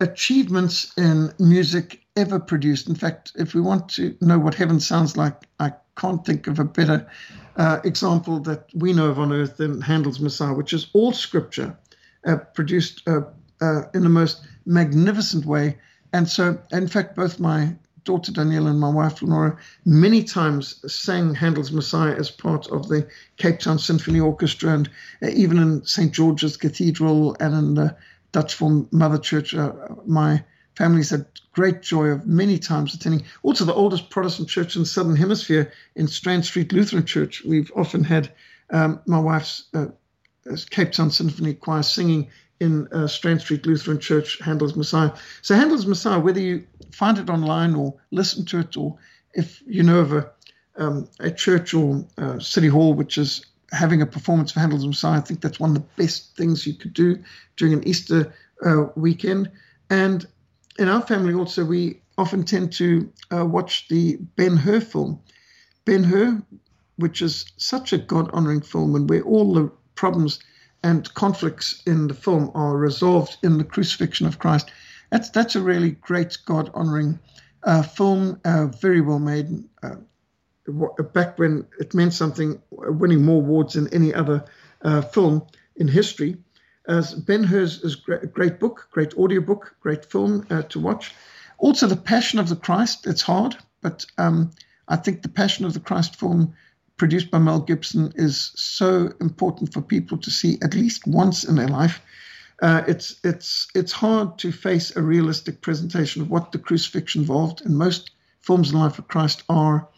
achievements 0.00 0.92
in 0.96 1.32
music 1.38 2.04
ever 2.16 2.38
produced. 2.38 2.88
In 2.88 2.94
fact, 2.94 3.32
if 3.34 3.54
we 3.54 3.60
want 3.60 3.88
to 3.90 4.16
know 4.20 4.38
what 4.38 4.54
heaven 4.54 4.78
sounds 4.78 5.16
like, 5.16 5.34
I 5.58 5.72
can't 5.96 6.24
think 6.24 6.46
of 6.46 6.60
a 6.60 6.64
better 6.64 7.10
uh, 7.56 7.80
example 7.82 8.38
that 8.40 8.66
we 8.74 8.92
know 8.92 9.08
of 9.08 9.18
on 9.18 9.32
earth 9.32 9.56
than 9.56 9.80
Handel's 9.80 10.20
Messiah, 10.20 10.54
which 10.54 10.72
is 10.72 10.88
all 10.92 11.12
scripture 11.12 11.76
uh, 12.26 12.36
produced 12.54 13.02
uh, 13.08 13.22
uh 13.60 13.82
in 13.92 14.04
the 14.04 14.08
most 14.08 14.46
magnificent 14.64 15.44
way. 15.44 15.78
And 16.12 16.28
so, 16.28 16.60
in 16.70 16.86
fact, 16.86 17.16
both 17.16 17.40
my 17.40 17.74
daughter 18.08 18.32
Danielle 18.32 18.68
and 18.68 18.80
my 18.80 18.88
wife 18.88 19.20
Lenora 19.20 19.58
many 19.84 20.24
times 20.24 20.82
sang 20.90 21.34
Handel's 21.34 21.70
Messiah 21.70 22.14
as 22.14 22.30
part 22.30 22.66
of 22.68 22.88
the 22.88 23.06
Cape 23.36 23.58
Town 23.58 23.78
Symphony 23.78 24.18
Orchestra 24.18 24.72
and 24.72 24.88
uh, 25.22 25.28
even 25.28 25.58
in 25.58 25.84
St. 25.84 26.10
George's 26.10 26.56
Cathedral 26.56 27.36
and 27.38 27.54
in 27.54 27.74
the 27.74 27.94
Dutch 28.32 28.54
Reformed 28.54 28.90
Mother 28.94 29.18
Church. 29.18 29.54
Uh, 29.54 29.72
my 30.06 30.42
family's 30.74 31.10
had 31.10 31.26
great 31.52 31.82
joy 31.82 32.06
of 32.06 32.26
many 32.26 32.58
times 32.58 32.94
attending. 32.94 33.26
Also, 33.42 33.66
the 33.66 33.74
oldest 33.74 34.08
Protestant 34.08 34.48
church 34.48 34.74
in 34.74 34.82
the 34.82 34.86
Southern 34.86 35.16
Hemisphere 35.16 35.70
in 35.94 36.08
Strand 36.08 36.46
Street 36.46 36.72
Lutheran 36.72 37.04
Church, 37.04 37.44
we've 37.44 37.70
often 37.76 38.04
had 38.04 38.32
um, 38.70 39.02
my 39.04 39.20
wife's 39.20 39.64
uh, 39.74 39.88
Cape 40.70 40.92
Town 40.92 41.10
Symphony 41.10 41.52
Choir 41.52 41.82
singing 41.82 42.30
in 42.60 42.88
uh, 42.92 43.06
Strand 43.06 43.40
Street 43.40 43.66
Lutheran 43.66 44.00
Church, 44.00 44.38
Handel's 44.40 44.76
Messiah. 44.76 45.12
So 45.42 45.54
Handel's 45.54 45.86
Messiah, 45.86 46.18
whether 46.18 46.40
you 46.40 46.66
find 46.92 47.18
it 47.18 47.30
online 47.30 47.74
or 47.74 47.94
listen 48.10 48.44
to 48.46 48.60
it, 48.60 48.76
or 48.76 48.96
if 49.34 49.62
you 49.66 49.82
know 49.82 50.00
of 50.00 50.12
a, 50.12 50.30
um, 50.76 51.08
a 51.20 51.30
church 51.30 51.74
or 51.74 52.04
uh, 52.18 52.38
city 52.38 52.68
hall 52.68 52.94
which 52.94 53.18
is 53.18 53.44
having 53.72 54.02
a 54.02 54.06
performance 54.06 54.50
of 54.50 54.60
Handel's 54.60 54.86
Messiah, 54.86 55.18
I 55.18 55.20
think 55.20 55.40
that's 55.40 55.60
one 55.60 55.70
of 55.70 55.76
the 55.76 56.02
best 56.02 56.36
things 56.36 56.66
you 56.66 56.74
could 56.74 56.94
do 56.94 57.22
during 57.56 57.74
an 57.74 57.86
Easter 57.86 58.32
uh, 58.64 58.86
weekend. 58.96 59.50
And 59.90 60.26
in 60.78 60.88
our 60.88 61.02
family 61.02 61.34
also, 61.34 61.64
we 61.64 62.00
often 62.16 62.44
tend 62.44 62.72
to 62.74 63.10
uh, 63.32 63.44
watch 63.44 63.88
the 63.88 64.16
Ben 64.36 64.56
Hur 64.56 64.80
film. 64.80 65.20
Ben 65.84 66.04
Hur, 66.04 66.42
which 66.96 67.22
is 67.22 67.44
such 67.56 67.92
a 67.92 67.98
God 67.98 68.30
honoring 68.32 68.60
film, 68.60 68.94
and 68.94 69.08
where 69.08 69.22
all 69.22 69.54
the 69.54 69.70
problems 69.94 70.40
and 70.82 71.12
conflicts 71.14 71.82
in 71.86 72.06
the 72.06 72.14
film 72.14 72.50
are 72.54 72.76
resolved 72.76 73.36
in 73.42 73.58
the 73.58 73.64
crucifixion 73.64 74.26
of 74.26 74.38
Christ. 74.38 74.70
That's 75.10 75.30
that's 75.30 75.56
a 75.56 75.60
really 75.60 75.90
great 75.90 76.38
God 76.44 76.70
honoring 76.74 77.18
uh, 77.62 77.82
film, 77.82 78.40
uh, 78.44 78.66
very 78.66 79.00
well 79.00 79.18
made. 79.18 79.64
Uh, 79.82 79.96
back 81.14 81.38
when 81.38 81.66
it 81.80 81.94
meant 81.94 82.12
something, 82.12 82.60
winning 82.70 83.24
more 83.24 83.42
awards 83.42 83.72
than 83.72 83.92
any 83.92 84.12
other 84.12 84.44
uh, 84.82 85.00
film 85.00 85.42
in 85.76 85.88
history. 85.88 86.36
Ben 87.26 87.44
Hur's 87.44 87.82
is 87.82 87.96
a 88.08 88.26
great 88.26 88.58
book, 88.58 88.88
great 88.90 89.14
audiobook, 89.14 89.74
great 89.80 90.04
film 90.04 90.46
uh, 90.50 90.62
to 90.62 90.80
watch. 90.80 91.14
Also, 91.58 91.86
The 91.86 91.96
Passion 91.96 92.38
of 92.38 92.48
the 92.48 92.56
Christ. 92.56 93.06
It's 93.06 93.22
hard, 93.22 93.56
but 93.82 94.06
um, 94.16 94.50
I 94.88 94.96
think 94.96 95.22
the 95.22 95.28
Passion 95.28 95.64
of 95.64 95.74
the 95.74 95.80
Christ 95.80 96.16
film 96.16 96.54
produced 96.98 97.30
by 97.30 97.38
Mel 97.38 97.60
Gibson 97.60 98.12
is 98.16 98.52
so 98.56 99.12
important 99.20 99.72
for 99.72 99.80
people 99.80 100.18
to 100.18 100.30
see 100.30 100.58
at 100.62 100.74
least 100.74 101.06
once 101.06 101.44
in 101.44 101.54
their 101.54 101.68
life. 101.68 102.02
Uh, 102.60 102.82
it's 102.88 103.20
it's 103.22 103.68
it's 103.74 103.92
hard 103.92 104.36
to 104.38 104.50
face 104.50 104.94
a 104.96 105.02
realistic 105.02 105.60
presentation 105.62 106.20
of 106.20 106.28
what 106.28 106.50
the 106.50 106.58
crucifixion 106.58 107.22
involved, 107.22 107.64
and 107.64 107.78
most 107.78 108.10
films 108.40 108.70
in 108.70 108.76
the 108.76 108.82
life 108.82 108.98
of 108.98 109.06
Christ 109.06 109.44
are 109.48 109.88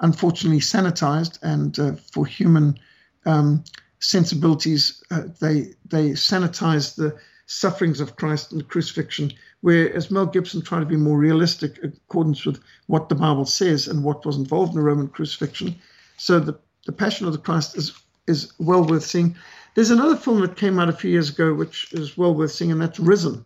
unfortunately 0.00 0.60
sanitized, 0.60 1.38
and 1.42 1.78
uh, 1.78 1.92
for 2.12 2.24
human 2.24 2.78
um, 3.26 3.64
sensibilities, 3.98 5.02
uh, 5.10 5.22
they 5.40 5.74
they 5.84 6.10
sanitize 6.10 6.94
the 6.94 7.16
sufferings 7.46 8.00
of 8.00 8.16
Christ 8.16 8.52
and 8.52 8.60
the 8.60 8.64
crucifixion. 8.64 9.32
Whereas 9.62 10.10
Mel 10.10 10.26
Gibson 10.26 10.62
tried 10.62 10.80
to 10.80 10.86
be 10.86 10.96
more 10.96 11.18
realistic, 11.18 11.78
in 11.78 11.92
accordance 12.06 12.44
with 12.46 12.60
what 12.86 13.08
the 13.08 13.14
Bible 13.14 13.46
says 13.46 13.88
and 13.88 14.04
what 14.04 14.24
was 14.24 14.36
involved 14.36 14.72
in 14.72 14.76
the 14.76 14.86
Roman 14.86 15.08
crucifixion. 15.08 15.74
So 16.16 16.40
the, 16.40 16.58
the 16.86 16.92
Passion 16.92 17.26
of 17.26 17.32
the 17.32 17.38
Christ 17.38 17.76
is 17.76 17.92
is 18.26 18.52
well 18.58 18.84
worth 18.84 19.04
seeing. 19.04 19.36
There's 19.74 19.90
another 19.90 20.16
film 20.16 20.40
that 20.40 20.56
came 20.56 20.78
out 20.78 20.88
a 20.88 20.92
few 20.92 21.10
years 21.10 21.30
ago 21.30 21.52
which 21.52 21.92
is 21.92 22.16
well 22.16 22.34
worth 22.34 22.52
seeing, 22.52 22.72
and 22.72 22.80
that's 22.80 23.00
Risen. 23.00 23.44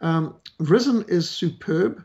Um, 0.00 0.34
Risen 0.58 1.04
is 1.08 1.28
superb 1.28 2.02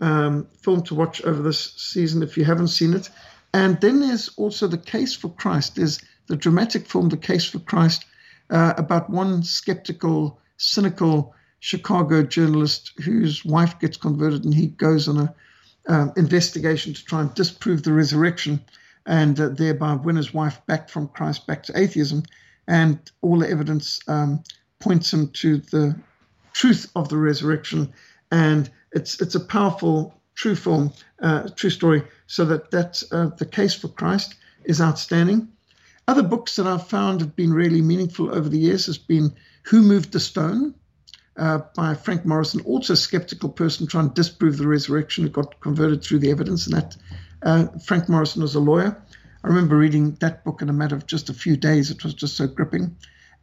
um, 0.00 0.46
film 0.60 0.82
to 0.84 0.94
watch 0.94 1.22
over 1.22 1.42
this 1.42 1.72
season 1.76 2.22
if 2.22 2.36
you 2.36 2.44
haven't 2.44 2.68
seen 2.68 2.94
it. 2.94 3.08
And 3.52 3.80
then 3.80 4.00
there's 4.00 4.28
also 4.36 4.66
The 4.66 4.78
Case 4.78 5.14
for 5.14 5.28
Christ. 5.28 5.76
There's 5.76 6.00
the 6.26 6.36
dramatic 6.36 6.86
film 6.86 7.08
The 7.08 7.16
Case 7.16 7.44
for 7.44 7.60
Christ 7.60 8.04
uh, 8.50 8.74
about 8.76 9.10
one 9.10 9.42
skeptical, 9.42 10.40
cynical 10.56 11.34
Chicago 11.60 12.22
journalist 12.22 12.92
whose 13.04 13.44
wife 13.44 13.78
gets 13.78 13.96
converted 13.96 14.44
and 14.44 14.52
he 14.52 14.66
goes 14.66 15.08
on 15.08 15.18
a 15.18 15.34
um, 15.86 16.12
investigation 16.16 16.94
to 16.94 17.04
try 17.04 17.20
and 17.20 17.34
disprove 17.34 17.82
the 17.82 17.92
resurrection 17.92 18.62
and 19.06 19.38
uh, 19.38 19.48
thereby 19.48 19.94
win 19.94 20.16
his 20.16 20.32
wife 20.32 20.60
back 20.66 20.88
from 20.88 21.08
Christ 21.08 21.46
back 21.46 21.62
to 21.64 21.78
atheism. 21.78 22.22
And 22.66 22.98
all 23.20 23.38
the 23.38 23.50
evidence 23.50 24.00
um, 24.08 24.42
points 24.80 25.12
him 25.12 25.28
to 25.28 25.58
the 25.58 25.96
truth 26.52 26.90
of 26.96 27.08
the 27.08 27.18
resurrection. 27.18 27.92
And 28.30 28.70
it's 28.92 29.20
it's 29.20 29.34
a 29.34 29.40
powerful, 29.40 30.14
true 30.34 30.56
film, 30.56 30.92
uh, 31.20 31.48
true 31.56 31.70
story. 31.70 32.02
So 32.26 32.44
that 32.46 32.70
that 32.70 33.02
uh, 33.12 33.26
the 33.36 33.46
case 33.46 33.74
for 33.74 33.88
Christ 33.88 34.34
is 34.64 34.80
outstanding. 34.80 35.48
Other 36.06 36.22
books 36.22 36.56
that 36.56 36.66
I've 36.66 36.86
found 36.86 37.20
have 37.20 37.34
been 37.34 37.52
really 37.52 37.80
meaningful 37.80 38.34
over 38.34 38.48
the 38.48 38.58
years 38.58 38.86
has 38.86 38.98
been 38.98 39.34
Who 39.64 39.82
Moved 39.82 40.12
the 40.12 40.20
Stone 40.20 40.74
uh, 41.36 41.60
by 41.74 41.94
Frank 41.94 42.24
Morison, 42.24 42.60
also 42.62 42.92
a 42.92 42.96
skeptical 42.96 43.48
person 43.48 43.86
trying 43.86 44.08
to 44.08 44.14
disprove 44.14 44.58
the 44.58 44.68
resurrection 44.68 45.24
who 45.24 45.30
got 45.30 45.60
converted 45.60 46.02
through 46.02 46.18
the 46.18 46.30
evidence, 46.30 46.66
and 46.66 46.76
that 46.76 46.96
uh, 47.44 47.66
Frank 47.84 48.08
Morison 48.08 48.42
was 48.42 48.54
a 48.54 48.60
lawyer. 48.60 49.00
I 49.44 49.48
remember 49.48 49.76
reading 49.76 50.12
that 50.20 50.44
book 50.44 50.62
in 50.62 50.70
a 50.70 50.72
matter 50.72 50.96
of 50.96 51.06
just 51.06 51.28
a 51.28 51.34
few 51.34 51.56
days. 51.56 51.90
It 51.90 52.02
was 52.02 52.14
just 52.14 52.36
so 52.36 52.46
gripping. 52.46 52.96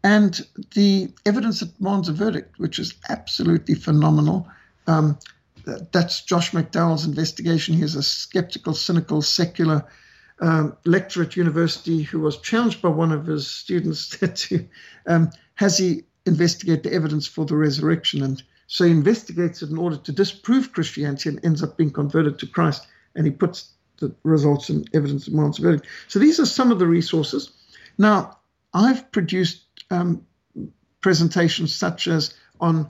And 0.03 0.41
the 0.73 1.13
evidence 1.25 1.59
that 1.59 1.77
demands 1.77 2.09
a 2.09 2.13
verdict, 2.13 2.57
which 2.57 2.79
is 2.79 2.95
absolutely 3.09 3.75
phenomenal. 3.75 4.47
Um, 4.87 5.19
that's 5.91 6.23
Josh 6.23 6.51
McDowell's 6.51 7.05
investigation. 7.05 7.75
He's 7.75 7.95
a 7.95 8.01
skeptical, 8.01 8.73
cynical, 8.73 9.21
secular 9.21 9.85
um, 10.39 10.75
lecturer 10.85 11.25
at 11.25 11.37
university 11.37 12.01
who 12.01 12.19
was 12.19 12.39
challenged 12.39 12.81
by 12.81 12.89
one 12.89 13.11
of 13.11 13.27
his 13.27 13.47
students 13.47 14.09
to 14.17 14.67
um, 15.05 15.29
has 15.55 15.77
he 15.77 16.03
investigate 16.25 16.81
the 16.81 16.91
evidence 16.91 17.27
for 17.27 17.45
the 17.45 17.55
resurrection? 17.55 18.23
And 18.23 18.41
so 18.65 18.85
he 18.85 18.91
investigates 18.91 19.61
it 19.61 19.69
in 19.69 19.77
order 19.77 19.97
to 19.97 20.11
disprove 20.11 20.73
Christianity 20.73 21.29
and 21.29 21.45
ends 21.45 21.61
up 21.61 21.77
being 21.77 21.91
converted 21.91 22.39
to 22.39 22.47
Christ. 22.47 22.87
And 23.15 23.27
he 23.27 23.31
puts 23.31 23.73
the 24.01 24.13
results 24.23 24.69
in 24.69 24.85
evidence 24.93 25.27
of 25.27 25.33
verdict. 25.57 25.87
So 26.07 26.19
these 26.19 26.39
are 26.39 26.45
some 26.45 26.71
of 26.71 26.79
the 26.79 26.87
resources. 26.87 27.51
Now, 27.97 28.37
I've 28.73 29.11
produced 29.11 29.63
um, 29.89 30.25
presentations 31.01 31.73
such 31.73 32.07
as 32.07 32.33
on, 32.59 32.89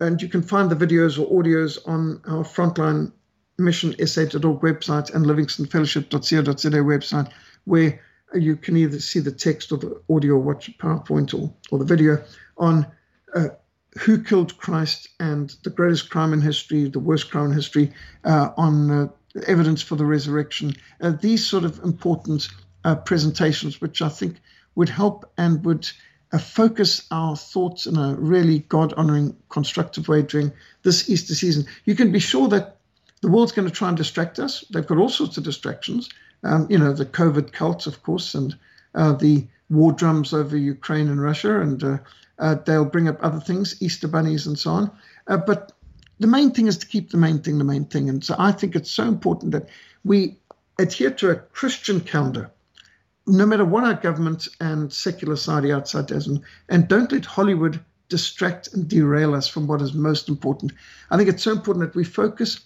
and 0.00 0.20
you 0.20 0.28
can 0.28 0.42
find 0.42 0.70
the 0.70 0.86
videos 0.86 1.18
or 1.18 1.42
audios 1.42 1.78
on 1.86 2.20
our 2.26 2.44
frontline 2.44 3.12
mission 3.58 3.94
sa.org 4.06 4.60
website 4.60 5.14
and 5.14 5.26
livingstonefellowship.co.za 5.26 6.70
website, 6.70 7.32
where 7.64 8.00
you 8.34 8.56
can 8.56 8.76
either 8.76 9.00
see 9.00 9.20
the 9.20 9.32
text 9.32 9.72
or 9.72 9.78
the 9.78 10.00
audio 10.10 10.34
or 10.34 10.40
watch 10.40 10.76
PowerPoint 10.78 11.32
or, 11.32 11.52
or 11.70 11.78
the 11.78 11.84
video 11.84 12.22
on 12.58 12.86
uh, 13.34 13.48
who 13.98 14.22
killed 14.22 14.58
Christ 14.58 15.08
and 15.20 15.54
the 15.62 15.70
greatest 15.70 16.10
crime 16.10 16.32
in 16.32 16.40
history, 16.40 16.88
the 16.88 16.98
worst 16.98 17.30
crime 17.30 17.46
in 17.46 17.52
history, 17.52 17.92
uh, 18.24 18.50
on 18.56 18.90
uh, 18.90 19.08
evidence 19.46 19.82
for 19.82 19.96
the 19.96 20.04
resurrection. 20.04 20.74
Uh, 21.00 21.10
these 21.10 21.46
sort 21.46 21.64
of 21.64 21.82
important 21.84 22.48
uh, 22.84 22.94
presentations, 22.94 23.80
which 23.80 24.02
I 24.02 24.08
think 24.08 24.40
would 24.74 24.88
help 24.88 25.30
and 25.36 25.64
would 25.64 25.88
uh, 26.32 26.38
focus 26.38 27.06
our 27.10 27.36
thoughts 27.36 27.86
in 27.86 27.96
a 27.96 28.14
really 28.14 28.60
God 28.60 28.92
honoring, 28.94 29.36
constructive 29.48 30.08
way 30.08 30.22
during 30.22 30.52
this 30.82 31.08
Easter 31.08 31.34
season. 31.34 31.66
You 31.84 31.94
can 31.94 32.12
be 32.12 32.18
sure 32.18 32.48
that 32.48 32.76
the 33.22 33.28
world's 33.28 33.52
going 33.52 33.68
to 33.68 33.74
try 33.74 33.88
and 33.88 33.96
distract 33.96 34.38
us. 34.38 34.64
They've 34.70 34.86
got 34.86 34.98
all 34.98 35.08
sorts 35.08 35.36
of 35.36 35.44
distractions. 35.44 36.08
Um, 36.44 36.66
you 36.70 36.78
know, 36.78 36.92
the 36.92 37.06
COVID 37.06 37.52
cults, 37.52 37.86
of 37.86 38.02
course, 38.02 38.34
and 38.34 38.56
uh, 38.94 39.12
the 39.12 39.46
war 39.70 39.92
drums 39.92 40.32
over 40.32 40.56
Ukraine 40.56 41.08
and 41.08 41.20
Russia, 41.20 41.60
and 41.60 41.82
uh, 41.82 41.98
uh, 42.38 42.54
they'll 42.66 42.84
bring 42.84 43.08
up 43.08 43.18
other 43.20 43.40
things, 43.40 43.80
Easter 43.80 44.06
bunnies 44.06 44.46
and 44.46 44.58
so 44.58 44.70
on. 44.70 44.90
but 45.26 45.72
the 46.18 46.26
main 46.26 46.50
thing 46.50 46.66
is 46.66 46.78
to 46.78 46.86
keep 46.86 47.10
the 47.10 47.16
main 47.16 47.40
thing 47.40 47.58
the 47.58 47.64
main 47.64 47.84
thing. 47.84 48.08
And 48.08 48.24
so 48.24 48.34
I 48.38 48.52
think 48.52 48.74
it's 48.74 48.90
so 48.90 49.04
important 49.04 49.52
that 49.52 49.68
we 50.04 50.38
adhere 50.78 51.10
to 51.10 51.30
a 51.30 51.36
Christian 51.36 52.00
calendar, 52.00 52.50
no 53.26 53.46
matter 53.46 53.64
what 53.64 53.84
our 53.84 53.94
government 53.94 54.48
and 54.60 54.92
secular 54.92 55.36
society 55.36 55.72
outside 55.72 56.06
does, 56.06 56.26
and, 56.26 56.40
and 56.68 56.88
don't 56.88 57.12
let 57.12 57.24
Hollywood 57.24 57.80
distract 58.08 58.72
and 58.72 58.88
derail 58.88 59.34
us 59.34 59.48
from 59.48 59.66
what 59.66 59.82
is 59.82 59.92
most 59.92 60.28
important. 60.28 60.72
I 61.10 61.16
think 61.16 61.28
it's 61.28 61.42
so 61.42 61.52
important 61.52 61.86
that 61.86 61.96
we 61.96 62.04
focus 62.04 62.60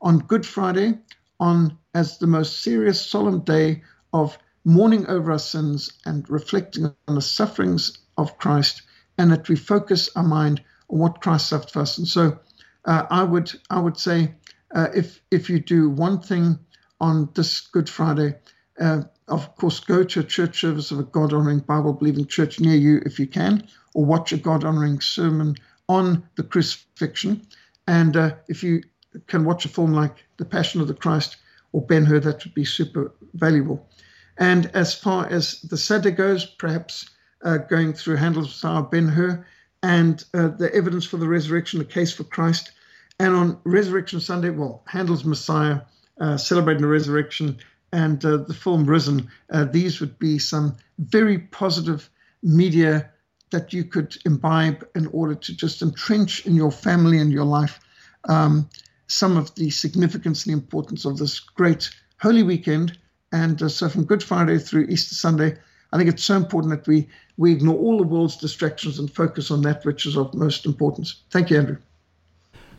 on 0.00 0.18
Good 0.18 0.44
Friday, 0.44 0.98
on 1.38 1.78
as 1.94 2.18
the 2.18 2.26
most 2.26 2.62
serious, 2.62 3.00
solemn 3.00 3.40
day 3.40 3.82
of 4.12 4.36
mourning 4.64 5.06
over 5.06 5.32
our 5.32 5.38
sins 5.38 5.92
and 6.04 6.28
reflecting 6.28 6.92
on 7.08 7.14
the 7.14 7.22
sufferings 7.22 7.98
of 8.18 8.36
Christ, 8.38 8.82
and 9.16 9.30
that 9.30 9.48
we 9.48 9.56
focus 9.56 10.10
our 10.16 10.24
mind 10.24 10.62
on 10.88 10.98
what 10.98 11.20
Christ 11.20 11.48
suffered 11.48 11.70
for 11.70 11.80
us. 11.80 11.98
And 11.98 12.08
so 12.08 12.38
uh, 12.84 13.06
I 13.10 13.22
would 13.24 13.52
I 13.70 13.80
would 13.80 13.96
say 13.96 14.34
uh, 14.74 14.88
if 14.94 15.20
if 15.30 15.50
you 15.50 15.60
do 15.60 15.90
one 15.90 16.20
thing 16.20 16.58
on 17.00 17.30
this 17.34 17.60
Good 17.60 17.88
Friday, 17.88 18.34
uh, 18.78 19.02
of 19.28 19.56
course, 19.56 19.80
go 19.80 20.02
to 20.04 20.20
a 20.20 20.24
church 20.24 20.60
service 20.60 20.90
of 20.90 20.98
a 20.98 21.04
God 21.04 21.32
honoring 21.32 21.60
Bible 21.60 21.92
believing 21.92 22.26
church 22.26 22.60
near 22.60 22.76
you 22.76 23.02
if 23.06 23.18
you 23.18 23.26
can, 23.26 23.68
or 23.94 24.04
watch 24.04 24.32
a 24.32 24.36
God 24.36 24.64
honoring 24.64 25.00
sermon 25.00 25.56
on 25.88 26.22
the 26.36 26.42
crucifixion. 26.42 27.46
And 27.86 28.16
uh, 28.16 28.34
if 28.48 28.62
you 28.62 28.82
can 29.26 29.44
watch 29.44 29.64
a 29.64 29.68
film 29.68 29.92
like 29.92 30.24
The 30.36 30.44
Passion 30.44 30.80
of 30.80 30.88
the 30.88 30.94
Christ 30.94 31.36
or 31.72 31.84
Ben 31.84 32.04
Hur, 32.04 32.20
that 32.20 32.44
would 32.44 32.54
be 32.54 32.64
super 32.64 33.12
valuable. 33.34 33.88
And 34.36 34.66
as 34.74 34.94
far 34.94 35.26
as 35.26 35.60
the 35.62 35.76
Seder 35.76 36.10
goes, 36.10 36.46
perhaps 36.46 37.10
uh, 37.44 37.58
going 37.58 37.92
through 37.92 38.16
Handel's 38.16 38.48
Messiah, 38.48 38.82
Ben 38.82 39.08
Hur, 39.08 39.44
and 39.82 40.24
uh, 40.34 40.48
the 40.48 40.72
evidence 40.74 41.04
for 41.04 41.16
the 41.16 41.28
resurrection, 41.28 41.78
the 41.78 41.84
case 41.84 42.12
for 42.12 42.24
Christ. 42.24 42.72
And 43.18 43.34
on 43.34 43.60
Resurrection 43.64 44.20
Sunday, 44.20 44.50
well, 44.50 44.82
Handel's 44.86 45.24
Messiah, 45.24 45.80
uh, 46.20 46.36
celebrating 46.36 46.82
the 46.82 46.88
resurrection, 46.88 47.58
and 47.92 48.24
uh, 48.24 48.38
the 48.38 48.54
film 48.54 48.86
Risen, 48.86 49.30
uh, 49.50 49.64
these 49.64 50.00
would 50.00 50.18
be 50.18 50.38
some 50.38 50.76
very 50.98 51.38
positive 51.38 52.08
media 52.42 53.10
that 53.50 53.72
you 53.72 53.84
could 53.84 54.16
imbibe 54.24 54.86
in 54.94 55.06
order 55.08 55.34
to 55.34 55.56
just 55.56 55.82
entrench 55.82 56.46
in 56.46 56.54
your 56.54 56.70
family 56.70 57.18
and 57.18 57.32
your 57.32 57.44
life 57.44 57.80
um, 58.28 58.68
some 59.06 59.36
of 59.36 59.54
the 59.56 59.70
significance 59.70 60.46
and 60.46 60.54
the 60.54 60.62
importance 60.62 61.04
of 61.04 61.18
this 61.18 61.40
great 61.40 61.90
Holy 62.20 62.42
Weekend. 62.42 62.98
And 63.32 63.60
uh, 63.62 63.68
so 63.68 63.88
from 63.88 64.04
Good 64.04 64.22
Friday 64.22 64.58
through 64.58 64.86
Easter 64.88 65.14
Sunday, 65.14 65.56
I 65.92 65.98
think 65.98 66.08
it's 66.08 66.24
so 66.24 66.36
important 66.36 66.70
that 66.70 66.86
we, 66.86 67.08
we 67.40 67.52
ignore 67.52 67.78
all 67.78 67.96
the 67.96 68.04
world's 68.04 68.36
distractions 68.36 68.98
and 68.98 69.10
focus 69.10 69.50
on 69.50 69.62
that 69.62 69.82
which 69.86 70.04
is 70.04 70.14
of 70.14 70.34
most 70.34 70.66
importance. 70.66 71.22
Thank 71.30 71.48
you, 71.48 71.56
Andrew. 71.56 71.78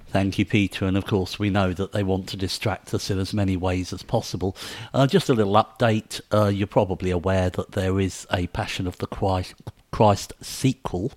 Thank 0.09 0.37
you, 0.37 0.45
Peter. 0.45 0.85
And 0.85 0.95
of 0.95 1.07
course, 1.07 1.39
we 1.39 1.49
know 1.49 1.73
that 1.73 1.93
they 1.93 2.03
want 2.03 2.27
to 2.29 2.37
distract 2.37 2.93
us 2.93 3.09
in 3.09 3.17
as 3.17 3.33
many 3.33 3.57
ways 3.57 3.91
as 3.91 4.03
possible. 4.03 4.55
Uh, 4.93 5.07
just 5.07 5.29
a 5.29 5.33
little 5.33 5.53
update. 5.53 6.21
Uh, 6.31 6.45
you're 6.45 6.67
probably 6.67 7.09
aware 7.09 7.49
that 7.49 7.71
there 7.71 7.99
is 7.99 8.27
a 8.31 8.45
Passion 8.47 8.85
of 8.85 8.99
the 8.99 9.07
Christ, 9.07 9.55
Christ 9.89 10.33
sequel 10.41 11.11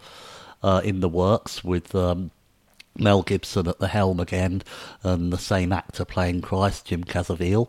uh, 0.63 0.81
in 0.83 1.01
the 1.01 1.09
works 1.11 1.63
with 1.63 1.95
um, 1.95 2.31
Mel 2.99 3.23
Gibson 3.23 3.69
at 3.69 3.79
the 3.79 3.89
helm 3.89 4.21
again, 4.21 4.63
and 5.03 5.31
the 5.31 5.39
same 5.39 5.71
actor 5.71 6.07
playing 6.07 6.41
Christ, 6.41 6.87
Jim 6.87 7.05
Caviezel. 7.05 7.69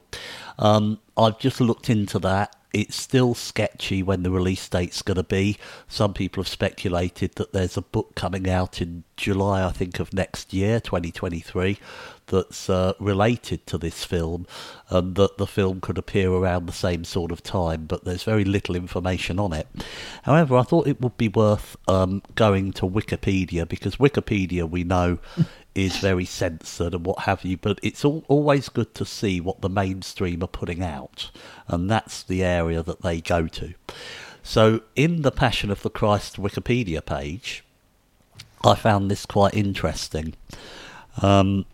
Um, 0.58 1.00
I've 1.18 1.40
just 1.40 1.62
looked 1.62 1.90
into 1.90 2.20
that. 2.20 2.56
It's 2.74 2.98
still 2.98 3.36
sketchy 3.36 4.04
when 4.04 4.24
the 4.24 4.32
release 4.32 4.68
date's 4.68 5.02
going 5.02 5.16
to 5.16 5.24
be. 5.24 5.58
Some 5.88 6.14
people 6.14 6.44
have 6.44 6.50
speculated 6.50 7.36
that 7.36 7.54
there's 7.54 7.78
a 7.78 7.82
book 7.82 8.16
coming 8.16 8.50
out 8.50 8.82
in 8.82 9.06
July, 9.16 9.66
I 9.66 9.72
think, 9.72 10.02
of 10.02 10.14
next 10.14 10.54
year, 10.54 10.82
2023, 10.82 11.80
that's 12.28 12.70
uh, 12.70 12.92
related 13.00 13.66
to 13.68 13.78
this 13.78 14.04
film, 14.04 14.46
and 14.90 15.16
that 15.16 15.38
the 15.38 15.48
film 15.48 15.80
could 15.80 15.98
appear 15.98 16.30
around 16.34 16.66
the 16.66 16.74
same 16.74 17.06
sort 17.06 17.32
of 17.32 17.42
time, 17.42 17.86
but 17.86 18.04
there's 18.04 18.24
very 18.24 18.44
little 18.44 18.76
information 18.76 19.40
on 19.40 19.54
it. 19.54 19.68
However, 20.24 20.58
I 20.58 20.64
thought 20.64 20.86
it 20.86 21.00
would 21.00 21.16
be 21.16 21.30
worth 21.30 21.78
um, 21.88 22.24
going 22.36 22.74
to 22.74 22.82
Wikipedia 22.82 23.66
because 23.66 23.96
Wikipedia, 23.96 24.70
we 24.70 24.84
know, 24.84 25.20
is 25.76 25.98
very 25.98 26.26
censored 26.26 26.94
and 26.94 27.06
what 27.06 27.20
have 27.20 27.44
you, 27.44 27.58
but 27.58 27.80
it's 27.84 28.04
all, 28.04 28.24
always 28.28 28.70
good 28.70 28.96
to 28.96 29.06
see 29.06 29.40
what 29.40 29.62
the 29.62 29.70
mainstream 29.70 30.42
are 30.42 30.48
putting 30.48 30.82
out, 30.82 31.30
and 31.68 31.92
that's 31.92 32.24
the 32.24 32.44
area 32.44 32.82
that 32.82 33.02
they 33.02 33.22
go 33.22 33.48
to. 33.48 33.74
So, 34.42 34.82
in 34.96 35.22
the 35.22 35.32
Passion 35.32 35.70
of 35.70 35.82
the 35.82 35.90
Christ 35.90 36.38
Wikipedia 36.38 37.06
page, 37.06 37.64
I 38.64 38.76
found 38.76 39.12
this 39.12 39.26
quite 39.26 39.54
interesting. 39.54 40.36
Um, 41.22 41.66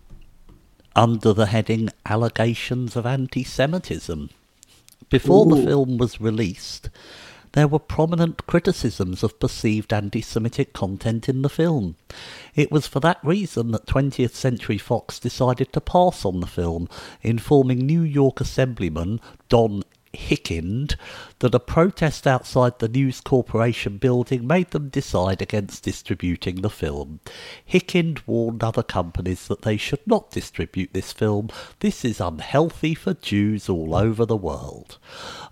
under 0.95 1.33
the 1.33 1.47
heading 1.47 1.89
Allegations 2.05 2.95
of 2.95 3.05
Anti 3.05 3.43
Semitism. 3.43 4.29
Before 5.09 5.45
Ooh. 5.45 5.55
the 5.55 5.65
film 5.65 5.97
was 5.97 6.21
released, 6.21 6.89
there 7.53 7.67
were 7.67 7.79
prominent 7.79 8.47
criticisms 8.47 9.23
of 9.23 9.39
perceived 9.39 9.91
anti 9.91 10.21
Semitic 10.21 10.73
content 10.73 11.27
in 11.27 11.41
the 11.41 11.49
film. 11.49 11.95
It 12.55 12.71
was 12.71 12.87
for 12.87 12.99
that 13.01 13.19
reason 13.23 13.71
that 13.71 13.87
20th 13.87 14.33
Century 14.33 14.77
Fox 14.77 15.19
decided 15.19 15.73
to 15.73 15.81
pass 15.81 16.23
on 16.23 16.39
the 16.39 16.47
film, 16.47 16.87
informing 17.21 17.79
New 17.79 18.01
York 18.01 18.39
Assemblyman 18.39 19.19
Dov 19.49 19.83
Hikind 20.13 20.95
that 21.39 21.55
a 21.55 21.59
protest 21.59 22.27
outside 22.27 22.79
the 22.79 22.89
News 22.89 23.21
Corporation 23.21 23.97
building 23.97 24.45
made 24.45 24.71
them 24.71 24.89
decide 24.89 25.41
against 25.41 25.83
distributing 25.83 26.61
the 26.61 26.69
film. 26.69 27.21
Hikind 27.69 28.21
warned 28.27 28.63
other 28.63 28.83
companies 28.83 29.47
that 29.47 29.61
they 29.61 29.77
should 29.77 30.05
not 30.05 30.29
distribute 30.31 30.91
this 30.93 31.13
film. 31.13 31.49
This 31.79 32.03
is 32.03 32.19
unhealthy 32.19 32.93
for 32.93 33.13
Jews 33.13 33.69
all 33.69 33.95
over 33.95 34.25
the 34.25 34.37
world. 34.37 34.97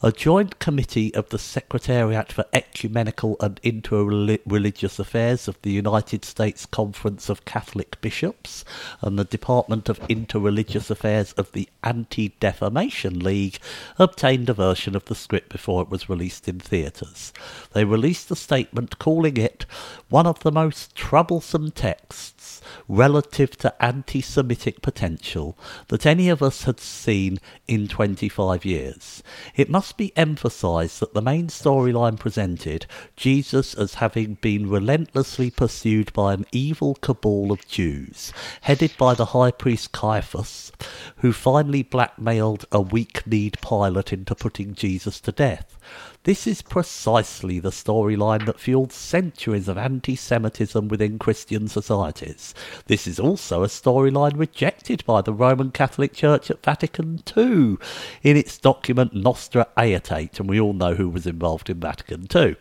A 0.03 0.11
joint 0.11 0.59
committee 0.59 1.13
of 1.15 1.29
the 1.29 1.39
Secretariat 1.39 2.31
for 2.31 2.45
Ecumenical 2.53 3.37
and 3.39 3.61
Interreligious 3.61 4.99
Affairs 4.99 5.47
of 5.47 5.61
the 5.61 5.71
United 5.71 6.25
States 6.25 6.65
Conference 6.65 7.29
of 7.29 7.45
Catholic 7.45 7.99
Bishops 8.01 8.65
and 9.01 9.17
the 9.17 9.25
Department 9.25 9.87
of 9.87 9.99
Interreligious 10.07 10.89
Affairs 10.89 11.33
of 11.33 11.51
the 11.53 11.69
Anti 11.83 12.29
Defamation 12.39 13.19
League 13.19 13.59
obtained 13.97 14.48
a 14.49 14.53
version 14.53 14.95
of 14.95 15.05
the 15.05 15.15
script 15.15 15.49
before 15.49 15.81
it 15.81 15.89
was 15.89 16.09
released 16.09 16.47
in 16.47 16.59
theatres. 16.59 17.31
They 17.73 17.85
released 17.85 18.29
a 18.31 18.35
statement 18.35 18.99
calling 18.99 19.37
it 19.37 19.65
one 20.09 20.27
of 20.27 20.39
the 20.39 20.51
most 20.51 20.95
troublesome 20.95 21.71
texts 21.71 22.61
relative 22.87 23.51
to 23.57 23.83
anti 23.83 24.21
Semitic 24.21 24.81
potential 24.81 25.57
that 25.87 26.05
any 26.05 26.29
of 26.29 26.41
us 26.41 26.63
had 26.63 26.79
seen 26.79 27.39
in 27.67 27.87
25 27.87 28.65
years. 28.65 29.23
It 29.55 29.69
must 29.69 29.97
be 29.97 30.15
emphasised 30.17 30.99
that 30.99 31.13
the 31.13 31.21
main 31.21 31.47
storyline 31.47 32.19
presented 32.19 32.85
Jesus 33.15 33.73
as 33.73 33.95
having 33.95 34.35
been 34.35 34.69
relentlessly 34.69 35.51
pursued 35.51 36.11
by 36.13 36.33
an 36.33 36.45
evil 36.51 36.95
cabal 36.95 37.51
of 37.51 37.67
Jews, 37.67 38.33
headed 38.61 38.93
by 38.97 39.13
the 39.13 39.27
high 39.27 39.51
priest 39.51 39.91
Caiaphas, 39.91 40.71
who 41.17 41.31
finally 41.31 41.83
blackmailed 41.83 42.65
a 42.71 42.81
weak 42.81 43.25
kneed 43.27 43.57
Pilate 43.61 44.13
into 44.13 44.35
putting 44.39 44.73
Jesus 44.73 45.19
to 45.21 45.31
death. 45.31 45.77
This 46.23 46.45
is 46.45 46.61
precisely 46.61 47.59
the 47.59 47.69
storyline 47.69 48.45
that 48.45 48.59
fueled 48.59 48.91
centuries 48.91 49.67
of 49.67 49.77
anti 49.77 50.15
Semitism 50.15 50.87
within 50.87 51.17
Christian 51.17 51.67
societies. 51.67 52.53
This 52.87 53.07
is 53.07 53.19
also 53.19 53.63
a 53.63 53.67
storyline 53.67 54.37
rejected 54.37 55.05
by 55.05 55.21
the 55.21 55.33
Roman 55.33 55.71
Catholic 55.71 56.13
Church 56.13 56.51
at 56.51 56.63
Vatican 56.63 57.23
II 57.35 57.77
in 58.21 58.37
its 58.37 58.57
document 58.57 59.13
Nostra 59.13 59.67
Aetate, 59.77 60.39
and 60.39 60.49
we 60.49 60.59
all 60.59 60.73
know 60.73 60.93
who 60.93 61.09
was 61.09 61.25
involved 61.25 61.69
in 61.69 61.79
Vatican 61.79 62.27
II, 62.33 62.57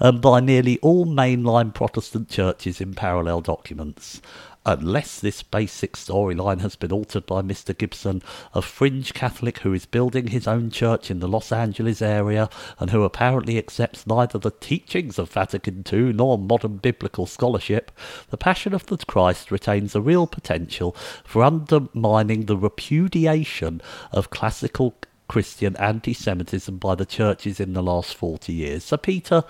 and 0.00 0.16
um, 0.16 0.20
by 0.20 0.40
nearly 0.40 0.78
all 0.80 1.06
mainline 1.06 1.72
Protestant 1.74 2.28
churches 2.28 2.80
in 2.80 2.94
parallel 2.94 3.40
documents 3.40 4.20
unless 4.68 5.18
this 5.18 5.42
basic 5.42 5.94
storyline 5.94 6.60
has 6.60 6.76
been 6.76 6.92
altered 6.92 7.24
by 7.24 7.40
Mr. 7.40 7.76
Gibson, 7.76 8.22
a 8.54 8.60
fringe 8.60 9.14
Catholic 9.14 9.60
who 9.60 9.72
is 9.72 9.86
building 9.86 10.26
his 10.26 10.46
own 10.46 10.70
church 10.70 11.10
in 11.10 11.20
the 11.20 11.28
Los 11.28 11.50
Angeles 11.50 12.02
area 12.02 12.50
and 12.78 12.90
who 12.90 13.02
apparently 13.02 13.56
accepts 13.56 14.06
neither 14.06 14.38
the 14.38 14.50
teachings 14.50 15.18
of 15.18 15.30
Vatican 15.30 15.84
II 15.90 16.12
nor 16.12 16.36
modern 16.36 16.76
biblical 16.76 17.24
scholarship, 17.24 17.90
the 18.28 18.36
Passion 18.36 18.74
of 18.74 18.84
the 18.86 18.98
Christ 18.98 19.50
retains 19.50 19.94
a 19.94 20.02
real 20.02 20.26
potential 20.26 20.94
for 21.24 21.42
undermining 21.42 22.44
the 22.44 22.56
repudiation 22.56 23.80
of 24.12 24.28
classical 24.28 24.96
Christian 25.28 25.76
anti 25.76 26.12
Semitism 26.12 26.76
by 26.76 26.94
the 26.94 27.06
churches 27.06 27.58
in 27.58 27.72
the 27.72 27.82
last 27.82 28.14
40 28.14 28.52
years. 28.52 28.84
So, 28.84 28.98
Peter, 28.98 29.44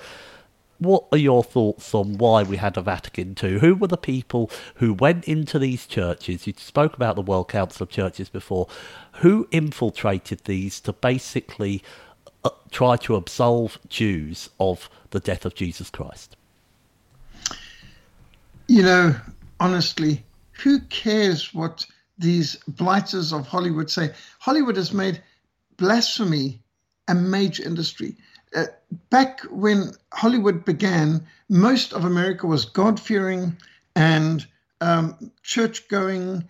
what 0.79 1.07
are 1.12 1.18
your 1.18 1.43
thoughts 1.43 1.95
on 1.95 2.18
why 2.18 2.43
we 2.43 2.57
had 2.57 2.76
a 2.76 2.83
Vatican 2.83 3.37
II? 3.43 3.59
Who 3.59 3.74
were 3.74 3.89
the 3.89 3.97
people 3.97 4.51
who 4.76 4.95
went 4.95 5.26
into 5.26 5.59
these 5.59 5.87
churches? 5.87 6.47
You 6.47 6.55
spoke 6.57 6.95
about 6.95 7.16
the 7.16 7.22
World 7.22 7.49
Council 7.49 7.85
of 7.85 7.91
Churches 7.91 8.29
before. 8.29 8.68
Who 9.14 9.49
infiltrated 9.51 10.41
these 10.45 10.81
to 10.83 10.93
basically 10.93 11.83
uh, 12.45 12.51
try 12.70 12.97
to 12.99 13.16
absolve 13.16 13.79
Jews 13.89 14.51
of 14.61 14.89
the 15.11 15.20
death 15.20 15.45
of 15.45 15.55
Jesus 15.55 15.91
Christ? 15.91 16.37
You 18.68 18.83
know, 18.83 19.16
honestly, 19.59 20.24
who 20.53 20.81
cares 20.81 21.53
what 21.53 21.87
these 22.18 22.57
blighters 22.68 23.33
of 23.33 23.47
Hollywood 23.47 23.91
say? 23.91 24.12
Hollywood 24.39 24.76
has 24.76 24.93
made 24.93 25.22
blasphemy 25.76 26.61
a 27.09 27.14
major 27.14 27.64
industry 27.64 28.14
uh, 28.55 28.66
back 29.11 29.40
when 29.51 29.92
Hollywood 30.12 30.64
began, 30.64 31.26
most 31.49 31.92
of 31.92 32.05
America 32.05 32.46
was 32.46 32.64
God 32.64 32.99
fearing 32.99 33.57
and 33.94 34.46
um, 34.80 35.32
church 35.42 35.88
going, 35.88 36.49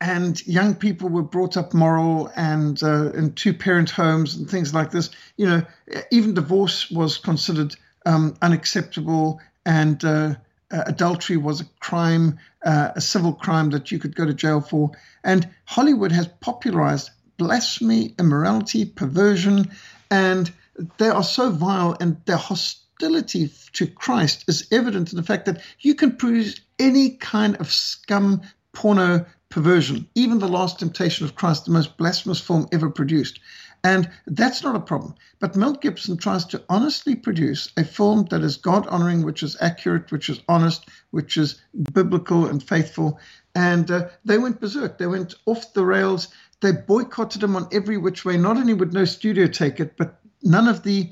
and 0.00 0.46
young 0.46 0.74
people 0.74 1.08
were 1.08 1.22
brought 1.22 1.56
up 1.56 1.74
moral 1.74 2.30
and 2.36 2.82
uh, 2.82 3.10
in 3.12 3.32
two 3.32 3.54
parent 3.54 3.90
homes 3.90 4.34
and 4.34 4.48
things 4.48 4.74
like 4.74 4.90
this. 4.90 5.10
You 5.36 5.46
know, 5.46 5.62
even 6.10 6.34
divorce 6.34 6.90
was 6.90 7.18
considered 7.18 7.74
um, 8.06 8.36
unacceptable, 8.42 9.40
and 9.64 10.04
uh, 10.04 10.34
uh 10.70 10.82
adultery 10.86 11.36
was 11.36 11.60
a 11.60 11.66
crime, 11.80 12.38
uh, 12.64 12.90
a 12.94 13.00
civil 13.00 13.32
crime 13.32 13.70
that 13.70 13.90
you 13.90 13.98
could 13.98 14.14
go 14.14 14.26
to 14.26 14.34
jail 14.34 14.60
for. 14.60 14.90
And 15.22 15.48
Hollywood 15.64 16.12
has 16.12 16.28
popularized 16.40 17.10
blasphemy, 17.38 18.14
immorality, 18.18 18.84
perversion, 18.84 19.70
and 20.10 20.52
they 20.98 21.08
are 21.08 21.22
so 21.22 21.50
vile 21.50 21.96
and 22.00 22.20
their 22.26 22.36
hostility 22.36 23.50
to 23.72 23.86
Christ 23.86 24.44
is 24.48 24.66
evident 24.70 25.12
in 25.12 25.16
the 25.16 25.22
fact 25.22 25.46
that 25.46 25.62
you 25.80 25.94
can 25.94 26.16
produce 26.16 26.60
any 26.78 27.10
kind 27.10 27.56
of 27.56 27.72
scum 27.72 28.42
porno 28.72 29.24
perversion, 29.48 30.08
even 30.14 30.38
the 30.38 30.48
last 30.48 30.78
temptation 30.80 31.24
of 31.24 31.36
Christ, 31.36 31.64
the 31.64 31.70
most 31.70 31.96
blasphemous 31.96 32.40
film 32.40 32.66
ever 32.72 32.90
produced. 32.90 33.38
And 33.84 34.10
that's 34.26 34.62
not 34.62 34.74
a 34.74 34.80
problem. 34.80 35.14
But 35.40 35.56
Mel 35.56 35.74
Gibson 35.74 36.16
tries 36.16 36.46
to 36.46 36.62
honestly 36.70 37.14
produce 37.14 37.70
a 37.76 37.84
film 37.84 38.26
that 38.30 38.40
is 38.40 38.56
God 38.56 38.86
honoring, 38.86 39.22
which 39.22 39.42
is 39.42 39.58
accurate, 39.60 40.10
which 40.10 40.30
is 40.30 40.40
honest, 40.48 40.88
which 41.10 41.36
is 41.36 41.60
biblical 41.92 42.46
and 42.46 42.62
faithful. 42.62 43.20
And 43.54 43.90
uh, 43.90 44.08
they 44.24 44.38
went 44.38 44.60
berserk. 44.60 44.96
They 44.96 45.06
went 45.06 45.34
off 45.46 45.74
the 45.74 45.84
rails 45.84 46.28
they 46.64 46.72
boycotted 46.72 47.42
him 47.42 47.56
on 47.56 47.68
every 47.72 47.98
which 47.98 48.24
way. 48.24 48.38
Not 48.38 48.56
only 48.56 48.72
would 48.72 48.94
no 48.94 49.04
studio 49.04 49.46
take 49.46 49.80
it, 49.80 49.98
but 49.98 50.18
none 50.44 50.68
of 50.68 50.82
the 50.82 51.10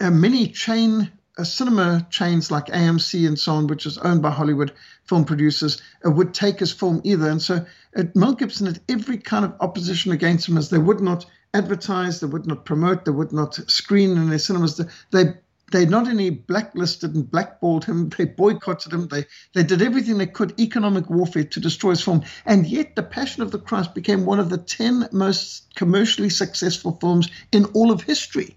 uh, 0.00 0.10
many 0.10 0.48
chain 0.48 1.10
uh, 1.38 1.44
cinema 1.44 2.06
chains 2.10 2.50
like 2.50 2.66
AMC 2.66 3.26
and 3.26 3.38
so 3.38 3.52
on, 3.52 3.66
which 3.66 3.86
is 3.86 3.98
owned 3.98 4.22
by 4.22 4.30
Hollywood 4.30 4.72
film 5.04 5.24
producers, 5.24 5.82
uh, 6.04 6.10
would 6.10 6.32
take 6.34 6.58
his 6.60 6.72
film 6.72 7.00
either. 7.04 7.28
And 7.28 7.40
so 7.40 7.64
uh, 7.96 8.04
Mel 8.14 8.34
Gibson 8.34 8.66
had 8.66 8.80
every 8.88 9.18
kind 9.18 9.44
of 9.44 9.54
opposition 9.60 10.12
against 10.12 10.48
him 10.48 10.56
as 10.56 10.70
they 10.70 10.78
would 10.78 11.00
not 11.00 11.26
advertise, 11.54 12.20
they 12.20 12.26
would 12.26 12.46
not 12.46 12.64
promote, 12.64 13.04
they 13.04 13.10
would 13.10 13.32
not 13.32 13.54
screen 13.70 14.16
in 14.16 14.30
their 14.30 14.38
cinemas. 14.38 14.80
They 15.10 15.34
they 15.72 15.84
not 15.84 16.06
only 16.06 16.30
blacklisted 16.30 17.14
and 17.14 17.30
blackballed 17.30 17.84
him, 17.84 18.08
they 18.10 18.24
boycotted 18.24 18.92
him, 18.92 19.08
they, 19.08 19.24
they 19.54 19.62
did 19.62 19.82
everything 19.82 20.18
they 20.18 20.26
could, 20.26 20.58
economic 20.60 21.10
warfare, 21.10 21.44
to 21.44 21.60
destroy 21.60 21.90
his 21.90 22.02
film. 22.02 22.22
And 22.44 22.66
yet, 22.66 22.94
The 22.94 23.02
Passion 23.02 23.42
of 23.42 23.50
the 23.50 23.58
Christ 23.58 23.94
became 23.94 24.24
one 24.24 24.38
of 24.38 24.50
the 24.50 24.58
10 24.58 25.08
most 25.12 25.74
commercially 25.74 26.30
successful 26.30 26.98
films 27.00 27.28
in 27.52 27.64
all 27.66 27.90
of 27.90 28.02
history 28.02 28.56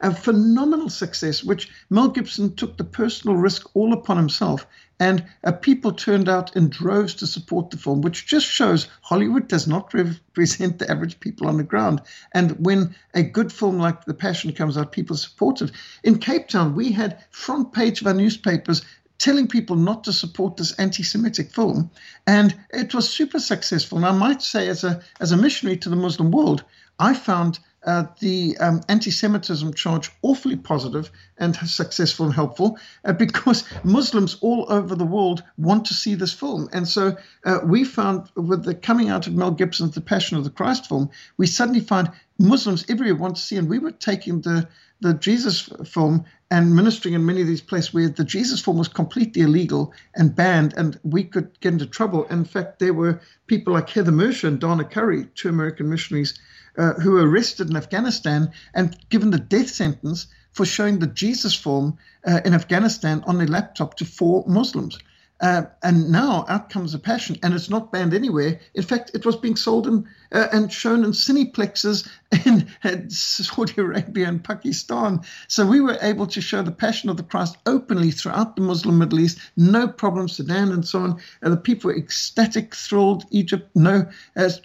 a 0.00 0.14
phenomenal 0.14 0.88
success, 0.88 1.44
which 1.44 1.70
Mel 1.90 2.08
Gibson 2.08 2.54
took 2.54 2.76
the 2.76 2.84
personal 2.84 3.36
risk 3.36 3.68
all 3.74 3.92
upon 3.92 4.16
himself. 4.16 4.66
And 4.98 5.24
uh, 5.44 5.52
people 5.52 5.92
turned 5.92 6.28
out 6.28 6.56
in 6.56 6.70
droves 6.70 7.14
to 7.16 7.26
support 7.26 7.70
the 7.70 7.76
film, 7.76 8.00
which 8.00 8.26
just 8.26 8.46
shows 8.46 8.88
Hollywood 9.02 9.46
does 9.46 9.66
not 9.66 9.92
represent 9.92 10.78
the 10.78 10.90
average 10.90 11.20
people 11.20 11.48
on 11.48 11.58
the 11.58 11.64
ground. 11.64 12.00
And 12.32 12.64
when 12.64 12.94
a 13.12 13.22
good 13.22 13.52
film 13.52 13.78
like 13.78 14.06
The 14.06 14.14
Passion 14.14 14.52
comes 14.52 14.78
out, 14.78 14.92
people 14.92 15.16
support 15.16 15.60
it. 15.60 15.70
In 16.02 16.18
Cape 16.18 16.48
Town, 16.48 16.74
we 16.74 16.92
had 16.92 17.24
front 17.30 17.72
page 17.72 18.00
of 18.00 18.06
our 18.06 18.14
newspapers 18.14 18.82
telling 19.18 19.48
people 19.48 19.76
not 19.76 20.04
to 20.04 20.12
support 20.12 20.56
this 20.56 20.72
anti-Semitic 20.72 21.50
film, 21.50 21.90
and 22.26 22.54
it 22.70 22.94
was 22.94 23.08
super 23.08 23.38
successful. 23.38 23.98
And 23.98 24.06
I 24.06 24.12
might 24.12 24.42
say, 24.42 24.68
as 24.68 24.84
a 24.84 25.02
as 25.20 25.32
a 25.32 25.36
missionary 25.36 25.78
to 25.78 25.88
the 25.88 25.96
Muslim 25.96 26.30
world, 26.30 26.64
I 26.98 27.14
found 27.14 27.58
uh, 27.86 28.04
the 28.18 28.56
um, 28.58 28.80
anti 28.88 29.10
Semitism 29.10 29.72
charge 29.74 30.10
awfully 30.22 30.56
positive 30.56 31.10
and 31.38 31.54
successful 31.56 32.26
and 32.26 32.34
helpful 32.34 32.78
uh, 33.04 33.12
because 33.12 33.64
Muslims 33.84 34.36
all 34.40 34.66
over 34.68 34.96
the 34.96 35.04
world 35.04 35.44
want 35.56 35.84
to 35.86 35.94
see 35.94 36.14
this 36.14 36.32
film. 36.32 36.68
And 36.72 36.88
so 36.88 37.16
uh, 37.44 37.60
we 37.64 37.84
found 37.84 38.28
with 38.34 38.64
the 38.64 38.74
coming 38.74 39.08
out 39.08 39.26
of 39.26 39.34
Mel 39.34 39.52
Gibson's 39.52 39.94
The 39.94 40.00
Passion 40.00 40.36
of 40.36 40.44
the 40.44 40.50
Christ 40.50 40.86
film, 40.88 41.10
we 41.36 41.46
suddenly 41.46 41.80
found 41.80 42.10
Muslims 42.38 42.84
everywhere 42.88 43.14
want 43.14 43.36
to 43.36 43.42
see. 43.42 43.56
And 43.56 43.68
we 43.68 43.78
were 43.78 43.92
taking 43.92 44.40
the, 44.40 44.68
the 45.00 45.14
Jesus 45.14 45.70
film 45.84 46.24
and 46.50 46.74
ministering 46.74 47.14
in 47.14 47.24
many 47.24 47.40
of 47.40 47.46
these 47.46 47.60
places 47.60 47.94
where 47.94 48.08
the 48.08 48.24
Jesus 48.24 48.60
film 48.60 48.78
was 48.78 48.88
completely 48.88 49.42
illegal 49.42 49.92
and 50.14 50.34
banned, 50.34 50.74
and 50.76 50.98
we 51.02 51.24
could 51.24 51.58
get 51.60 51.72
into 51.72 51.86
trouble. 51.86 52.24
In 52.24 52.44
fact, 52.44 52.78
there 52.78 52.94
were 52.94 53.20
people 53.46 53.72
like 53.72 53.90
Heather 53.90 54.12
Mercer 54.12 54.48
and 54.48 54.60
Donna 54.60 54.84
Curry, 54.84 55.26
two 55.34 55.48
American 55.48 55.88
missionaries 55.88 56.38
uh, 56.78 56.94
who 56.94 57.12
were 57.12 57.28
arrested 57.28 57.70
in 57.70 57.76
Afghanistan 57.76 58.50
and 58.74 58.96
given 59.08 59.30
the 59.30 59.38
death 59.38 59.68
sentence 59.68 60.26
for 60.52 60.64
showing 60.64 60.98
the 60.98 61.06
Jesus 61.06 61.54
film 61.54 61.98
uh, 62.26 62.40
in 62.44 62.54
Afghanistan 62.54 63.22
on 63.26 63.38
their 63.38 63.46
laptop 63.46 63.96
to 63.96 64.04
four 64.04 64.44
Muslims. 64.46 64.98
Uh, 65.38 65.64
and 65.82 66.10
now 66.10 66.46
out 66.48 66.70
comes 66.70 66.92
the 66.92 66.98
passion, 66.98 67.36
and 67.42 67.52
it's 67.52 67.68
not 67.68 67.92
banned 67.92 68.14
anywhere. 68.14 68.58
In 68.72 68.82
fact, 68.82 69.10
it 69.12 69.26
was 69.26 69.36
being 69.36 69.56
sold 69.56 69.86
in, 69.86 70.08
uh, 70.32 70.46
and 70.50 70.72
shown 70.72 71.04
in 71.04 71.10
cineplexes 71.10 72.08
in, 72.46 73.10
Saudi 73.10 73.74
Arabia 73.76 74.28
and 74.28 74.42
Pakistan. 74.42 75.20
So 75.48 75.66
we 75.66 75.82
were 75.82 75.98
able 76.00 76.26
to 76.28 76.40
show 76.40 76.62
the 76.62 76.72
passion 76.72 77.10
of 77.10 77.18
the 77.18 77.22
Christ 77.22 77.58
openly 77.66 78.12
throughout 78.12 78.56
the 78.56 78.62
Muslim 78.62 78.96
Middle 78.96 79.20
East, 79.20 79.38
no 79.58 79.86
problem, 79.86 80.26
Sudan 80.28 80.72
and 80.72 80.88
so 80.88 81.00
on. 81.00 81.20
And 81.42 81.52
the 81.52 81.58
people 81.58 81.90
were 81.90 81.98
ecstatic, 81.98 82.74
thrilled, 82.74 83.24
Egypt, 83.30 83.68
no. 83.74 84.08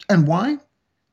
And 0.10 0.26
why? 0.26 0.58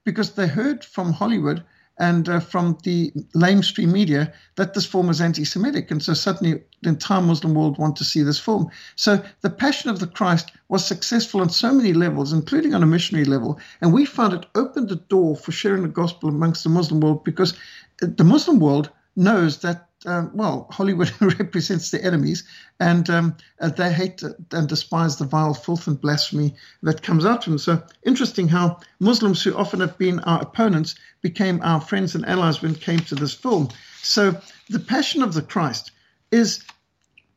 Because 0.09 0.33
they 0.33 0.47
heard 0.47 0.83
from 0.83 1.13
Hollywood 1.13 1.63
and 1.99 2.31
uh, 2.31 2.41
from 2.41 2.79
the 2.83 3.13
mainstream 3.35 3.93
media 3.93 4.33
that 4.57 4.73
this 4.73 4.87
film 4.87 5.09
was 5.09 5.21
anti 5.21 5.45
Semitic. 5.45 5.91
And 5.91 6.03
so 6.03 6.15
suddenly 6.15 6.63
the 6.81 6.89
entire 6.89 7.21
Muslim 7.21 7.55
world 7.55 7.77
want 7.77 7.95
to 7.97 8.05
see 8.05 8.23
this 8.23 8.39
film. 8.39 8.71
So 8.97 9.23
the 9.43 9.51
Passion 9.51 9.91
of 9.91 10.01
the 10.01 10.07
Christ 10.07 10.51
was 10.71 10.83
successful 10.87 11.43
on 11.43 11.51
so 11.51 11.75
many 11.75 11.93
levels, 11.93 12.33
including 12.33 12.73
on 12.73 12.83
a 12.83 12.87
missionary 12.87 13.27
level. 13.27 13.61
And 13.83 13.93
we 13.93 14.07
found 14.07 14.33
it 14.33 14.47
opened 14.55 14.89
the 14.89 14.97
door 14.97 15.37
for 15.37 15.53
sharing 15.53 15.83
the 15.83 15.89
gospel 15.89 16.31
amongst 16.31 16.63
the 16.65 16.71
Muslim 16.71 17.01
world 17.01 17.23
because 17.23 17.53
the 18.01 18.25
Muslim 18.25 18.61
world 18.61 18.91
knows 19.15 19.59
that 19.59 19.88
um, 20.07 20.31
well, 20.33 20.69
Hollywood 20.71 21.13
represents 21.21 21.91
the 21.91 22.05
enemies, 22.05 22.45
and 22.79 23.09
um, 23.11 23.37
uh, 23.61 23.69
they 23.69 23.93
hate 23.93 24.23
and 24.53 24.69
despise 24.69 25.17
the 25.17 25.25
vile 25.25 25.55
filth 25.55 25.87
and 25.87 26.01
blasphemy 26.01 26.55
that 26.83 27.03
comes 27.03 27.27
out 27.27 27.47
of 27.47 27.51
them. 27.51 27.59
So 27.59 27.83
interesting 28.05 28.49
how 28.49 28.81
Muslims 29.01 29.43
who 29.43 29.57
often 29.57 29.81
have 29.81 29.99
been 29.99 30.21
our 30.21 30.41
opponents 30.41 30.95
became 31.21 31.61
our 31.63 31.81
friends 31.81 32.15
and 32.15 32.25
allies 32.27 32.63
when 32.63 32.73
it 32.73 32.81
came 32.81 33.01
to 33.01 33.15
this 33.17 33.35
film. 33.35 33.69
So 34.03 34.41
the 34.69 34.79
Passion 34.79 35.23
of 35.23 35.35
the 35.35 35.43
Christ 35.43 35.91
is 36.31 36.63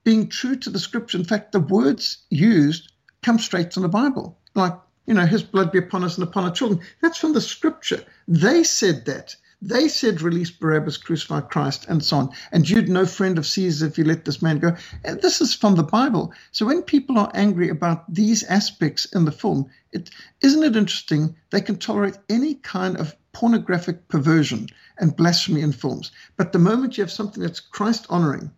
being 0.04 0.28
true 0.30 0.56
to 0.58 0.70
the 0.70 0.80
scripture. 0.80 1.18
In 1.18 1.26
fact, 1.26 1.52
the 1.52 1.60
words 1.60 2.20
used 2.30 2.92
come 3.24 3.40
straight 3.40 3.74
from 3.74 3.84
the 3.84 3.90
Bible, 3.90 4.38
like 4.54 4.74
you 5.08 5.16
know, 5.16 5.26
His 5.26 5.42
blood 5.44 5.72
be 5.72 5.80
upon 5.80 6.04
us 6.04 6.18
and 6.18 6.28
upon 6.28 6.44
our 6.44 6.52
children. 6.52 6.82
That's 7.02 7.18
from 7.18 7.34
the 7.34 7.42
scripture. 7.42 8.04
They 8.28 8.64
said 8.64 9.06
that. 9.06 9.36
They 9.64 9.90
said, 9.90 10.24
release 10.24 10.50
Barabbas, 10.50 10.98
crucify 10.98 11.42
Christ, 11.42 11.86
and 11.88 12.04
so 12.04 12.18
on. 12.18 12.30
And 12.52 12.68
you'd 12.68 12.90
no 12.90 13.06
friend 13.06 13.38
of 13.38 13.46
Caesar 13.46 13.86
if 13.86 13.96
you 13.96 14.04
let 14.04 14.26
this 14.26 14.42
man 14.42 14.58
go. 14.58 14.76
And 15.04 15.22
this 15.22 15.40
is 15.40 15.54
from 15.54 15.76
the 15.76 15.84
Bible. 15.84 16.34
So 16.52 16.66
when 16.66 16.82
people 16.82 17.20
are 17.20 17.30
angry 17.36 17.70
about 17.70 18.12
these 18.12 18.44
aspects 18.46 19.06
in 19.06 19.26
the 19.26 19.32
film, 19.32 19.70
it 19.92 20.10
isn't 20.42 20.64
it 20.64 20.76
interesting? 20.76 21.36
They 21.52 21.62
can 21.62 21.78
tolerate 21.78 22.18
any 22.28 22.56
kind 22.56 22.98
of 22.98 23.16
pornographic 23.34 24.08
perversion 24.08 24.68
and 24.98 25.16
blasphemy 25.16 25.62
in 25.62 25.74
films. 25.74 26.12
But 26.38 26.54
the 26.54 26.60
moment 26.60 26.98
you 26.98 27.04
have 27.04 27.12
something 27.12 27.44
that's 27.44 27.60
Christ 27.60 28.08
honoring, 28.10 28.50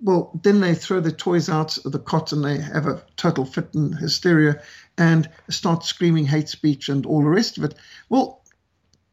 well, 0.00 0.38
then 0.44 0.60
they 0.60 0.74
throw 0.74 1.00
their 1.00 1.10
toys 1.10 1.48
out 1.48 1.78
of 1.84 1.90
the 1.90 1.98
cot 1.98 2.30
and 2.30 2.44
they 2.44 2.58
have 2.58 2.86
a 2.86 3.02
total 3.16 3.44
fit 3.44 3.74
and 3.74 3.98
hysteria 3.98 4.62
and 4.98 5.28
start 5.48 5.84
screaming 5.84 6.26
hate 6.26 6.48
speech 6.48 6.88
and 6.88 7.06
all 7.06 7.22
the 7.22 7.28
rest 7.28 7.58
of 7.58 7.64
it. 7.64 7.74
Well, 8.08 8.43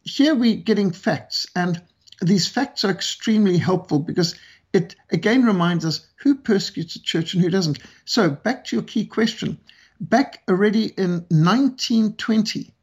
here 0.03 0.35
we're 0.35 0.55
getting 0.55 0.91
facts, 0.91 1.47
and 1.55 1.81
these 2.21 2.47
facts 2.47 2.83
are 2.83 2.91
extremely 2.91 3.57
helpful 3.57 3.99
because 3.99 4.35
it 4.73 4.95
again 5.11 5.43
reminds 5.43 5.85
us 5.85 6.07
who 6.15 6.35
persecutes 6.35 6.93
the 6.93 6.99
church 6.99 7.33
and 7.33 7.43
who 7.43 7.49
doesn't. 7.49 7.79
So, 8.05 8.29
back 8.29 8.65
to 8.65 8.75
your 8.75 8.83
key 8.83 9.05
question. 9.05 9.59
Back 9.99 10.41
already 10.49 10.85
in 10.97 11.25
1920, 11.29 12.73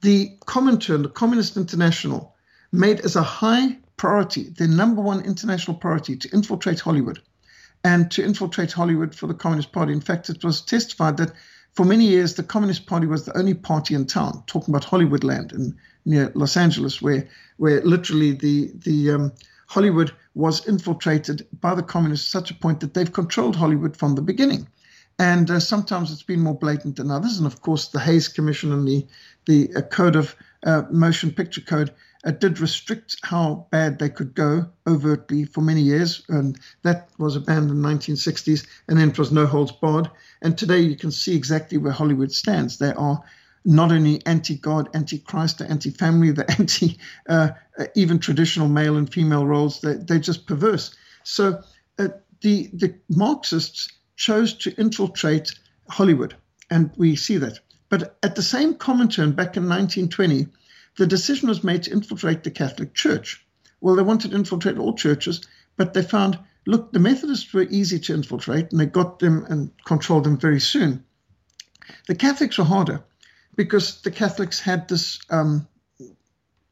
the 0.00 0.36
Comintern, 0.46 1.02
the 1.02 1.08
Communist 1.08 1.56
International, 1.56 2.34
made 2.72 3.00
as 3.00 3.16
a 3.16 3.22
high 3.22 3.78
priority, 3.96 4.50
their 4.50 4.68
number 4.68 5.00
one 5.02 5.24
international 5.24 5.76
priority, 5.76 6.16
to 6.16 6.28
infiltrate 6.32 6.80
Hollywood 6.80 7.20
and 7.84 8.10
to 8.12 8.24
infiltrate 8.24 8.72
Hollywood 8.72 9.14
for 9.14 9.26
the 9.26 9.34
Communist 9.34 9.72
Party. 9.72 9.92
In 9.92 10.00
fact, 10.00 10.30
it 10.30 10.42
was 10.42 10.62
testified 10.62 11.18
that 11.18 11.32
for 11.74 11.84
many 11.84 12.06
years, 12.06 12.34
the 12.34 12.42
Communist 12.42 12.86
Party 12.86 13.06
was 13.06 13.24
the 13.24 13.36
only 13.36 13.54
party 13.54 13.94
in 13.94 14.06
town, 14.06 14.42
talking 14.46 14.72
about 14.72 14.84
Hollywood 14.84 15.24
land 15.24 15.52
in 15.52 15.76
near 16.04 16.32
Los 16.34 16.56
Angeles, 16.56 17.00
where 17.00 17.28
where 17.56 17.80
literally 17.82 18.32
the 18.32 18.72
the 18.74 19.10
um, 19.10 19.32
Hollywood 19.66 20.12
was 20.34 20.66
infiltrated 20.66 21.46
by 21.60 21.74
the 21.74 21.82
communists 21.82 22.26
to 22.26 22.38
such 22.38 22.50
a 22.50 22.54
point 22.54 22.80
that 22.80 22.94
they've 22.94 23.12
controlled 23.12 23.56
Hollywood 23.56 23.96
from 23.96 24.14
the 24.14 24.22
beginning. 24.22 24.68
And 25.18 25.50
uh, 25.50 25.60
sometimes 25.60 26.10
it's 26.10 26.24
been 26.24 26.40
more 26.40 26.58
blatant 26.58 26.96
than 26.96 27.10
others. 27.10 27.38
And 27.38 27.46
of 27.46 27.60
course, 27.60 27.88
the 27.88 28.00
Hays 28.00 28.28
Commission 28.28 28.72
and 28.72 28.86
the 28.86 29.06
the 29.46 29.70
uh, 29.76 29.82
Code 29.82 30.16
of 30.16 30.34
uh, 30.64 30.82
Motion 30.90 31.30
Picture 31.30 31.60
Code 31.60 31.92
uh, 32.24 32.32
did 32.32 32.58
restrict 32.58 33.16
how 33.22 33.66
bad 33.70 33.98
they 33.98 34.08
could 34.08 34.34
go 34.34 34.66
overtly 34.86 35.44
for 35.44 35.60
many 35.60 35.82
years. 35.82 36.24
And 36.28 36.58
that 36.82 37.08
was 37.18 37.36
abandoned 37.36 37.70
in 37.70 37.82
the 37.82 37.88
1960s. 37.88 38.66
And 38.88 38.98
then 38.98 39.10
it 39.10 39.18
was 39.18 39.30
no 39.30 39.46
holds 39.46 39.72
barred. 39.72 40.10
And 40.42 40.58
today 40.58 40.80
you 40.80 40.96
can 40.96 41.10
see 41.10 41.36
exactly 41.36 41.78
where 41.78 41.92
Hollywood 41.92 42.32
stands. 42.32 42.78
They 42.78 42.92
are 42.94 43.22
not 43.64 43.90
only 43.92 44.24
anti-God, 44.26 44.90
anti-Christ, 44.94 45.58
the 45.58 45.70
anti-family, 45.70 46.32
the 46.32 46.50
anti 46.58 46.98
uh, 47.28 47.50
even 47.94 48.18
traditional 48.18 48.68
male 48.68 48.96
and 48.96 49.12
female 49.12 49.46
roles. 49.46 49.80
They, 49.80 49.94
they're 49.94 50.18
just 50.18 50.46
perverse. 50.46 50.94
So 51.22 51.62
uh, 51.98 52.08
the 52.42 52.70
the 52.72 52.94
Marxists 53.08 53.88
chose 54.16 54.54
to 54.54 54.74
infiltrate 54.78 55.52
Hollywood, 55.88 56.36
and 56.70 56.90
we 56.96 57.16
see 57.16 57.38
that. 57.38 57.58
But 57.88 58.16
at 58.22 58.34
the 58.34 58.42
same 58.42 58.74
Comintern 58.74 59.34
back 59.34 59.56
in 59.56 59.68
1920, 59.68 60.48
the 60.96 61.06
decision 61.06 61.48
was 61.48 61.64
made 61.64 61.82
to 61.84 61.92
infiltrate 61.92 62.44
the 62.44 62.50
Catholic 62.50 62.94
Church. 62.94 63.44
Well, 63.80 63.96
they 63.96 64.02
wanted 64.02 64.30
to 64.30 64.36
infiltrate 64.36 64.78
all 64.78 64.94
churches, 64.94 65.40
but 65.76 65.94
they 65.94 66.02
found, 66.02 66.38
look, 66.66 66.92
the 66.92 66.98
Methodists 67.00 67.52
were 67.52 67.66
easy 67.70 67.98
to 67.98 68.14
infiltrate, 68.14 68.70
and 68.70 68.80
they 68.80 68.86
got 68.86 69.18
them 69.18 69.44
and 69.48 69.70
controlled 69.84 70.24
them 70.24 70.38
very 70.38 70.60
soon. 70.60 71.04
The 72.06 72.14
Catholics 72.14 72.58
were 72.58 72.64
harder 72.64 73.04
because 73.56 74.02
the 74.02 74.10
Catholics 74.10 74.60
had 74.60 74.88
this 74.88 75.18
um, 75.30 75.66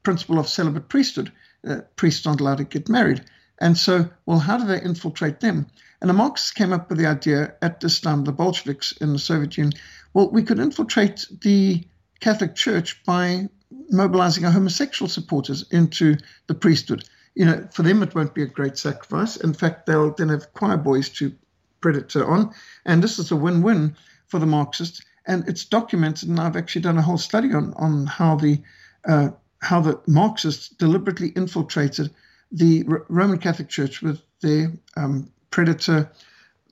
principle 0.02 0.38
of 0.38 0.48
celibate 0.48 0.88
priesthood. 0.88 1.32
Uh, 1.66 1.80
priests 1.96 2.26
aren't 2.26 2.40
allowed 2.40 2.58
to 2.58 2.64
get 2.64 2.88
married. 2.88 3.24
And 3.60 3.78
so, 3.78 4.10
well, 4.26 4.40
how 4.40 4.58
do 4.58 4.66
they 4.66 4.80
infiltrate 4.80 5.40
them? 5.40 5.66
And 6.00 6.10
the 6.10 6.14
Marxists 6.14 6.50
came 6.50 6.72
up 6.72 6.88
with 6.88 6.98
the 6.98 7.06
idea 7.06 7.54
at 7.62 7.80
this 7.80 8.00
time, 8.00 8.24
the 8.24 8.32
Bolsheviks 8.32 8.92
in 9.00 9.12
the 9.12 9.18
Soviet 9.20 9.56
Union, 9.56 9.72
well, 10.14 10.30
we 10.30 10.42
could 10.42 10.58
infiltrate 10.58 11.26
the 11.42 11.84
Catholic 12.20 12.56
Church 12.56 13.02
by 13.04 13.48
mobilizing 13.90 14.44
our 14.44 14.50
homosexual 14.50 15.08
supporters 15.08 15.64
into 15.70 16.16
the 16.48 16.54
priesthood. 16.54 17.04
You 17.34 17.46
know, 17.46 17.68
for 17.72 17.82
them, 17.82 18.02
it 18.02 18.14
won't 18.14 18.34
be 18.34 18.42
a 18.42 18.46
great 18.46 18.76
sacrifice. 18.76 19.36
In 19.36 19.54
fact, 19.54 19.86
they'll 19.86 20.14
then 20.14 20.28
have 20.28 20.52
choir 20.52 20.76
boys 20.76 21.08
to 21.10 21.32
predator 21.80 22.28
on. 22.28 22.52
And 22.84 23.02
this 23.02 23.18
is 23.18 23.30
a 23.30 23.36
win 23.36 23.62
win 23.62 23.96
for 24.26 24.38
the 24.38 24.46
Marxists. 24.46 25.02
And 25.26 25.48
it's 25.48 25.64
documented, 25.64 26.28
and 26.28 26.40
I've 26.40 26.56
actually 26.56 26.82
done 26.82 26.98
a 26.98 27.02
whole 27.02 27.18
study 27.18 27.52
on, 27.54 27.74
on 27.74 28.06
how 28.06 28.36
the 28.36 28.60
uh, 29.04 29.30
how 29.60 29.80
the 29.80 30.00
Marxists 30.06 30.68
deliberately 30.68 31.28
infiltrated 31.28 32.10
the 32.50 32.84
R- 32.88 33.06
Roman 33.08 33.38
Catholic 33.38 33.68
Church 33.68 34.02
with 34.02 34.20
their 34.40 34.72
um, 34.96 35.30
predator, 35.50 36.10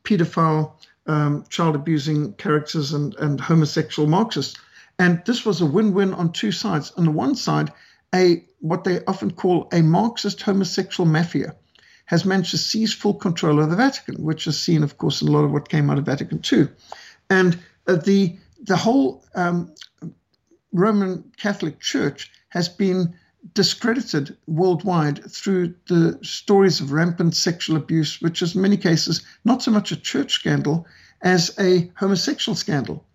pedophile, 0.03 0.72
um, 1.07 1.44
child 1.48 1.76
abusing 1.76 2.32
characters 2.34 2.92
and, 2.92 3.14
and 3.16 3.40
homosexual 3.40 4.09
Marxists. 4.09 4.59
And 4.98 5.22
this 5.24 5.46
was 5.46 5.61
a 5.61 5.66
win 5.66 5.94
win 5.94 6.12
on 6.12 6.32
two 6.32 6.53
sides. 6.53 6.90
On 6.96 7.05
the 7.05 7.11
one 7.11 7.34
side, 7.34 7.72
a 8.14 8.44
what 8.59 8.84
they 8.84 9.03
often 9.07 9.30
call 9.30 9.68
a 9.72 9.80
Marxist 9.80 10.42
homosexual 10.42 11.09
mafia 11.09 11.55
has 12.05 12.24
managed 12.24 12.51
to 12.51 12.59
seize 12.59 12.92
full 12.92 13.14
control 13.14 13.61
of 13.61 13.70
the 13.70 13.76
Vatican, 13.76 14.16
which 14.16 14.46
is 14.46 14.61
seen, 14.61 14.82
of 14.82 14.98
course, 14.98 15.22
in 15.22 15.28
a 15.28 15.30
lot 15.30 15.44
of 15.44 15.53
what 15.53 15.68
came 15.68 15.88
out 15.88 15.96
of 15.96 16.05
Vatican 16.05 16.42
II. 16.53 16.68
And 17.30 17.57
the 17.97 18.38
the 18.62 18.76
whole 18.76 19.24
um, 19.34 19.74
Roman 20.72 21.32
Catholic 21.36 21.80
Church 21.80 22.30
has 22.51 22.68
been 22.68 23.14
discredited 23.55 24.36
worldwide 24.47 25.24
through 25.30 25.74
the 25.88 26.18
stories 26.22 26.80
of 26.80 26.93
rampant 26.93 27.34
sexual 27.34 27.76
abuse, 27.76 28.20
which 28.20 28.43
is 28.43 28.55
in 28.55 28.62
many 28.62 28.76
cases 28.76 29.22
not 29.45 29.62
so 29.62 29.70
much 29.70 29.93
a 29.93 29.97
church 29.97 30.34
scandal 30.34 30.86
as 31.22 31.51
a 31.59 31.91
homosexual 31.97 32.55
scandal. 32.55 33.07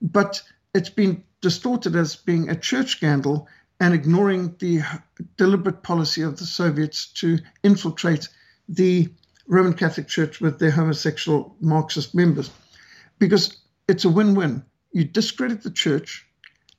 But 0.00 0.42
it's 0.74 0.90
been 0.90 1.22
distorted 1.40 1.96
as 1.96 2.16
being 2.16 2.48
a 2.48 2.56
church 2.56 2.92
scandal 2.92 3.46
and 3.80 3.94
ignoring 3.94 4.56
the 4.58 4.82
deliberate 5.36 5.82
policy 5.82 6.22
of 6.22 6.38
the 6.38 6.46
Soviets 6.46 7.06
to 7.14 7.38
infiltrate 7.62 8.28
the 8.68 9.08
Roman 9.46 9.74
Catholic 9.74 10.08
Church 10.08 10.40
with 10.40 10.58
their 10.58 10.70
homosexual 10.70 11.56
Marxist 11.60 12.14
members. 12.14 12.50
Because 13.18 13.56
it's 13.88 14.04
a 14.04 14.08
win 14.08 14.34
win. 14.34 14.64
You 14.92 15.04
discredit 15.04 15.62
the 15.62 15.70
church, 15.70 16.26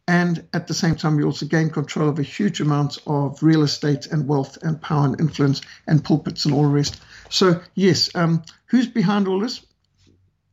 and 0.08 0.48
at 0.54 0.68
the 0.68 0.74
same 0.74 0.96
time, 0.96 1.20
you 1.20 1.26
also 1.26 1.46
gain 1.46 1.70
control 1.70 2.10
of 2.10 2.20
a 2.20 2.24
huge 2.24 2.62
amount 2.62 2.98
of 3.06 3.44
real 3.44 3.64
estate 3.64 4.08
and 4.08 4.28
wealth 4.28 4.58
and 4.62 4.82
power 4.82 5.06
and 5.06 5.20
influence 5.20 5.62
and 5.88 6.04
pulpits 6.04 6.46
and 6.46 6.54
all 6.54 6.64
the 6.64 6.70
rest. 6.70 7.02
So, 7.30 7.62
yes, 7.76 8.10
um, 8.16 8.44
who's 8.66 8.88
behind 8.88 9.28
all 9.28 9.40
this? 9.40 9.66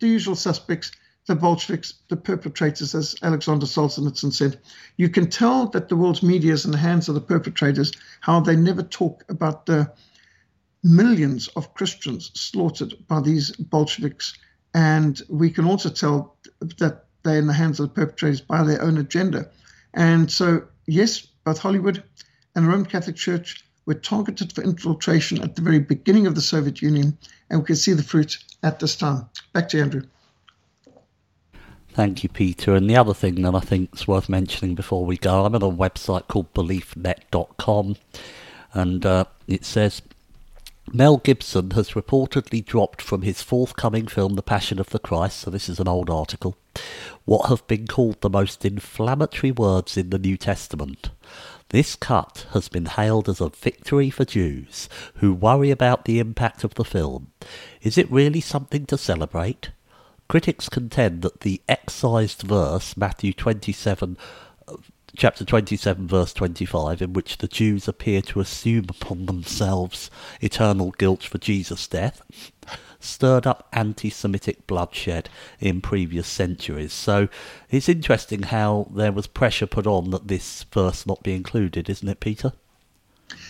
The 0.00 0.09
usual 0.09 0.34
suspects 0.34 0.90
the 1.26 1.34
Bolsheviks, 1.34 1.94
the 2.09 2.16
perpetrators, 2.16 2.94
as 2.94 3.16
Alexander 3.22 3.66
Solzhenitsyn 3.66 4.32
said. 4.32 4.61
You 4.96 5.09
can 5.09 5.28
tell 5.28 5.66
that 5.70 5.88
the 5.88 5.96
world's 5.96 6.22
media 6.22 6.52
is 6.52 6.64
in 6.64 6.70
the 6.70 6.78
hands 6.78 7.09
of 7.09 7.14
the 7.14 7.20
perpetrators, 7.20 7.92
how 8.20 8.40
they 8.40 8.57
never 8.57 8.82
talk 8.82 9.24
about 9.28 9.66
the 9.66 9.92
millions 10.84 11.48
of 11.48 11.74
Christians 11.74 12.30
slaughtered 12.34 12.94
by 13.09 13.20
these 13.20 13.50
Bolsheviks. 13.57 14.34
And 14.72 15.20
we 15.28 15.50
can 15.50 15.64
also 15.64 15.90
tell 15.90 16.36
that 16.61 17.04
they're 17.22 17.38
in 17.38 17.46
the 17.46 17.52
hands 17.52 17.80
of 17.80 17.88
the 17.88 17.94
perpetrators 17.94 18.40
by 18.40 18.62
their 18.62 18.82
own 18.82 18.98
agenda. 18.98 19.48
And 19.94 20.30
so, 20.30 20.62
yes, 20.86 21.26
both 21.44 21.59
Hollywood 21.59 22.02
and 22.54 22.64
the 22.64 22.70
Roman 22.70 22.86
Catholic 22.86 23.16
Church 23.16 23.64
were 23.86 23.94
targeted 23.94 24.52
for 24.52 24.62
infiltration 24.62 25.42
at 25.42 25.57
the 25.57 25.62
very 25.62 25.78
beginning 25.78 26.26
of 26.26 26.34
the 26.34 26.40
Soviet 26.40 26.82
Union, 26.82 27.16
and 27.50 27.61
we 27.61 27.66
can 27.66 27.76
see 27.76 27.92
the 27.92 28.02
fruit 28.02 28.38
at 28.62 28.80
this 28.80 28.96
time. 28.96 29.28
Back 29.52 29.68
to 29.70 29.80
Andrew. 29.80 30.02
Thank 31.90 32.22
you, 32.22 32.28
Peter. 32.28 32.74
And 32.74 32.90
the 32.90 32.96
other 32.96 33.14
thing 33.14 33.36
that 33.42 33.54
I 33.54 33.61
think 33.61 33.94
is 33.94 34.07
worth 34.07 34.28
mentioning 34.28 34.74
before 34.74 35.07
we 35.07 35.16
go, 35.16 35.46
I'm 35.46 35.54
at 35.54 35.62
a 35.62 35.66
website 35.66 36.28
called 36.28 36.52
beliefnet.com, 36.52 37.96
and 38.74 39.07
uh, 39.07 39.24
it 39.46 39.64
says 39.64 40.02
Mel 40.93 41.16
Gibson 41.16 41.72
has 41.72 41.91
reportedly 41.91 42.64
dropped 42.64 43.03
from 43.03 43.22
his 43.22 43.43
forthcoming 43.43 44.07
film, 44.07 44.34
The 44.34 44.43
Passion 44.43 44.78
of 44.78 44.91
the 44.91 45.01
Christ, 45.01 45.41
so 45.41 45.51
this 45.51 45.68
is 45.68 45.80
an 45.80 45.89
old 45.89 46.09
article, 46.09 46.57
what 47.24 47.49
have 47.49 47.66
been 47.66 47.89
called 47.89 48.20
the 48.20 48.30
most 48.30 48.64
inflammatory 48.64 49.51
words 49.51 49.97
in 49.97 50.11
the 50.11 50.18
New 50.18 50.37
Testament. 50.37 51.11
This 51.70 51.97
cut 51.97 52.47
has 52.53 52.68
been 52.68 52.87
hailed 52.87 53.28
as 53.28 53.41
a 53.41 53.49
victory 53.49 54.11
for 54.11 54.24
Jews 54.24 54.89
who 55.16 55.34
worry 55.34 55.72
about 55.72 56.05
the 56.05 56.20
impact 56.20 56.62
of 56.62 56.74
the 56.74 56.84
film. 56.84 57.32
Is 57.82 57.99
it 57.99 58.11
really 58.11 58.41
something 58.41 58.87
to 58.87 58.97
celebrate? 58.97 59.70
Critics 60.28 60.68
contend 60.68 61.22
that 61.22 61.41
the 61.41 61.61
excised 61.68 62.43
verse, 62.43 62.97
Matthew 62.97 63.32
27, 63.32 64.16
chapter 65.14 65.44
27, 65.44 66.09
verse 66.09 66.32
25, 66.32 67.02
in 67.02 67.12
which 67.12 67.38
the 67.38 67.48
Jews 67.48 67.86
appear 67.86 68.22
to 68.22 68.40
assume 68.40 68.86
upon 68.88 69.26
themselves 69.26 70.11
eternal 70.40 70.90
guilt 70.92 71.22
for 71.22 71.38
Jesus' 71.38 71.86
death, 71.86 72.22
stirred 72.98 73.46
up 73.46 73.68
anti 73.72 74.11
Semitic 74.11 74.66
bloodshed 74.66 75.28
in 75.61 75.80
previous 75.80 76.26
centuries. 76.26 76.92
So 76.92 77.28
it's 77.70 77.88
interesting 77.88 78.44
how 78.44 78.88
there 78.94 79.12
was 79.12 79.26
pressure 79.26 79.66
put 79.66 79.86
on 79.86 80.11
that 80.11 80.28
this 80.28 80.64
verse 80.64 81.07
not 81.07 81.22
be 81.22 81.34
included, 81.34 81.88
isn't 81.88 82.09
it, 82.09 82.20
Peter? 82.20 82.52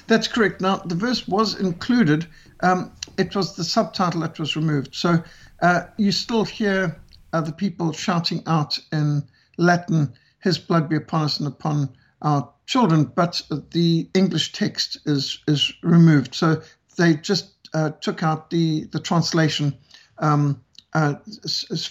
That's 0.06 0.28
correct. 0.28 0.60
Now, 0.60 0.76
the 0.76 0.94
verse 0.94 1.26
was 1.28 1.58
included, 1.60 2.26
um, 2.60 2.92
it 3.18 3.34
was 3.34 3.56
the 3.56 3.64
subtitle 3.64 4.20
that 4.20 4.38
was 4.38 4.56
removed. 4.56 4.94
So 4.94 5.22
uh, 5.62 5.82
you 5.96 6.12
still 6.12 6.44
hear 6.44 7.00
uh, 7.32 7.40
the 7.40 7.52
people 7.52 7.92
shouting 7.92 8.42
out 8.46 8.78
in 8.92 9.22
Latin, 9.58 10.12
His 10.42 10.58
blood 10.58 10.88
be 10.88 10.96
upon 10.96 11.22
us 11.24 11.38
and 11.38 11.48
upon 11.48 11.88
our 12.22 12.48
children, 12.66 13.04
but 13.04 13.42
the 13.70 14.08
English 14.14 14.52
text 14.52 14.98
is, 15.06 15.40
is 15.46 15.72
removed. 15.82 16.34
So 16.34 16.62
they 16.96 17.14
just 17.14 17.68
uh, 17.74 17.90
took 18.00 18.22
out 18.22 18.50
the, 18.50 18.84
the 18.84 19.00
translation 19.00 19.76
um, 20.18 20.60
uh, 20.94 21.14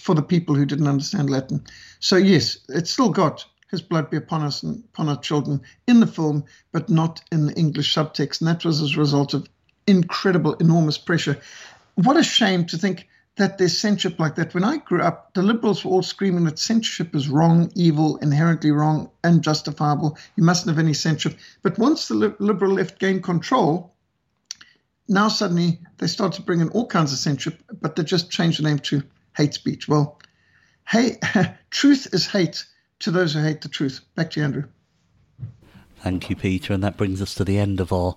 for 0.00 0.14
the 0.14 0.22
people 0.22 0.54
who 0.54 0.66
didn't 0.66 0.88
understand 0.88 1.30
Latin. 1.30 1.64
So, 2.00 2.16
yes, 2.16 2.58
it's 2.68 2.90
still 2.90 3.10
got 3.10 3.44
his 3.70 3.82
blood 3.82 4.10
be 4.10 4.16
upon 4.16 4.42
us 4.42 4.62
and 4.62 4.82
upon 4.84 5.08
our 5.08 5.20
children 5.20 5.60
in 5.86 6.00
the 6.00 6.06
film, 6.06 6.44
but 6.72 6.88
not 6.88 7.20
in 7.32 7.46
the 7.46 7.54
English 7.54 7.94
subtext. 7.94 8.40
And 8.40 8.48
that 8.48 8.64
was 8.64 8.80
as 8.80 8.96
a 8.96 9.00
result 9.00 9.34
of 9.34 9.48
incredible, 9.86 10.54
enormous 10.54 10.98
pressure. 10.98 11.40
What 11.94 12.16
a 12.16 12.22
shame 12.22 12.64
to 12.66 12.78
think 12.78 13.08
that 13.36 13.58
there's 13.58 13.78
censorship 13.78 14.18
like 14.18 14.34
that. 14.36 14.54
When 14.54 14.64
I 14.64 14.78
grew 14.78 15.02
up, 15.02 15.34
the 15.34 15.42
liberals 15.42 15.84
were 15.84 15.90
all 15.90 16.02
screaming 16.02 16.44
that 16.44 16.58
censorship 16.58 17.14
is 17.14 17.28
wrong, 17.28 17.70
evil, 17.74 18.16
inherently 18.18 18.70
wrong, 18.70 19.10
unjustifiable. 19.24 20.18
You 20.36 20.44
mustn't 20.44 20.74
have 20.74 20.82
any 20.82 20.94
censorship. 20.94 21.38
But 21.62 21.78
once 21.78 22.08
the 22.08 22.34
liberal 22.38 22.72
left 22.72 22.98
gained 22.98 23.24
control, 23.24 23.94
now 25.08 25.28
suddenly 25.28 25.80
they 25.98 26.06
start 26.06 26.32
to 26.34 26.42
bring 26.42 26.60
in 26.60 26.70
all 26.70 26.86
kinds 26.86 27.12
of 27.12 27.18
censorship, 27.18 27.62
but 27.80 27.94
they 27.94 28.04
just 28.04 28.30
changed 28.30 28.58
the 28.58 28.64
name 28.64 28.78
to 28.80 29.02
hate 29.36 29.52
speech. 29.52 29.86
Well, 29.86 30.18
hey, 30.88 31.18
truth 31.70 32.08
is 32.12 32.26
hate 32.26 32.64
to 33.00 33.10
those 33.10 33.34
who 33.34 33.42
hate 33.42 33.60
the 33.60 33.68
truth. 33.68 34.00
Back 34.14 34.30
to 34.32 34.40
you, 34.40 34.44
Andrew. 34.44 34.64
Thank 35.98 36.30
you, 36.30 36.36
Peter. 36.36 36.72
And 36.72 36.82
that 36.82 36.96
brings 36.96 37.20
us 37.20 37.34
to 37.34 37.44
the 37.44 37.58
end 37.58 37.80
of 37.80 37.92
our 37.92 38.16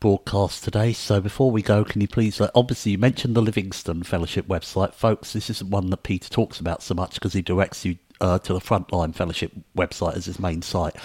broadcast 0.00 0.64
today. 0.64 0.92
So 0.92 1.20
before 1.20 1.50
we 1.50 1.62
go, 1.62 1.84
can 1.84 2.00
you 2.00 2.08
please, 2.08 2.40
uh, 2.40 2.50
obviously, 2.54 2.92
you 2.92 2.98
mentioned 2.98 3.34
the 3.34 3.42
Livingstone 3.42 4.02
Fellowship 4.02 4.46
website. 4.46 4.94
Folks, 4.94 5.32
this 5.32 5.50
isn't 5.50 5.70
one 5.70 5.90
that 5.90 6.02
Peter 6.02 6.28
talks 6.28 6.60
about 6.60 6.82
so 6.82 6.94
much 6.94 7.14
because 7.14 7.32
he 7.32 7.42
directs 7.42 7.84
you 7.84 7.98
uh, 8.20 8.38
to 8.40 8.52
the 8.52 8.60
Frontline 8.60 9.14
Fellowship 9.14 9.52
website 9.76 10.16
as 10.16 10.26
his 10.26 10.38
main 10.38 10.62
site. 10.62 10.96